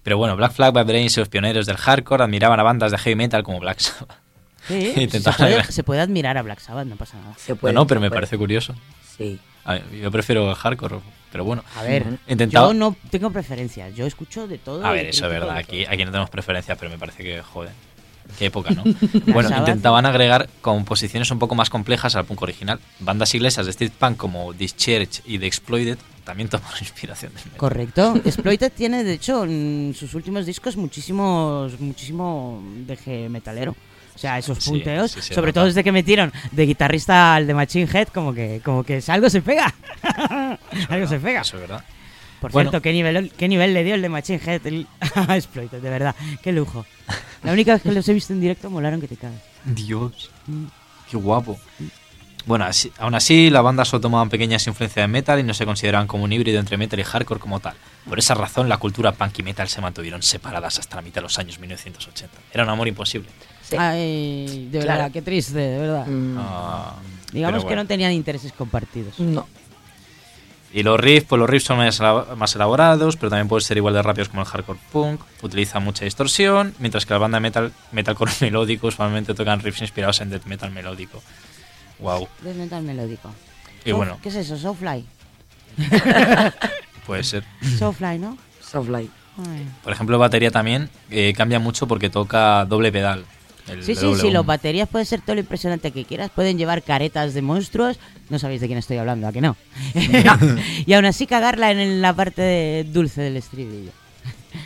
[0.02, 2.98] Pero bueno, Black Flag, Bad Brains y los pioneros del hardcore admiraban a bandas de
[2.98, 4.18] heavy metal como Black Sabbath.
[4.66, 7.34] Sí, se, puede, agregar- se puede admirar a Black Sabbath, no pasa nada.
[7.38, 8.74] Se No, no, pero me parece curioso.
[9.16, 9.38] Sí.
[9.64, 11.00] A ver, yo prefiero hardcore,
[11.30, 11.62] pero bueno.
[11.76, 12.68] A ver, intentaba.
[12.68, 14.84] yo no tengo preferencias, yo escucho de todo.
[14.84, 15.56] A ver, eso es verdad.
[15.56, 17.72] Aquí, aquí no tenemos preferencias, pero me parece que, joder.
[18.38, 18.84] Qué época, ¿no?
[19.32, 22.78] Bueno, intentaban agregar composiciones un poco más complejas al punk original.
[23.00, 27.58] Bandas inglesas de street punk como Discharge y The Exploited también tomaron inspiración del metal.
[27.58, 28.16] Correcto.
[28.24, 33.74] Exploited tiene, de hecho, en sus últimos discos muchísimos, muchísimo deje metalero.
[34.20, 37.54] Sea, esos Sí, punteos, sí, se sobre todo desde que metieron de guitarrista al de
[37.54, 39.74] Machine Head, como que, como que algo se pega.
[40.88, 41.40] algo se pega.
[41.40, 41.84] Eso es verdad.
[42.40, 42.70] Por Bueno.
[42.70, 44.60] cierto, ¿qué nivel, qué nivel le dio el de Machine Head
[45.26, 46.14] a Exploited, de verdad.
[46.42, 46.84] Qué lujo.
[47.42, 49.40] La única vez que los he visto en directo molaron que te cagas.
[49.64, 50.30] Dios.
[51.10, 51.58] Qué guapo.
[52.46, 55.66] Bueno, así- aún así, la banda solo tomaban pequeñas influencias de metal y no se
[55.66, 57.74] consideraban como un híbrido entre metal y hardcore como tal.
[58.08, 61.22] Por esa razón, la cultura punk y metal se mantuvieron separadas hasta la mitad de
[61.22, 62.34] los años 1980.
[62.52, 63.28] Era un amor imposible.
[63.78, 64.98] Ay, de Claro.
[64.98, 66.06] verdad, qué triste, de verdad.
[66.38, 66.94] Ah,
[67.32, 69.18] Digamos que no tenían intereses compartidos.
[69.20, 69.46] No.
[70.72, 73.76] Y los riffs, pues los riffs son más, elab- más elaborados, pero también pueden ser
[73.76, 75.20] igual de rápidos como el hardcore punk.
[75.42, 80.20] Utiliza mucha distorsión, mientras que las bandas de metal, metalcore melódico usualmente tocan riffs inspirados
[80.20, 81.22] en death metal melódico.
[81.98, 82.28] Wow.
[82.42, 83.32] Death metal melódico.
[83.84, 84.18] Y bueno.
[84.22, 84.56] ¿Qué es eso?
[84.56, 85.04] Soulfly.
[87.06, 87.44] Puede ser.
[87.78, 88.36] Soulfly, ¿no?
[88.60, 89.10] Soulfly.
[89.82, 93.24] Por ejemplo, batería también eh, cambia mucho porque toca doble pedal.
[93.68, 96.82] El Sí, sí, sí, los baterías pueden ser todo lo impresionante que quieras, pueden llevar
[96.82, 99.56] caretas de monstruos, no sabéis de quién estoy hablando, ¿a que no?
[100.86, 103.90] y aún así cagarla en la parte de- dulce del estribillo.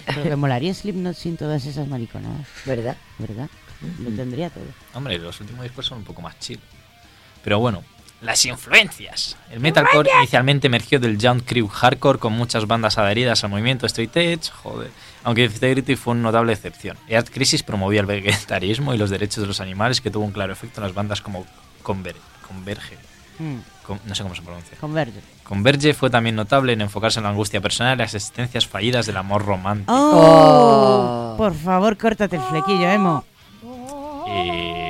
[0.07, 2.47] Pero que molaría Slipknot sin todas esas mariconadas.
[2.65, 2.97] ¿Verdad?
[3.19, 3.49] ¿Verdad?
[4.03, 4.65] Lo tendría todo.
[4.95, 6.59] Hombre, los últimos discos son un poco más chill.
[7.43, 7.83] Pero bueno,
[8.25, 9.37] las influencias.
[9.51, 14.17] El metalcore inicialmente emergió del Young Crew Hardcore con muchas bandas adheridas al movimiento Straight
[14.17, 14.91] Edge, joder.
[15.23, 16.97] Aunque Integrity fue una notable excepción.
[17.09, 20.53] Earth Crisis promovía el vegetarismo y los derechos de los animales que tuvo un claro
[20.53, 21.47] efecto en las bandas como
[21.83, 22.97] Conver- Converge.
[23.39, 23.57] Mm,
[23.87, 24.77] Con- no sé cómo se pronuncia.
[24.81, 25.21] Converge.
[25.43, 29.17] Converge fue también notable en enfocarse en la angustia personal y las existencias fallidas del
[29.19, 29.93] amor romántico.
[29.95, 31.35] ¡Oh!
[31.37, 33.25] Por favor, córtate el flequillo, emo.
[34.27, 34.84] Y-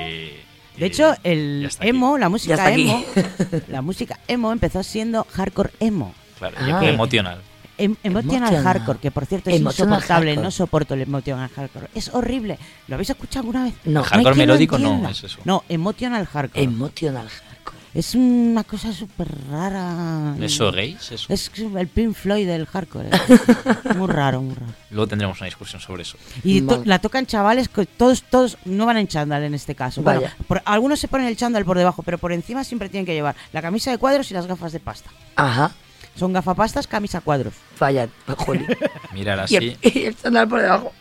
[0.76, 3.04] De hecho, el emo, la música emo,
[3.68, 6.14] la música emo empezó siendo hardcore emo.
[6.38, 6.80] Claro, Ah.
[6.84, 7.40] y emocional.
[7.76, 8.62] Em- emotional Emotional.
[8.64, 10.44] hardcore, que por cierto es Emotional insoportable, hardcore.
[10.44, 11.88] no soporto el emotional hardcore.
[11.94, 12.56] Es horrible.
[12.86, 13.74] ¿Lo habéis escuchado alguna vez?
[13.84, 14.02] No.
[14.04, 15.38] Hardcore melódico no, es eso.
[15.44, 16.62] No, emotional hardcore.
[16.62, 17.53] Emotional hardcore.
[17.94, 20.34] Es una cosa súper rara.
[20.40, 21.12] ¿Eso gays?
[21.12, 21.32] Eso.
[21.32, 23.08] Es el Pink Floyd del hardcore.
[23.08, 23.14] ¿eh?
[23.96, 24.72] muy raro, muy raro.
[24.90, 26.18] Luego tendremos una discusión sobre eso.
[26.42, 30.02] Y to- la tocan chavales que todos todos no van en chándal en este caso.
[30.02, 30.36] Bueno, Vaya.
[30.48, 33.36] por- algunos se ponen el chándal por debajo, pero por encima siempre tienen que llevar
[33.52, 35.10] la camisa de cuadros y las gafas de pasta.
[35.36, 35.70] Ajá.
[36.16, 37.54] Son gafapastas, camisa cuadros.
[37.76, 38.08] Falla,
[38.38, 38.64] Juli.
[39.12, 40.92] Mirar y, así, el, y el chándal por debajo.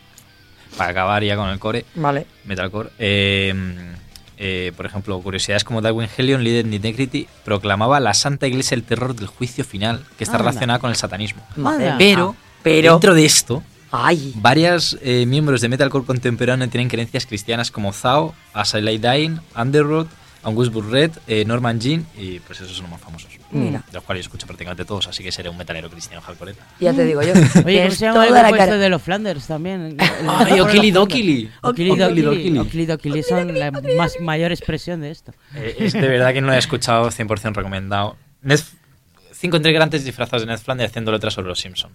[0.78, 2.26] para acabar ya con el core, Vale.
[2.46, 2.90] metalcore.
[2.98, 3.54] Eh,
[4.38, 8.84] eh, por ejemplo, curiosidades como Darwin Hellion, líder de Integrity, proclamaba la Santa Iglesia el
[8.84, 10.50] terror del juicio final, que está Anda.
[10.50, 11.46] relacionada con el satanismo.
[11.56, 11.94] Madre.
[11.98, 12.42] Pero, mía.
[12.64, 12.92] pero.
[12.94, 14.34] dentro de esto, Ay.
[14.36, 19.40] varios eh, miembros de metalcore contemporáneo tienen creencias cristianas como Zao, As I Lay Dying,
[19.56, 20.08] Underwood,
[20.44, 23.32] Angus Burret, eh, Norman Jean y pues esos son los más famosos.
[23.60, 23.84] Mira.
[23.88, 26.56] De los cuales yo escucho prácticamente todos, así que seré un metalero cristiano hardcore.
[26.80, 27.34] Ya te digo yo.
[27.66, 29.98] Oye, ¿cómo se llama el grupo cara- este de los Flanders también?
[30.28, 31.50] Ay, Okili Dokili.
[31.62, 32.22] Okili Okili Dokili.
[32.24, 32.60] Dokili.
[32.60, 35.34] Okili Dokili son la más mayor expresión de esto.
[35.56, 38.16] Eh, es de verdad que no lo he escuchado 100% recomendado.
[39.34, 41.94] Cinco integrantes disfrazados de Ned Flanders haciendo letras sobre los Simpsons.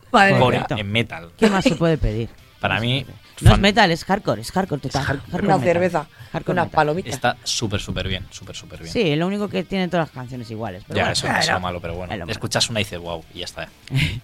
[0.76, 1.30] En metal.
[1.38, 2.28] ¿Qué más se puede pedir?
[2.60, 3.06] Para mí,
[3.40, 5.02] No es metal, es hardcore, es hardcore total.
[5.02, 5.06] Es.
[5.08, 5.72] Hardcore Una metal.
[5.74, 6.08] cerveza.
[6.32, 6.76] Hardcore Unas metal.
[6.76, 7.14] palomitas.
[7.14, 8.26] está súper, súper bien.
[8.30, 8.92] Súper, súper bien.
[8.92, 10.82] Sí, lo único que tienen todas las canciones iguales.
[10.86, 11.52] Pero ya, bueno, eso es claro.
[11.54, 12.12] lo malo, pero bueno.
[12.12, 12.32] Es malo.
[12.32, 13.68] Escuchas una y dices, wow, y ya está.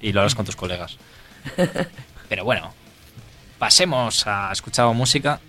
[0.00, 0.96] Y lo hablas con tus colegas.
[2.28, 2.72] Pero bueno,
[3.58, 5.40] pasemos a escuchar música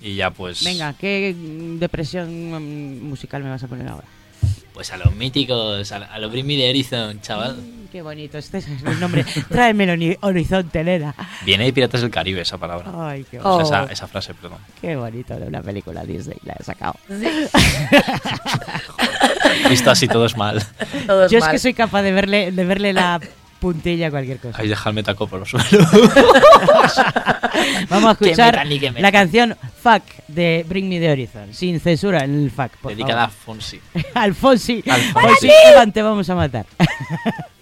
[0.00, 0.62] y ya pues...
[0.64, 1.34] Venga, ¿qué
[1.78, 4.06] depresión mm, musical me vas a poner ahora?
[4.74, 7.56] Pues a los míticos, a, a los Bring Me the Horizon, chaval.
[7.56, 9.24] Mm, Qué bonito, este es el nombre.
[9.48, 11.14] Tráemelo ni horizonte, nena.
[11.46, 12.90] Viene de Piratas del Caribe esa palabra.
[12.92, 13.84] Ay, qué, O sea, Oh.
[13.84, 14.58] esa, esa frase, perdón.
[14.80, 16.94] qué bonito de una película Disney, la he sacado.
[19.70, 20.60] Visto así todo es mal.
[21.06, 23.20] Todo es Yo es que soy capaz de verle, de verle la
[23.64, 24.60] puntilla a cualquier cosa.
[24.60, 25.70] Ahí deja el metaco por los suelos.
[27.88, 29.02] Vamos a escuchar metan metan.
[29.02, 32.72] la canción Fuck de Bring Me the Horizon, sin censura en el fuck.
[32.82, 33.56] por Dedicada a favor.
[33.56, 33.80] Fonsi.
[34.14, 34.82] Alfonsi.
[34.86, 35.18] Alfonsi.
[35.18, 36.66] Alfonsi, Evan, te vamos a matar.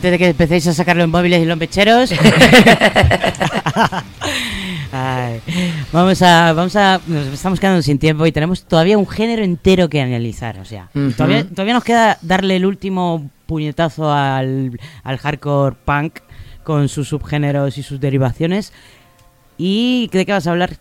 [0.00, 2.10] antes de que empecéis a sacar los móviles y los mecheros.
[4.92, 5.42] Ay,
[5.92, 9.90] vamos a, vamos a, nos estamos quedando sin tiempo y tenemos todavía un género entero
[9.90, 15.76] que analizar, o sea, todavía, todavía nos queda darle el último puñetazo al, al hardcore
[15.84, 16.20] punk
[16.64, 18.72] con sus subgéneros y sus derivaciones.
[19.58, 20.78] ¿Y de qué vas a hablar?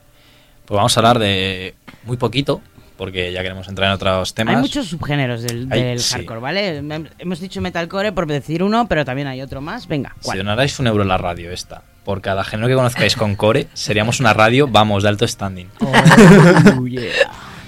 [0.65, 1.75] Pues vamos a hablar de
[2.05, 2.61] muy poquito,
[2.99, 4.55] porque ya queremos entrar en otros temas.
[4.57, 6.15] Hay muchos subgéneros del, Hay- del sí.
[6.15, 6.81] hardcore, ¿vale?
[6.81, 9.87] Hem- Hemos dicho metalcore por decir uno, pero también hay otro más.
[9.87, 10.39] Venga, Si ¿cuál?
[10.39, 14.19] donarais un euro en la radio esta, por cada género que conozcáis con core, seríamos
[14.19, 15.69] una radio, vamos, de alto standing.
[15.79, 17.01] Oh, yeah.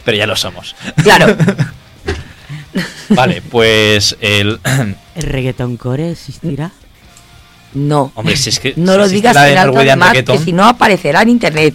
[0.03, 0.75] Pero ya lo somos.
[1.01, 1.33] Claro.
[3.09, 4.59] vale, pues el...
[5.15, 6.71] ¿El reggaeton core existirá?
[7.73, 8.11] No.
[8.15, 8.73] Hombre, si es que...
[8.75, 11.73] No si lo digas en alto más, que si no aparecerá en internet.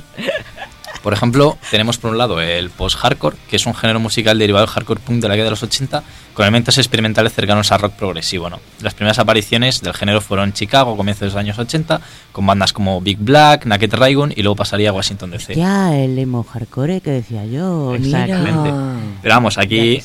[1.07, 4.75] Por ejemplo, tenemos por un lado el post-hardcore, que es un género musical derivado del
[4.75, 6.03] hardcore punk de la década de los 80,
[6.35, 8.51] con elementos experimentales cercanos a rock progresivo.
[8.51, 8.59] ¿no?
[8.81, 12.01] Las primeras apariciones del género fueron en Chicago, a comienzos de los años 80,
[12.33, 15.55] con bandas como Big Black, Naked Raygun y luego pasaría a Washington DC.
[15.55, 17.95] Ya, el emo hardcore que decía yo.
[17.95, 18.73] Exactamente.
[19.23, 20.01] Pero vamos, aquí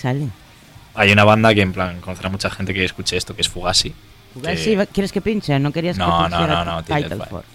[0.93, 3.91] hay una banda que en plan conocerá mucha gente que escuche esto, que es Fugazi.
[4.39, 5.57] Que- va- ¿Quieres que pinche?
[5.57, 6.83] ¿No querías que No, no, no, no,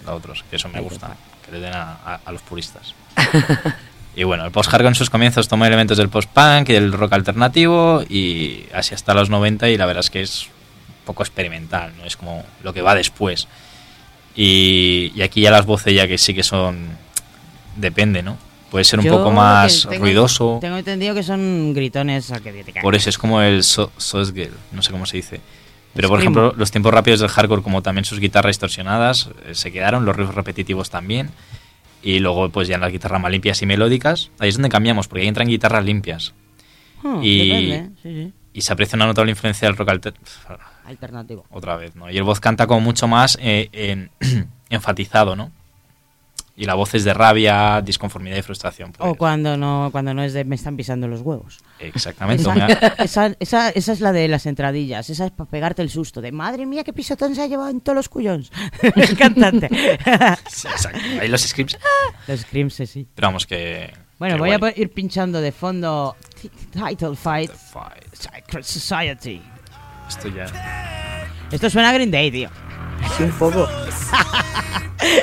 [0.05, 1.15] los otros, que eso me gusta,
[1.47, 2.93] que le den a, a- a los puristas.
[4.17, 8.03] y bueno, el post-hardcore en sus comienzos tomó elementos del post-punk y del rock alternativo
[8.09, 12.05] y así hasta los 90 y la verdad es que es un poco experimental, ¿no?
[12.05, 13.47] Es como lo que va después.
[14.35, 16.89] Y, y aquí ya las voces ya que sí que son...
[17.77, 18.37] Depende, ¿no?
[18.71, 20.59] Puede ser un Yo poco más tengo- ruidoso.
[20.61, 22.33] Tengo entendido que son gritones.
[22.83, 25.41] Por eso es como el so Sosgel, no sé cómo se dice.
[25.95, 29.73] Pero por ejemplo, los tiempos rápidos del hardcore, como también sus guitarras distorsionadas, eh, se
[29.73, 31.31] quedaron, los riffs repetitivos también.
[32.07, 35.09] Y luego, pues ya en las guitarras más limpias y melódicas, ahí es donde cambiamos,
[35.09, 36.35] porque ahí entran guitarras limpias.
[37.03, 38.33] Hmm, y, depende, sí, sí.
[38.53, 40.15] y se aprecia una notable influencia del rock alter
[40.85, 41.45] Alternativo.
[41.51, 42.09] otra vez, ¿no?
[42.11, 44.11] Y el voz canta como mucho más eh, en-
[44.71, 45.51] enfatizado, ¿no?
[46.59, 48.93] Y la voz es de rabia, disconformidad y frustración.
[48.93, 49.11] pues.
[49.11, 51.59] O cuando no, cuando no es de me están pisando los huevos.
[51.79, 52.43] Exactamente.
[52.43, 55.11] Esa, ha- esa, esa- esa es la de las entradillas.
[55.11, 57.83] Esa es para pegarte el susto de madre mía, qué pisotón se ha llevado en
[57.83, 58.51] todos los cuyons.
[58.83, 59.69] el cantante.
[60.49, 60.99] Sí, exacto.
[61.21, 61.77] Ahí los scripts.
[62.27, 63.07] los screams, sí.
[63.15, 63.93] Pero vamos que.
[64.19, 64.73] Bueno, que voy a guay.
[64.77, 67.51] ir pinchando de fondo T- Title Fight,
[68.15, 69.43] Secret Society.
[70.09, 70.47] Esto ya.
[71.53, 72.49] Esto suena a Green Day, tío.
[73.17, 73.69] Sí, un poco.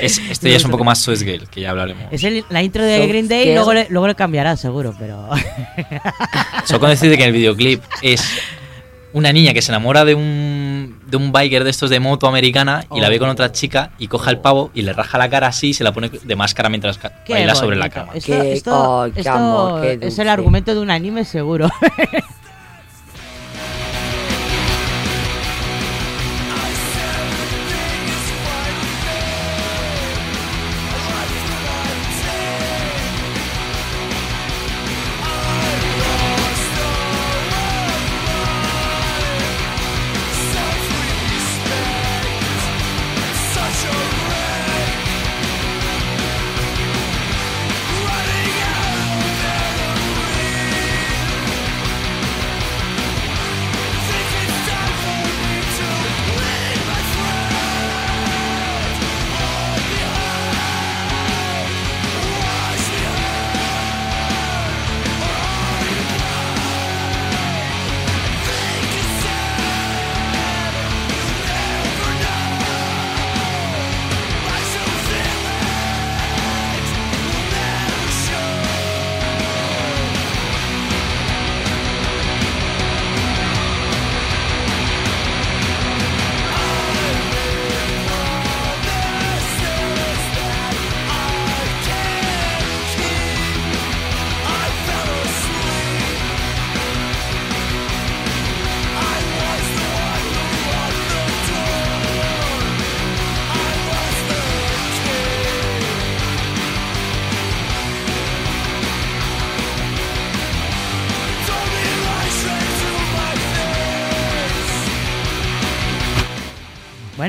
[0.00, 2.04] Es, esto ya es un poco más Swissgale, que ya hablaremos.
[2.10, 4.94] Es el- la intro de So Green Day y luego le, luego le cambiará, seguro,
[4.98, 5.28] pero...
[6.64, 8.24] Solo con decirte que en el videoclip es
[9.12, 12.84] una niña que se enamora de un, de un biker de estos de moto americana
[12.94, 15.48] y la ve con otra chica y coge al pavo y le raja la cara
[15.48, 18.00] así y se la pone de máscara mientras Qué baila sobre la bonito.
[18.00, 18.12] cama.
[18.14, 21.68] Esto, esto- esto amor, qué es el argumento de un anime, seguro.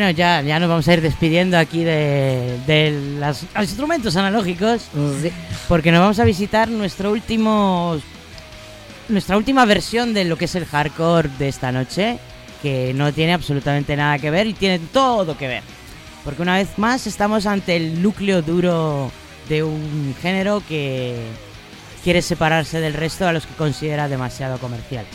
[0.05, 4.83] Bueno, ya, ya nos vamos a ir despidiendo aquí de, de las- los instrumentos analógicos.
[5.67, 7.99] Porque nos vamos a visitar nuestro último.
[9.09, 12.19] Nuestra última versión de lo que es el hardcore de esta noche.
[12.61, 15.63] Que no tiene absolutamente nada que ver y tiene todo que ver.
[16.23, 19.11] Porque una vez más estamos ante el núcleo duro
[19.49, 21.15] de un género que
[22.03, 25.09] quiere separarse del resto a los que considera demasiado comerciales.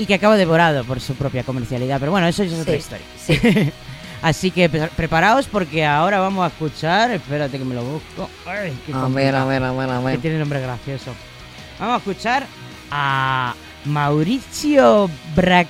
[0.00, 2.00] Y que acaba devorado por su propia comercialidad.
[2.00, 3.72] Pero bueno, eso es otra Sí, historia.
[4.22, 7.10] Así que pre- preparaos porque ahora vamos a escuchar.
[7.10, 8.28] Espérate que me lo busco.
[8.46, 10.16] Ay, qué A ver, a ver, a ver, a ver.
[10.16, 11.12] Que tiene nombre gracioso.
[11.78, 12.46] Vamos a escuchar
[12.90, 13.54] a
[13.84, 15.64] Mauricio Bra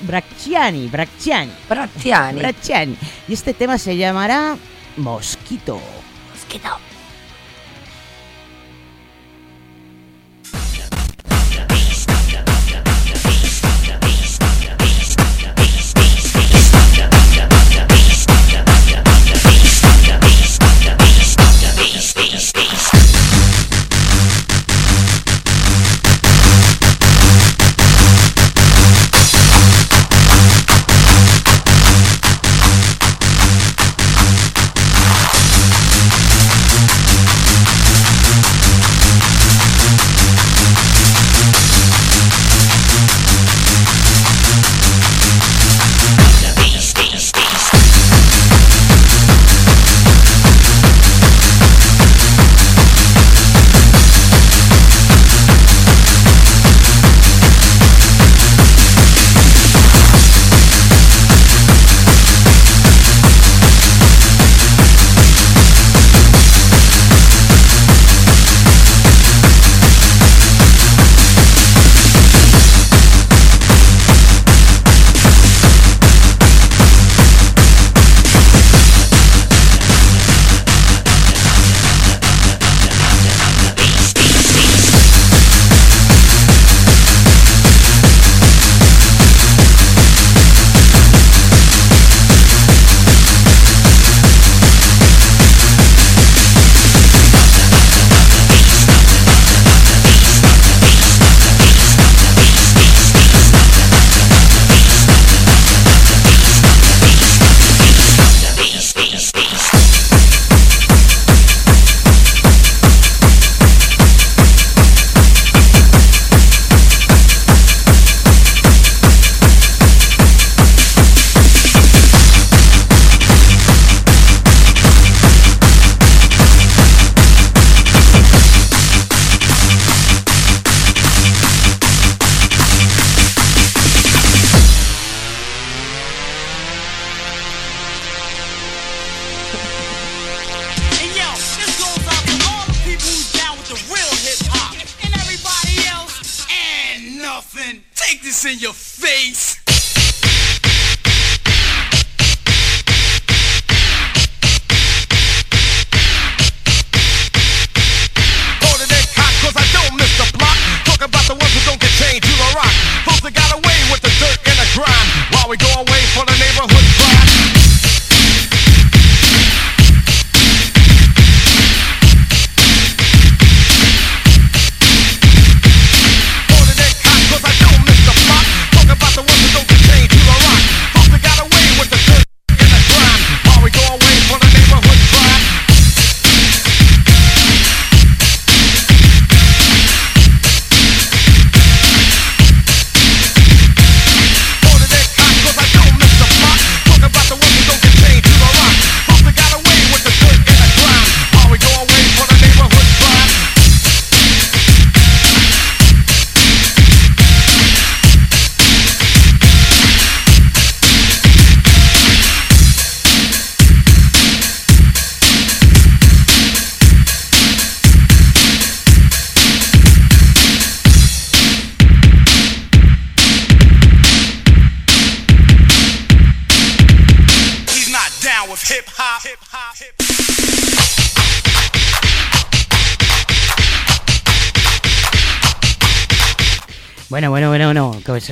[0.00, 0.88] Bracciani.
[0.88, 1.52] Bracciani.
[1.68, 2.38] Bracciani.
[2.40, 2.96] Bracciani.
[3.28, 4.56] Y este tema se llamará
[4.96, 5.80] Mosquito.
[6.32, 6.70] Mosquito.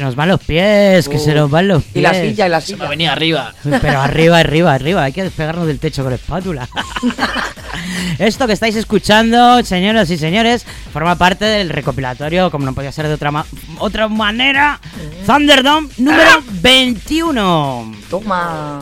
[0.00, 1.96] Se nos van los pies, que se nos van los pies.
[1.96, 2.88] Y la silla, y la Se me silla.
[2.88, 3.54] venía arriba.
[3.82, 5.02] Pero arriba, arriba, arriba.
[5.04, 6.68] Hay que despegarnos del techo con espátula.
[8.18, 13.08] Esto que estáis escuchando, señoras y señores, forma parte del recopilatorio, como no podía ser
[13.08, 13.46] de otra, ma-
[13.78, 14.80] otra manera,
[15.26, 17.94] Thunderdome número 21.
[18.10, 18.80] Toma.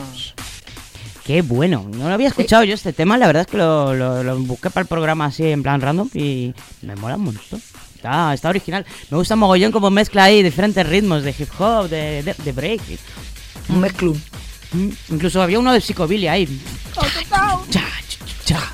[1.25, 1.85] Qué bueno.
[1.95, 3.17] No lo había escuchado yo este tema.
[3.17, 6.09] La verdad es que lo, lo- lo busqué para el programa así en plan random
[6.13, 7.61] y me mola un montón.
[7.99, 8.85] Está, está original.
[9.09, 12.81] Me gusta mogollón como mezcla ahí diferentes ritmos de hip hop, de, de, de break.
[13.67, 14.21] Un mezclun.
[14.71, 16.61] Mm, Incluso había uno de psicobilly ahí.
[16.93, 17.01] Cha,
[17.69, 17.83] cha,
[18.45, 18.71] cha.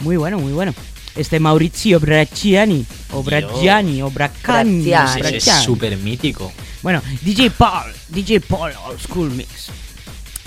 [0.00, 0.72] Muy bueno, muy bueno.
[1.14, 2.86] Este Maurizio Bracciani.
[3.12, 4.82] O Bracciani, o Braccani.
[4.84, 5.64] Sí, es Bracciani.
[5.64, 6.52] súper mítico.
[6.82, 9.66] Bueno, DJ Paul, DJ Paul Old School Mix.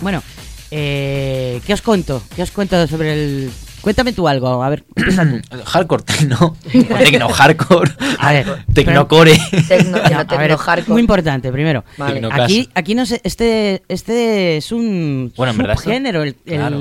[0.02, 0.24] Bueno,
[0.72, 2.24] eh, ¿qué os cuento?
[2.36, 3.52] ¿Qué os cuento sobre el...
[3.88, 5.40] Cuéntame tú algo, a ver, empieza tú.
[5.66, 6.38] Hardcore techno.
[6.76, 7.92] O tecno hardcore.
[8.20, 9.40] A ver, Tecnocore.
[9.66, 10.58] Tecno, Ya, a ver,
[10.88, 11.86] Muy importante, primero.
[11.98, 12.20] Vale.
[12.34, 16.24] Aquí, aquí no sé, este, este es un Bueno, subgénero.
[16.24, 16.78] El, claro.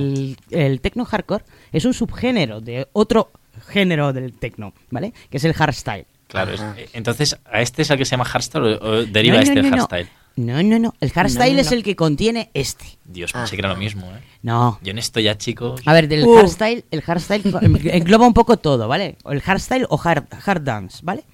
[0.51, 3.31] el techno hardcore es un subgénero de otro
[3.69, 5.12] género del techno, ¿vale?
[5.31, 6.07] Que es el hardstyle.
[6.27, 9.49] Claro, es- entonces, ¿a este es el que se llama hardstyle o, deriva No, no,
[9.49, 9.70] este no.
[9.77, 10.09] hardstyle?
[10.36, 10.94] No, no, no.
[11.00, 12.84] El hardstyle No, no, es el que contiene este.
[13.06, 14.20] Dios, pensé que era lo mismo, ¿eh?
[14.42, 14.78] No.
[14.82, 15.80] Yo en esto ya, chicos...
[15.86, 16.36] A ver, del Uh.
[16.36, 17.42] hardstyle, el hardstyle
[17.92, 19.16] engloba un poco todo, ¿vale?
[19.24, 21.24] O El hardstyle o hard, hard dance, ¿vale?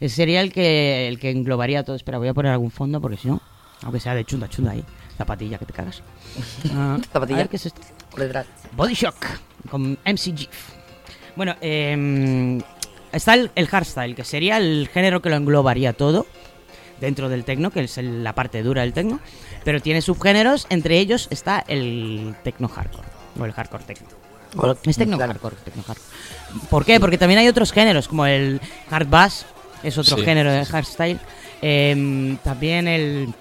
[0.00, 1.96] Eh, Sería el que el que englobaría todo.
[1.96, 3.40] Espera, voy a poner algún fondo porque si no,
[3.82, 4.84] aunque sea de chunda chunda ahí,
[5.16, 6.02] zapatilla que te cagas.
[6.74, 7.36] Ah, Zapatilla.
[7.36, 7.80] a ver, ¿qué es esto?
[8.76, 9.16] Body Shock
[9.70, 10.48] con MC Gif.
[11.36, 12.60] Bueno, eh,
[13.12, 16.26] está el, el hardstyle, que sería el género que lo englobaría todo
[17.00, 19.20] dentro del techno, que es el- la parte dura del techno,
[19.64, 23.08] pero tiene subgéneros, entre ellos está el techno hardcore
[23.38, 24.08] o el hardcore techno.
[24.54, 25.32] Bueno, Es techno claro.
[25.32, 26.08] hardcore, techno hardcore.
[26.70, 26.98] ¿Por qué?
[27.00, 28.60] Porque también hay otros géneros, como el
[28.90, 29.44] hard bass,
[29.82, 31.18] es otro Sí, género de hardstyle.
[31.60, 33.34] Em, también el,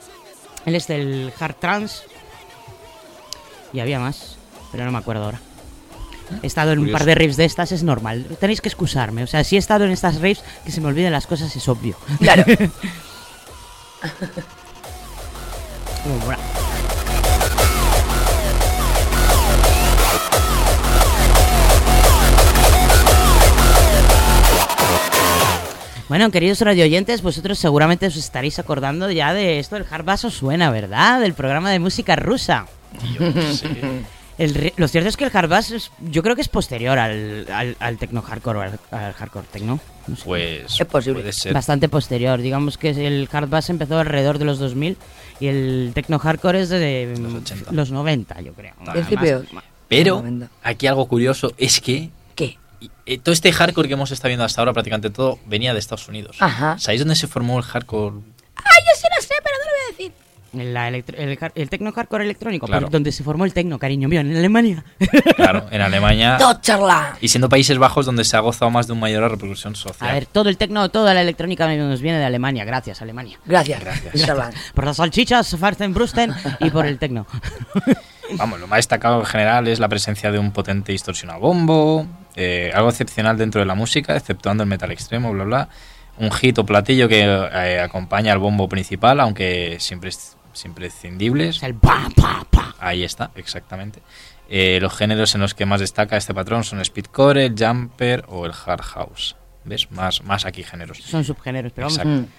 [0.65, 2.03] el este, el hard trance.
[3.71, 4.37] Y había más,
[4.71, 5.39] pero no me acuerdo ahora.
[6.41, 8.25] He estado en un par de raves de estas, es normal.
[8.39, 9.23] Tenéis que excusarme.
[9.23, 11.67] O sea, si he estado en estas raves, que se me olviden las cosas es
[11.69, 11.95] obvio.
[12.19, 12.43] Claro.
[16.05, 16.43] Muy buena.
[26.07, 30.35] Bueno, queridos radioyentes, vosotros seguramente os estaréis acordando ya de esto del hard bass os
[30.35, 31.19] suena, ¿verdad?
[31.19, 32.67] Del programa de música rusa.
[34.37, 37.47] El lo cierto es que el hard bass es- yo creo que es posterior al,
[37.51, 39.79] al, al techno hardcore o al, al hardcore techno.
[40.23, 41.21] Pues Es posible.
[41.21, 41.53] puede ser.
[41.53, 42.39] Bastante posterior.
[42.41, 44.97] Digamos que el hard bass empezó alrededor de los 2000
[45.39, 47.71] y el techno hardcore es de Los mm, 80.
[47.71, 48.73] los 90, yo creo.
[49.87, 50.23] Pero
[50.63, 52.57] aquí algo curioso es que ¿Qué?
[53.05, 56.07] eh, todo este hardcore que hemos estado viendo hasta ahora, prácticamente todo, venía de Estados
[56.07, 56.37] Unidos.
[56.39, 56.77] Ajá.
[56.79, 58.15] ¿Sabéis dónde se formó el hardcore?
[58.55, 60.24] Ay, yo sí lo sé, pero no lo voy a decir.
[60.57, 62.83] La electro- el, el techno hardcore electrónico, Claro.
[62.87, 64.83] por donde se formó el techno, cariño mío, en Alemania.
[65.35, 66.37] Claro, en Alemania.
[66.37, 67.17] Deutschland.
[67.21, 70.09] Y siendo Países Bajos donde se ha gozado más de un mayor repercusión social.
[70.09, 72.63] A ver, todo el techno, toda la electrónica nos viene de Alemania.
[72.65, 73.37] Gracias, Alemania.
[73.45, 73.79] Gracias.
[73.81, 74.13] Gracias.
[74.13, 74.55] Deutschland.
[74.73, 77.27] Por las salchichas, Farzenbrusten y por el techno.
[78.37, 82.71] Vamos, lo más destacado en general es la presencia de un potente distorsionado bombo, eh,
[82.73, 85.69] algo excepcional dentro de la música, exceptuando el metal extremo, bla, bla.
[86.17, 91.61] Un hit o platillo que eh, acompaña al bombo principal, aunque siempre es imprescindibles.
[91.63, 92.75] el pa, pa, pa.
[92.79, 94.01] Ahí está, exactamente.
[94.47, 98.23] Eh, los géneros en los que más destaca este patrón son el speedcore, el jumper
[98.29, 99.35] o el hard house.
[99.65, 99.91] ¿Ves?
[99.91, 100.99] Más, más aquí géneros.
[100.99, 101.97] Son subgéneros, pero vamos.
[101.99, 102.29] Exacto.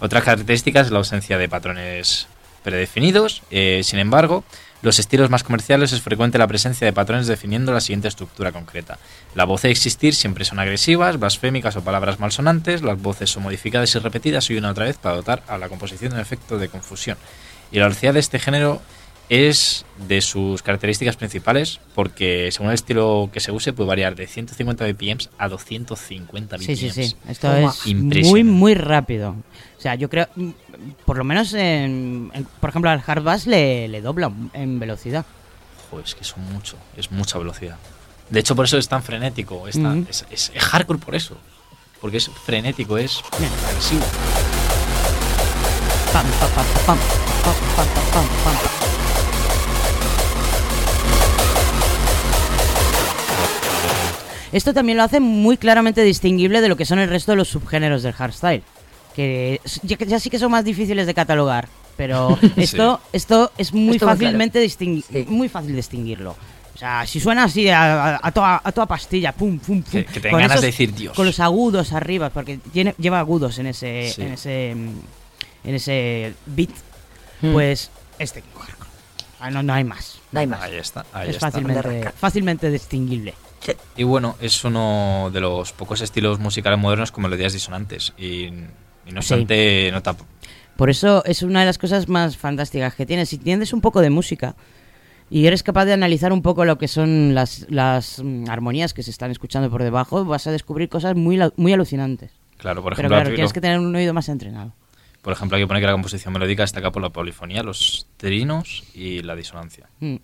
[0.00, 2.26] Otras características es la ausencia de patrones
[2.62, 3.42] predefinidos.
[3.50, 4.44] eh, sin embargo,
[4.80, 8.98] los estilos más comerciales es frecuente la presencia de patrones definiendo la siguiente estructura concreta.
[9.34, 12.82] La voz de existir siempre son agresivas, blasfémicas o palabras malsonantes.
[12.82, 15.68] Las voces son modificadas y repetidas y una y otra vez para dotar a la
[15.68, 17.18] composición de un efecto de confusión.
[17.72, 18.80] Y la velocidad de este género
[19.28, 24.26] es de sus características principales porque según el estilo que se use puede variar de
[24.26, 26.64] 150 BPM a 250 BPM.
[26.64, 27.16] Sí, sí, sí.
[27.28, 29.36] Esto es muy, muy rápido.
[29.78, 30.26] O sea, yo creo,
[31.04, 35.24] por lo menos, en, en- por ejemplo, al hard bass le, le dobla en velocidad.
[35.90, 37.76] Joder, es que son mucho, es mucha velocidad.
[38.28, 39.68] De hecho, por eso es tan frenético.
[39.68, 40.10] Es, tan- Ujú.
[40.10, 41.36] es, es- es hardcore por eso.
[42.00, 44.04] Porque es frenético, es agresivo.
[46.12, 46.98] Pam, pam, pam, pam,
[47.44, 48.54] pam, pam, pam, pam, pam.
[54.50, 57.48] Esto también lo hace muy claramente distinguible de lo que son el resto de los
[57.48, 58.62] subgéneros del hardstyle.
[59.14, 61.68] Que ya, sí que son más difíciles de catalogar.
[61.96, 65.02] Pero esto, esto es muy Esto fácilmente Sí.
[65.28, 66.36] muy fácil distinguirlo.
[66.74, 69.90] O sea, si suena así a, a- a toda, a toda pastilla, pum, pum, pum.
[69.90, 71.16] Que- que te ganas esos- de decir Dios.
[71.16, 74.22] Con los agudos arriba, porque tiene, lleva agudos en ese, Sí.
[74.22, 74.94] en ese, en
[75.64, 76.70] ese beat,
[77.42, 77.52] Mm.
[77.52, 77.90] pues
[78.20, 78.90] es técnico hardcore.
[79.40, 80.20] Ah, No, no hay más.
[80.30, 80.60] No hay más.
[80.62, 81.50] Ahí está, ahí es está.
[81.50, 83.34] fácilmente, fácilmente distinguible.
[83.96, 88.12] Y bueno, es uno de los pocos estilos musicales modernos con melodías disonantes.
[88.16, 88.50] Y,
[89.08, 89.34] y no Sí.
[89.34, 90.16] obstante, nota.
[90.76, 93.30] Por eso es una de las cosas más fantásticas que tienes.
[93.30, 94.54] Si entiendes un poco de música
[95.30, 99.02] y eres capaz de analizar un poco lo que son las, las mm, armonías que
[99.02, 102.30] se están escuchando por debajo, vas a descubrir cosas muy, la- muy alucinantes.
[102.58, 104.72] Claro, por Pero ejemplo, claro, aquí tienes que tener un oído más entrenado.
[105.22, 108.84] por ejemplo, hay que poner que la composición melódica destaca por la polifonía, los trinos
[108.94, 109.88] y la disonancia.
[110.00, 110.16] Mm.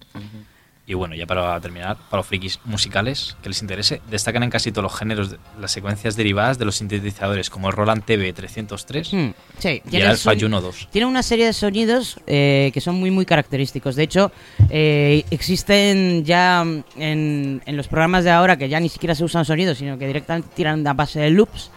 [0.86, 4.70] Y bueno, ya para terminar, para los frikis musicales que les interese, destacan en casi
[4.70, 9.32] todos los géneros de- las secuencias derivadas de los sintetizadores como el Roland TV303 Hmm,
[9.59, 10.89] sí, y el Alpha Juno 2.
[10.93, 13.97] Tiene una serie de sonidos eh, que son muy muy característicos.
[13.97, 14.31] De hecho,
[14.69, 19.24] eh, existen ya mm, en, en los programas de ahora que ya ni siquiera se
[19.24, 21.70] usan sonidos, sino que directamente tiran a base de loops.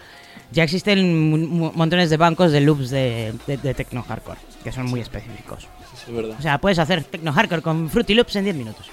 [0.52, 1.30] Ya existen
[1.74, 5.66] montones de bancos de loops de, de, de techno hardcore, que son muy específicos.
[6.08, 6.36] Es verdad.
[6.38, 8.86] O sea, puedes hacer techno hardcore con Fruity Loops en 10 minutos.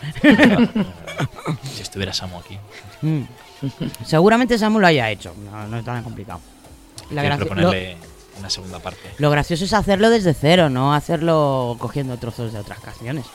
[1.73, 2.57] si estuviera Samu aquí.
[3.01, 3.21] Mm.
[4.05, 6.39] Seguramente Samu lo haya hecho, no, no es tan complicado.
[7.11, 7.97] La gracia- proponerle
[8.39, 9.01] una segunda parte.
[9.17, 13.25] Lo gracioso es hacerlo desde cero, no hacerlo cogiendo trozos de otras canciones.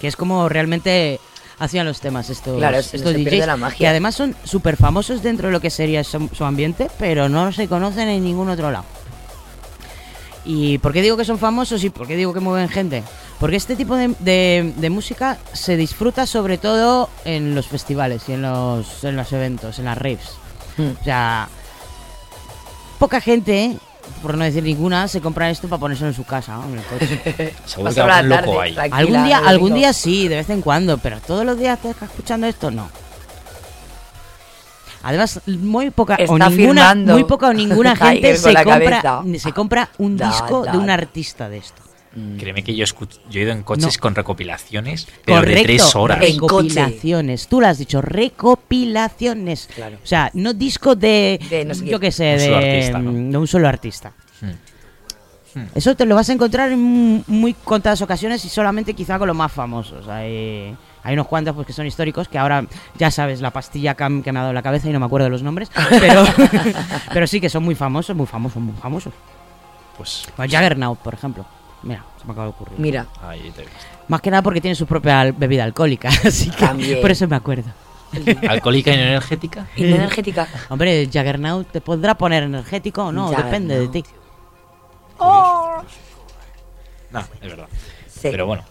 [0.00, 1.20] Que es como realmente
[1.58, 3.46] hacían los temas estos, Claro, estos DJs.
[3.46, 3.78] la magia.
[3.78, 7.52] Que además son súper famosos dentro de lo que sería su, su ambiente, pero no
[7.52, 8.84] se conocen en ningún otro lado.
[10.46, 13.02] ¿Y por qué digo que son famosos y por qué digo que mueven gente?
[13.40, 18.32] Porque este tipo de, de- de música se disfruta sobre todo en los festivales y
[18.32, 20.30] en los, en los eventos, en las raves.
[20.76, 20.90] Hmm.
[21.00, 21.48] O sea,
[22.98, 23.76] poca gente,
[24.22, 26.64] por no decir ninguna, se compra esto para ponérselo en su casa, ¿no?
[26.66, 27.54] en el coche.
[27.66, 28.76] Seguro que algún loco hay.
[28.90, 32.10] algún día, algún día sí, de vez en cuando, pero todos los días te estás
[32.10, 32.88] escuchando esto, no.
[35.04, 38.64] Además, muy poca o ninguna, firmando muy poca o ninguna gente Tiger con se la
[38.64, 39.38] compra, cabeza.
[39.38, 41.82] se compra un Da, disco da, de un artista de esto.
[42.38, 42.84] Créeme que yo,
[43.28, 44.00] yo he ido en coches No.
[44.00, 46.20] con recopilaciones, pero Correcto, de tres horas.
[46.20, 47.48] recopilaciones.
[47.48, 49.68] Tú lo has dicho, recopilaciones.
[50.02, 52.12] O sea, no disco de, De no sé yo qué.
[52.12, 53.12] sé, Un de, solo artista, ¿no?
[53.32, 54.12] de un solo artista.
[54.40, 55.66] Hmm.
[55.74, 59.28] Eso te lo vas a encontrar en mu- muy contadas ocasiones y solamente quizá con
[59.28, 60.06] los más famosos.
[61.04, 62.64] Hay unos cuantos pues, que son históricos que ahora
[62.96, 65.06] ya sabes la pastilla que, que me ha dado en la cabeza y no me
[65.06, 65.70] acuerdo de los nombres.
[66.00, 66.24] Pero,
[67.12, 69.12] pero sí que son muy famosos, muy famosos, muy famosos.
[69.96, 71.44] Pues, Pues Jaggernaut, por ejemplo.
[71.82, 72.78] Mira, se me acaba de ocurrir.
[72.78, 73.06] Mira.
[73.22, 73.66] Ahí te.
[74.08, 77.00] Más que nada porque tiene su propia bebida alcohólica, así que También.
[77.00, 77.70] por eso me acuerdo.
[78.48, 79.66] ¿Alcohólica y no energética?
[79.76, 80.48] ¿Y no energética?
[80.70, 84.04] Hombre, Jaggernaut te podrá poner energético o no, depende de ti.
[87.10, 87.68] No, es verdad.
[88.08, 88.28] Sí.
[88.30, 88.64] Pero bueno.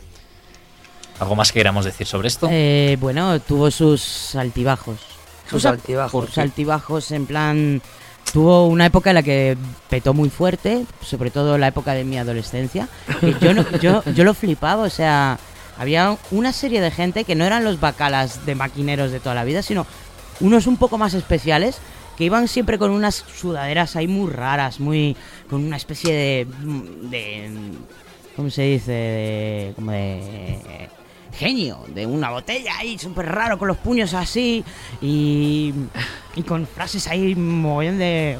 [1.19, 2.48] ¿Algo más que queramos decir sobre esto?
[2.52, 4.98] Eh, bueno, tuvo sus altibajos.
[5.49, 7.81] Sus altibajos, Sus altibajos, en plan.
[8.31, 9.57] Tuvo una época en la que
[9.90, 12.88] petó muy fuerte, sobre todo la época de mi adolescencia.
[13.19, 15.38] que yo, no- yo, yo lo flipaba, o sea,
[15.77, 19.44] había una serie de gente que no eran los bacalas de maquineros de toda la
[19.44, 19.85] vida, sino
[20.40, 21.77] unos un poco más especiales
[22.18, 25.15] que iban siempre con unas sudaderas ahí muy raras, muy
[25.49, 26.48] con una especie de,
[27.10, 27.52] de
[28.35, 28.91] ¿cómo se dice?
[28.91, 30.90] De, como de
[31.34, 34.64] genio, de una botella ahí súper raro con los puños así
[35.01, 35.73] y,
[36.35, 38.38] y con frases ahí mogollón de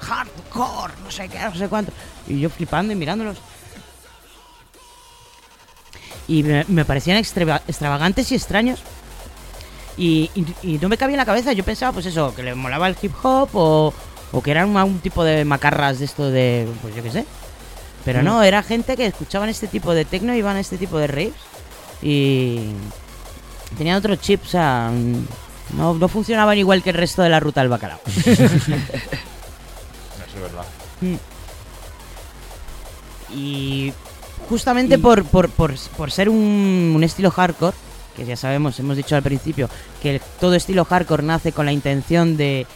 [0.00, 1.92] hardcore, no sé qué, no sé cuánto.
[2.26, 3.36] Y yo flipando y mirándolos.
[6.28, 8.80] Y me, me parecían extrava- extravagantes y extraños.
[9.96, 11.52] Y, y- y no me cabía en la cabeza.
[11.52, 13.92] Yo pensaba, pues eso, que le molaba el hip hop o,
[14.32, 16.68] o que eran un tipo de macarras de esto de.
[16.82, 17.26] Pues yo qué sé.
[18.04, 18.24] Pero Mm.
[18.24, 21.32] no, era gente que escuchaban este tipo de techno, iban a este tipo de raves.
[22.02, 22.60] Y.
[23.76, 24.90] Tenían otro chip, o sea.
[25.76, 28.00] No, no funcionaban igual que el resto de la ruta del bacalao.
[28.06, 28.44] Eso es
[30.40, 30.64] verdad.
[31.00, 31.14] Mm.
[33.34, 33.92] Y
[34.48, 37.76] justamente por, por, por, por ser un, un estilo hardcore,
[38.16, 39.68] que ya sabemos, hemos dicho al principio,
[40.02, 42.66] que el- todo estilo hardcore nace con la intención de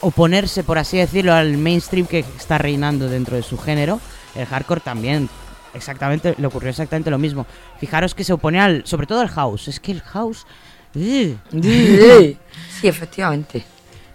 [0.00, 4.00] oponerse, por así decirlo, al mainstream que está reinando dentro de su género,
[4.36, 5.28] el hardcore también
[5.74, 7.46] exactamente le ocurrió exactamente lo mismo.
[7.78, 10.46] Fijaros que se opone al, sobre todo al house, es que el house
[10.94, 11.38] Sí,
[12.82, 13.64] efectivamente.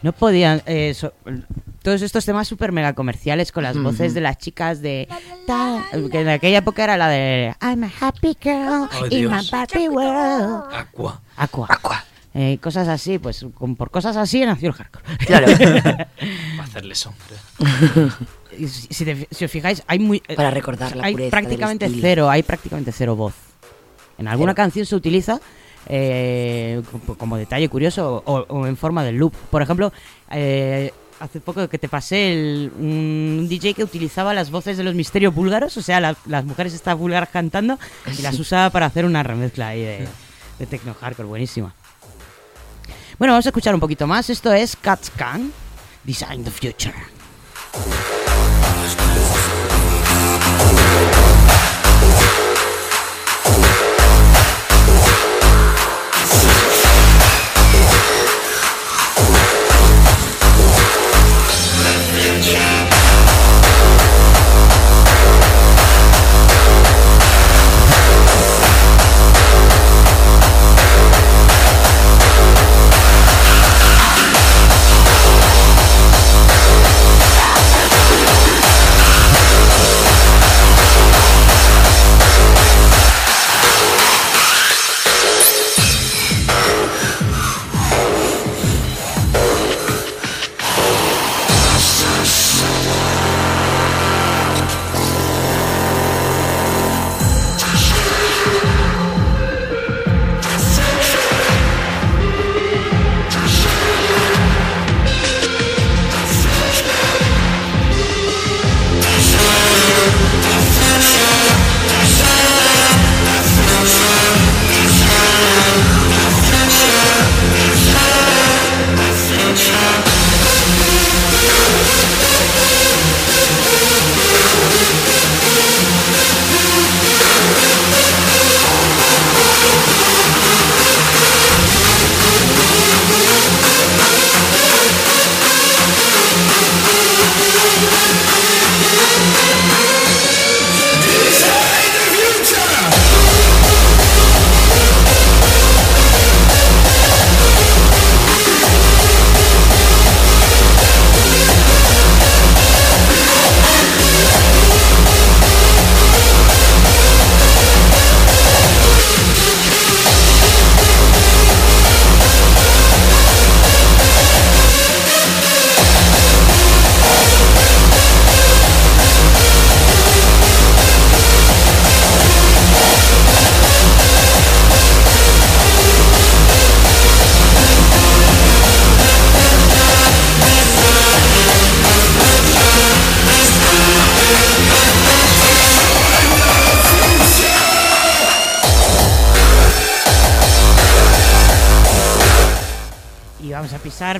[0.02, 0.62] no podían.
[0.66, 1.14] eh, so-
[1.82, 5.08] todos estos temas super mega comerciales con las voces de las chicas de.
[5.46, 7.56] ta- que en aquella época era la de.
[7.62, 10.66] I'm a happy girl Oh, in my world.
[10.74, 11.22] Aqua.
[11.70, 12.04] Aqua.
[12.40, 15.18] Eh, cosas así, pues con- por cosas así nació el hardcore.
[15.26, 15.48] Claro.
[15.58, 16.10] Para
[16.64, 17.26] hacerle sombra.
[18.60, 20.22] Y si, te- si os fijáis, hay muy.
[20.28, 23.34] eh, Para recordar la Hay pureza prácticamente cero, hay prácticamente cero voz.
[24.18, 24.56] En alguna Cero.
[24.64, 25.40] canción se utiliza
[25.88, 29.34] eh, como, como detalle curioso o, o en forma de loop.
[29.52, 29.92] Por ejemplo,
[30.32, 34.96] eh, hace poco que te pasé el, un DJ que utilizaba las voces de los
[34.96, 37.78] misterios búlgaros, o sea, la- las mujeres estas búlgaras cantando
[38.18, 40.08] y las usaba para hacer una remezcla ahí de,
[40.58, 41.76] de techno hardcore, buenísima.
[43.18, 44.30] Bueno, vamos a escuchar un poquito más.
[44.30, 45.52] Esto es Cats Can,
[46.04, 46.94] Design the Future.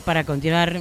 [0.04, 0.74] Para continuar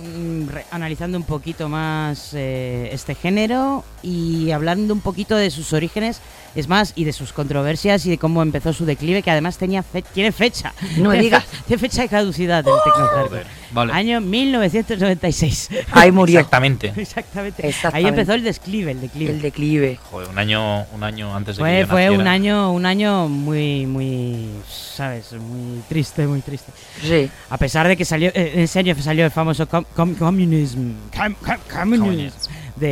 [0.70, 6.20] analizando un poquito más eh, este género y hablando un poquito de sus orígenes,
[6.54, 9.82] es más, y de sus controversias y de cómo empezó su declive, que además tenía
[9.82, 10.72] fe- tiene fecha.
[10.96, 11.44] No me digas.
[11.66, 13.44] tiene fecha de caducidad del hardcore.
[13.72, 13.92] vale.
[13.92, 15.68] Año 1996.
[15.92, 16.38] Ahí murió.
[16.40, 16.92] Exactamente.
[16.96, 17.62] Exactamente.
[17.62, 18.08] Ahí Exactamente.
[18.08, 19.30] empezó el desclive, el declive.
[19.32, 19.98] El declive.
[20.10, 22.22] Joder, un año, un año antes de que Fue, yo fue naciera.
[22.22, 26.72] un año, un año muy, muy, sabes, muy triste, muy triste.
[27.02, 27.28] Sí.
[27.50, 30.14] A pesar de que salió, eh, en ese año salió el famoso com, com-
[30.50, 32.88] Communism, com- com- Communism de,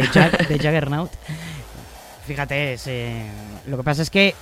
[0.49, 1.11] de Juggernaut.
[2.27, 3.27] Fíjate, es, eh,
[3.67, 4.35] lo que pasa es que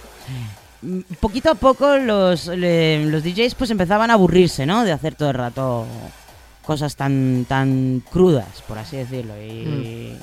[0.82, 4.84] mm, poquito a poco los, los DJs pues empezaban a aburrirse, ¿no?
[4.84, 5.86] De hacer todo el rato
[6.64, 9.34] cosas tan, tan crudas, por así decirlo.
[9.42, 10.16] Y,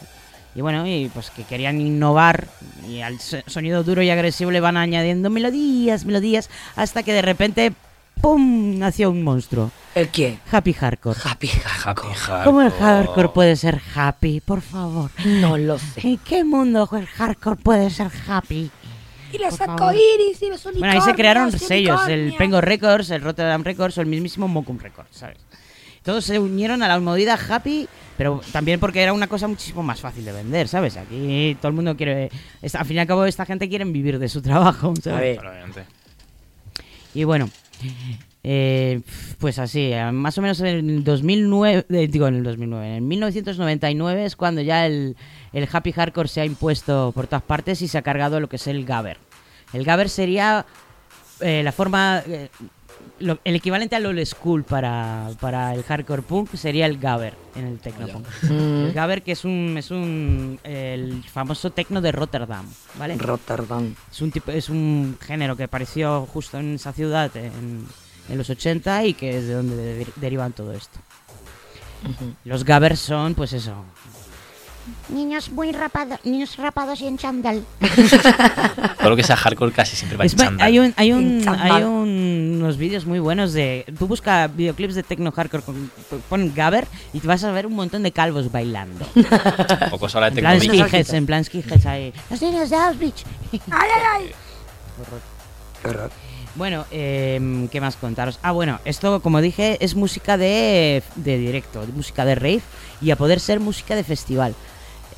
[0.55, 2.47] y bueno, y pues que querían innovar
[2.87, 7.21] y al so- sonido duro y agresivo le van añadiendo melodías, melodías, hasta que de
[7.21, 7.73] repente,
[8.21, 8.77] ¡pum!
[8.77, 9.71] nació un monstruo.
[9.95, 10.39] ¿El quién?
[10.51, 11.19] Happy Hardcore.
[11.23, 11.49] Happy
[11.85, 12.07] Happy
[12.43, 14.39] ¿Cómo el hardcore puede ser happy?
[14.41, 15.11] Por favor.
[15.25, 16.07] No lo sé.
[16.07, 18.69] ¿En qué mundo el hardcore puede ser happy?
[19.31, 22.33] Y los arcoíris y los Bueno, ahí se unicornios crearon sellos, el.
[22.37, 25.37] Pengo Records, el Rotterdam Records o el mismísimo Mokum Records, ¿sabes?
[26.03, 27.87] Todos se unieron a la movida happy,
[28.17, 30.97] pero también porque era una cosa muchísimo más fácil de vender, ¿sabes?
[30.97, 32.31] Aquí todo el mundo quiere...
[32.73, 35.37] Al fin y al cabo, esta gente quiere vivir de su trabajo, ¿sabes?
[35.37, 35.85] A ver.
[37.13, 37.49] Y bueno,
[38.43, 39.01] eh,
[39.37, 43.07] pues así, eh, más o menos en el 2009, eh, digo en el 2009, en
[43.07, 45.17] 1999 es cuando ya el,
[45.53, 48.55] el Happy Hardcore se ha impuesto por todas partes y se ha cargado lo que
[48.55, 49.17] es el Gabber.
[49.73, 50.65] El Gabber sería
[51.41, 52.23] eh, la forma,
[53.19, 57.65] lo- el equivalente al old school para, para el hardcore punk sería el Gabber en
[57.67, 58.25] el technopunk.
[58.43, 58.85] Mm.
[58.87, 62.65] El Gabber que es un, es un, el famoso techno de Rotterdam,
[62.97, 63.15] ¿vale?
[63.17, 63.95] Rotterdam.
[64.11, 67.85] Es un tipo, es un género que apareció justo en esa ciudad en,
[68.29, 70.99] en los 80 y que es de donde de- derivan todo esto.
[72.45, 73.73] Los gabbers son, pues eso.
[75.09, 77.63] Niños muy rapados, niños rapados y en chándal.
[78.99, 80.67] Todo lo que sea hardcore casi siempre va en chándal.
[80.67, 83.85] hay un, hay un, hay un- unos vídeos muy buenos de.
[83.97, 85.91] Tú busca videoclips de techno hardcore, con,
[86.29, 89.05] pon gabber y te vas a ver un montón de calvos bailando.
[89.89, 92.13] Poco solo de en plan skinheads, en plan skinheads ahí.
[92.29, 93.23] Los niños de Auschwitz.
[93.53, 94.31] ¡Ay, ay, ay!
[95.83, 96.11] Horror.
[96.55, 98.39] Bueno, em, ¿qué más contaros?
[98.41, 102.61] Ah, bueno, esto, como dije, es música de, de directo, música de rave
[103.01, 104.55] y a poder ser música de festival.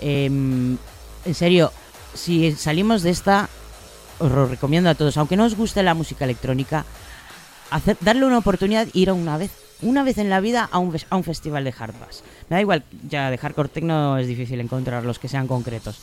[0.02, 0.78] Em,
[1.26, 1.72] en serio,
[2.14, 3.48] si salimos de esta,
[4.20, 6.86] os lo recomiendo a todos, aunque no os guste la música electrónica,
[7.70, 9.52] hacer, darle una oportunidad e ir a una vez,
[9.82, 12.24] una vez en la vida a un, a un festival de hard bass.
[12.50, 16.00] Me da igual, ya de hardcore techno es difícil encontrar los que sean concretos.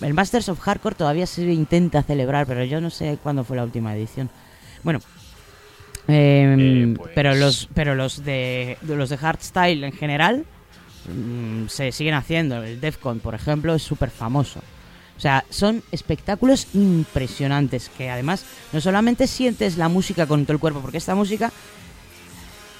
[0.00, 3.64] El Masters of Hardcore todavía se intenta celebrar, pero yo no sé cuándo fue la
[3.64, 4.30] última edición.
[4.82, 5.00] Bueno,
[6.08, 10.44] em, Eh, pues- pero los pero los de, de los de hardstyle en general
[11.06, 12.62] mm, se siguen haciendo.
[12.62, 14.60] El Defcon, por ejemplo, es súper famoso.
[15.16, 20.60] O sea, son espectáculos impresionantes que además no solamente sientes la música con todo el
[20.60, 21.52] cuerpo, porque esta música,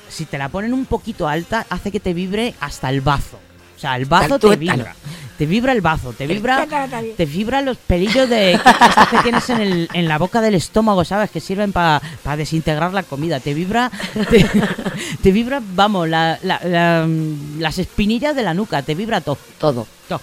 [0.09, 3.39] si te la ponen un poquito alta, hace que te vibre hasta el bazo.
[3.77, 4.97] O sea, el bazo te vibra.
[5.41, 6.67] Te vibra el bazo, te vibra,
[7.17, 8.61] te vibra los pelillos de
[9.11, 11.31] que tienes en, el- en la boca del estómago, ¿sabes?
[11.31, 12.03] Que sirven para
[12.37, 13.41] desintegrar la comida.
[13.41, 13.91] Te vibra,
[14.29, 14.45] te,
[15.23, 17.09] te vibra, vamos, la- la- la-
[17.59, 19.39] las espinillas de la nuca, te vibra todo.
[19.59, 19.87] Todo.
[20.11, 20.21] Todo.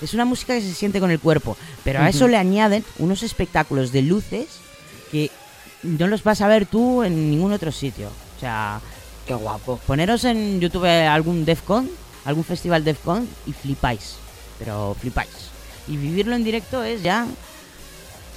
[0.00, 3.22] Es una música que se siente con el cuerpo, pero a eso le añaden unos
[3.22, 4.46] espectáculos de luces
[5.12, 5.30] que
[5.82, 8.08] no los vas a ver tú en ningún otro sitio.
[8.38, 8.80] O sea,
[9.26, 9.78] Qué guapo.
[9.86, 11.90] poneros en YouTube algún Defcon,
[12.24, 14.23] algún festival Defcon y flipáis.
[14.58, 15.30] Pero flipáis.
[15.88, 17.26] Y vivirlo en directo es ya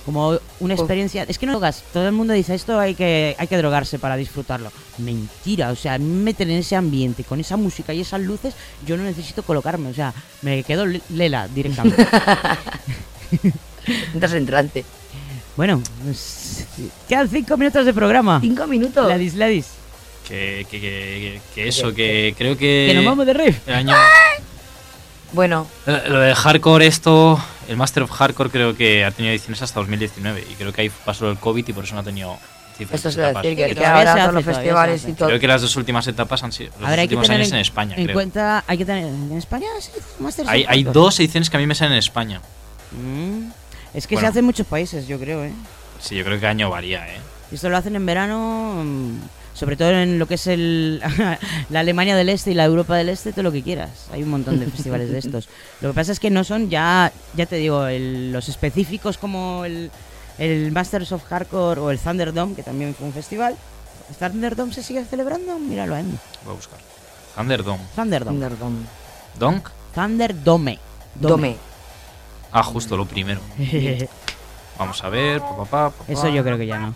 [0.06, 1.24] como una experiencia.
[1.28, 1.84] Es que no drogas.
[1.92, 4.72] Todo el mundo dice esto hay que, hay que drogarse para disfrutarlo.
[5.00, 5.70] Mentira.
[5.72, 8.54] O sea, a mí me meten en ese ambiente, con esa música y esas luces,
[8.86, 9.90] yo no necesito colocarme.
[9.90, 12.08] O sea, me quedo le- lela directamente.
[14.14, 14.86] Entras en trance.
[15.56, 16.66] bueno, pues,
[17.08, 18.40] quedan cinco minutos de programa.
[18.42, 19.08] Cinco minutos.
[19.08, 19.68] Ladis, ladis.
[20.28, 22.88] Que, que, que, que eso, que creo que...
[22.90, 23.56] Que nos vamos de.
[23.66, 23.96] El año...
[25.34, 29.62] Bueno, Eh, Lo de hardcore, esto, el Master of Hardcore creo que ha tenido ediciones
[29.62, 32.38] hasta 2019 y creo que ahí pasó el COVID y por eso no ha tenido
[32.80, 35.30] esto se decir que, Que ahora todos los festivales y todo.
[35.30, 37.50] Creo que las dos últimas etapas han sido los ver, hay que últimos tener años
[37.50, 38.14] en, en España, en creo.
[38.14, 39.90] cuenta, hay que tener en España sí,
[40.20, 42.40] Masters Hay, hay dos ediciones que a mí me salen en España.
[42.92, 43.50] Mm,
[43.96, 44.28] Es que Bueno.
[44.28, 45.54] se hace en muchos países, yo creo, ¿eh?
[46.00, 47.20] Sí, yo creo que año varía, ¿eh?
[47.52, 48.84] Y Esto lo hacen en verano,
[49.58, 51.02] sobre todo en lo que es el
[51.70, 54.08] la Alemania del Este y la Europa del Este, todo lo que quieras.
[54.14, 55.50] Hay un montón de festivales de estos.
[55.82, 59.66] Lo que pasa es que no son ya, ya te digo, el- los específicos como
[59.66, 59.90] el,
[60.38, 63.56] el Masters of Hardcore o el Thunderdome, que también fue un festival.
[64.10, 65.58] ¿El Thunderdome se sigue celebrando?
[65.60, 66.06] Míralo ahí.
[66.46, 66.80] Voy a buscar.
[67.36, 67.84] Thunderdome.
[67.96, 68.32] Thunderdome.
[68.40, 68.78] Thunderdome.
[69.40, 69.70] ¿Donk?
[69.94, 70.80] Thunderdome.
[71.16, 71.58] Dome.
[72.52, 73.42] Ah, justo lo primero.
[74.78, 75.40] Vamos a ver.
[75.42, 76.12] pa, pa, pa, pa, pa.
[76.14, 76.94] Eso yo creo que ya no.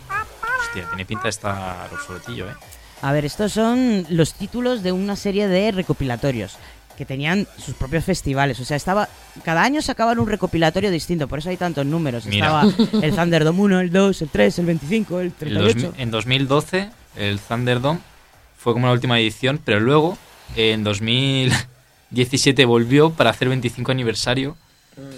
[0.72, 2.54] Hostia, tiene pinta de estar obsoletillo, ¿eh?
[3.02, 6.58] A ver, estos son los títulos de una serie de recopilatorios
[6.98, 8.58] que tenían sus propios festivales.
[8.62, 9.10] O sea, estaba
[9.44, 12.26] cada año sacaban un recopilatorio distinto, por eso hay tantos números.
[12.26, 12.64] Mira.
[12.64, 15.80] Estaba el Thunderdome 1, el 2, el 3, el 25, el El 38.
[15.88, 18.00] 2000 en 2012, el Thunderdome
[18.58, 20.18] fue como la última edición, pero luego,
[20.56, 24.56] en 2017, volvió para hacer 25 aniversario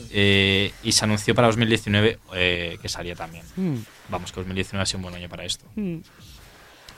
[0.09, 3.43] eh, y se anunció para 2019 eh, que salía también.
[3.55, 3.75] Mm.
[4.13, 5.65] Vamos, que 2019 ha sido un buen año para esto.
[5.75, 5.97] Mm.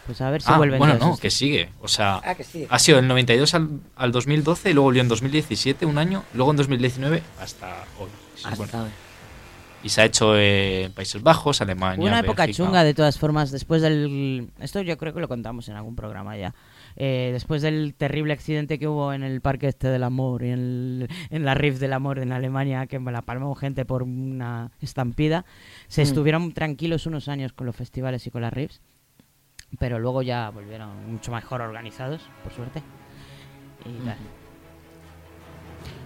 [0.05, 1.69] Pues a ver si Ah, vuelven bueno, no, que sigue.
[1.81, 2.67] O sea, Ah, que sigue.
[2.69, 6.51] ha sido del 92 al, al 2012, y luego volvió en 2017, un año, luego
[6.51, 8.09] en 2019 hasta hoy.
[8.35, 8.83] Sí, Hasta bueno.
[8.83, 8.89] hoy.
[9.83, 12.05] Y se ha hecho en Países Bajos, Alemania.
[12.07, 12.65] Una época Bélgica.
[12.65, 14.49] chunga, de todas formas, después del...
[14.59, 16.53] Esto yo creo que lo contamos en algún programa ya.
[16.97, 20.53] Eh, después del terrible accidente que hubo en el Parque Este del Amor y en,
[20.59, 24.72] el- en la Rift del Amor en Alemania, que me la palmó gente por una
[24.81, 25.43] estampida,
[25.88, 26.05] se Mm.
[26.05, 28.81] estuvieron tranquilos unos años con los festivales y con las Rifts,
[29.77, 32.81] pero luego ya volvieron mucho mejor organizados, por suerte.
[33.85, 34.17] Y tal.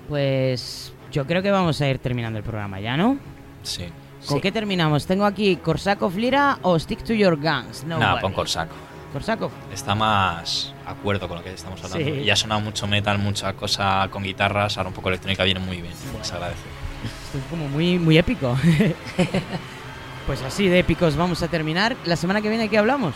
[0.08, 3.18] Pues yo creo que vamos a ir terminando el programa ya, ¿no?
[3.64, 3.86] Sí.
[4.28, 4.42] ¿Con Sí.
[4.42, 5.06] qué terminamos?
[5.06, 7.86] ¿Tengo aquí Korsakov Lira o Stick to Your Guns?
[7.86, 8.74] No, pon Corsaco.
[9.10, 9.52] Korsakov.
[9.74, 12.06] Está más acuerdo con lo que estamos hablando.
[12.06, 12.22] Sí.
[12.22, 15.82] Y ha sonado mucho metal, mucha cosa con guitarras, ahora un poco electrónica viene muy
[15.82, 15.94] bien.
[16.22, 16.62] Se agradece.
[17.26, 18.58] Esto es como muy, muy épico.
[20.28, 21.96] pues así de épicos vamos a terminar.
[22.06, 23.14] La semana que viene, ¿qué hablamos?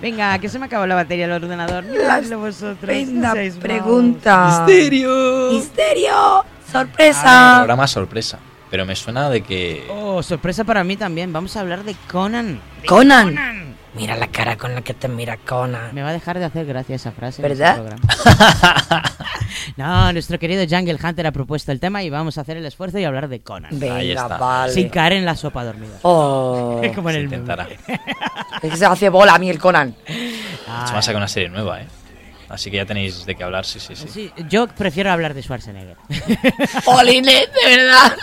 [0.00, 1.84] Venga, que se me acabó la batería del ordenador.
[1.84, 2.88] Miradlo vosotros.
[2.90, 4.36] Estupenda no seáis pregunta.
[4.36, 5.52] malos.
[5.52, 6.38] ¡Misterio!
[6.40, 7.54] Ah, ¡Sorpresa!
[7.58, 8.38] programa sorpresa.
[8.70, 9.86] Pero me suena de que.
[9.90, 11.32] Oh, sorpresa para mí también.
[11.32, 12.60] Vamos a hablar de Conan.
[12.80, 13.69] De Conan.
[13.94, 15.92] Mira la cara con la que te mira Conan.
[15.92, 17.42] Me va a dejar de hacer gracia esa frase.
[17.42, 17.92] en ¿Verdad?
[18.08, 18.96] este
[19.76, 22.98] no, nuestro querido Jungle Hunter ha propuesto el tema y vamos a hacer el esfuerzo
[23.00, 23.78] y hablar de Conan.
[23.78, 24.28] Venga, Ahí está.
[24.38, 24.72] vale.
[24.72, 25.94] Sin caer en la sopa dormida.
[26.02, 26.80] Oh.
[26.94, 27.66] Como en se el intentará.
[28.62, 29.94] Es que se hace bola a mí el Conan.
[30.68, 31.86] Ah, Se va a sacar una serie nueva, ¿eh?
[32.50, 34.08] Así que ya tenéis de qué hablar, sí, sí, sí.
[34.08, 35.96] sí, yo prefiero hablar de Schwarzenegger.
[36.84, 38.16] ¡Jolines, de verdad!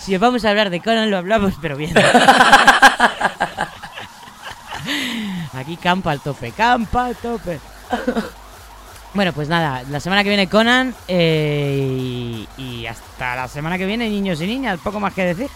[0.00, 1.94] si vamos a hablar de Conan, lo hablamos, pero bien.
[5.52, 7.60] Aquí campa al tope, campa al tope.
[9.12, 13.86] Bueno, pues nada, la semana que viene Conan eh, y, y hasta la semana que
[13.86, 15.48] viene, niños y niñas, poco más que decir.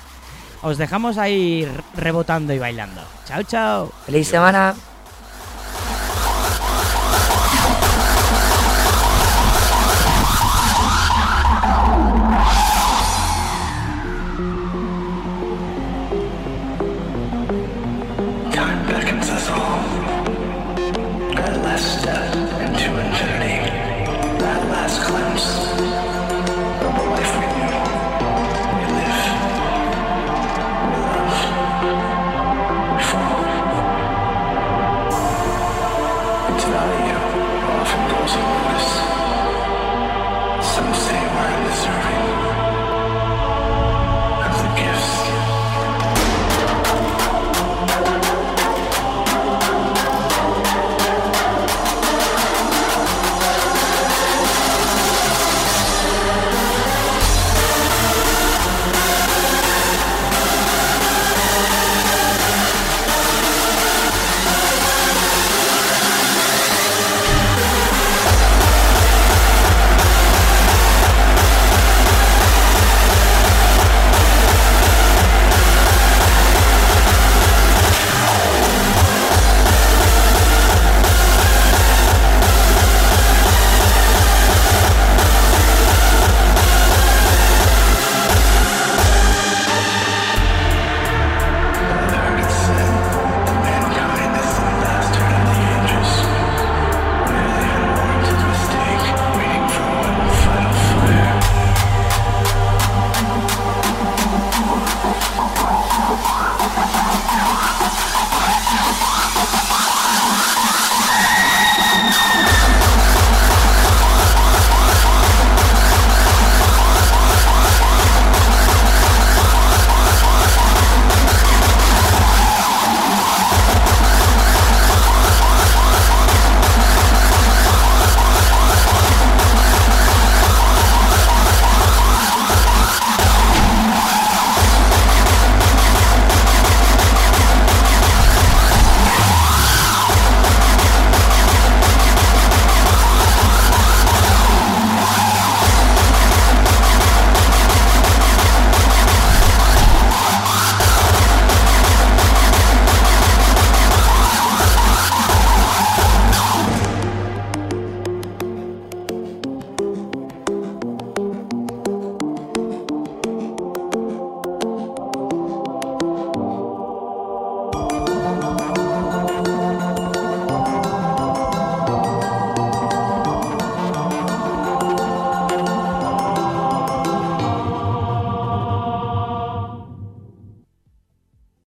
[0.62, 3.02] Os dejamos ahí rebotando y bailando.
[3.26, 3.92] Chao, chao.
[4.06, 4.74] ¡Feliz semana!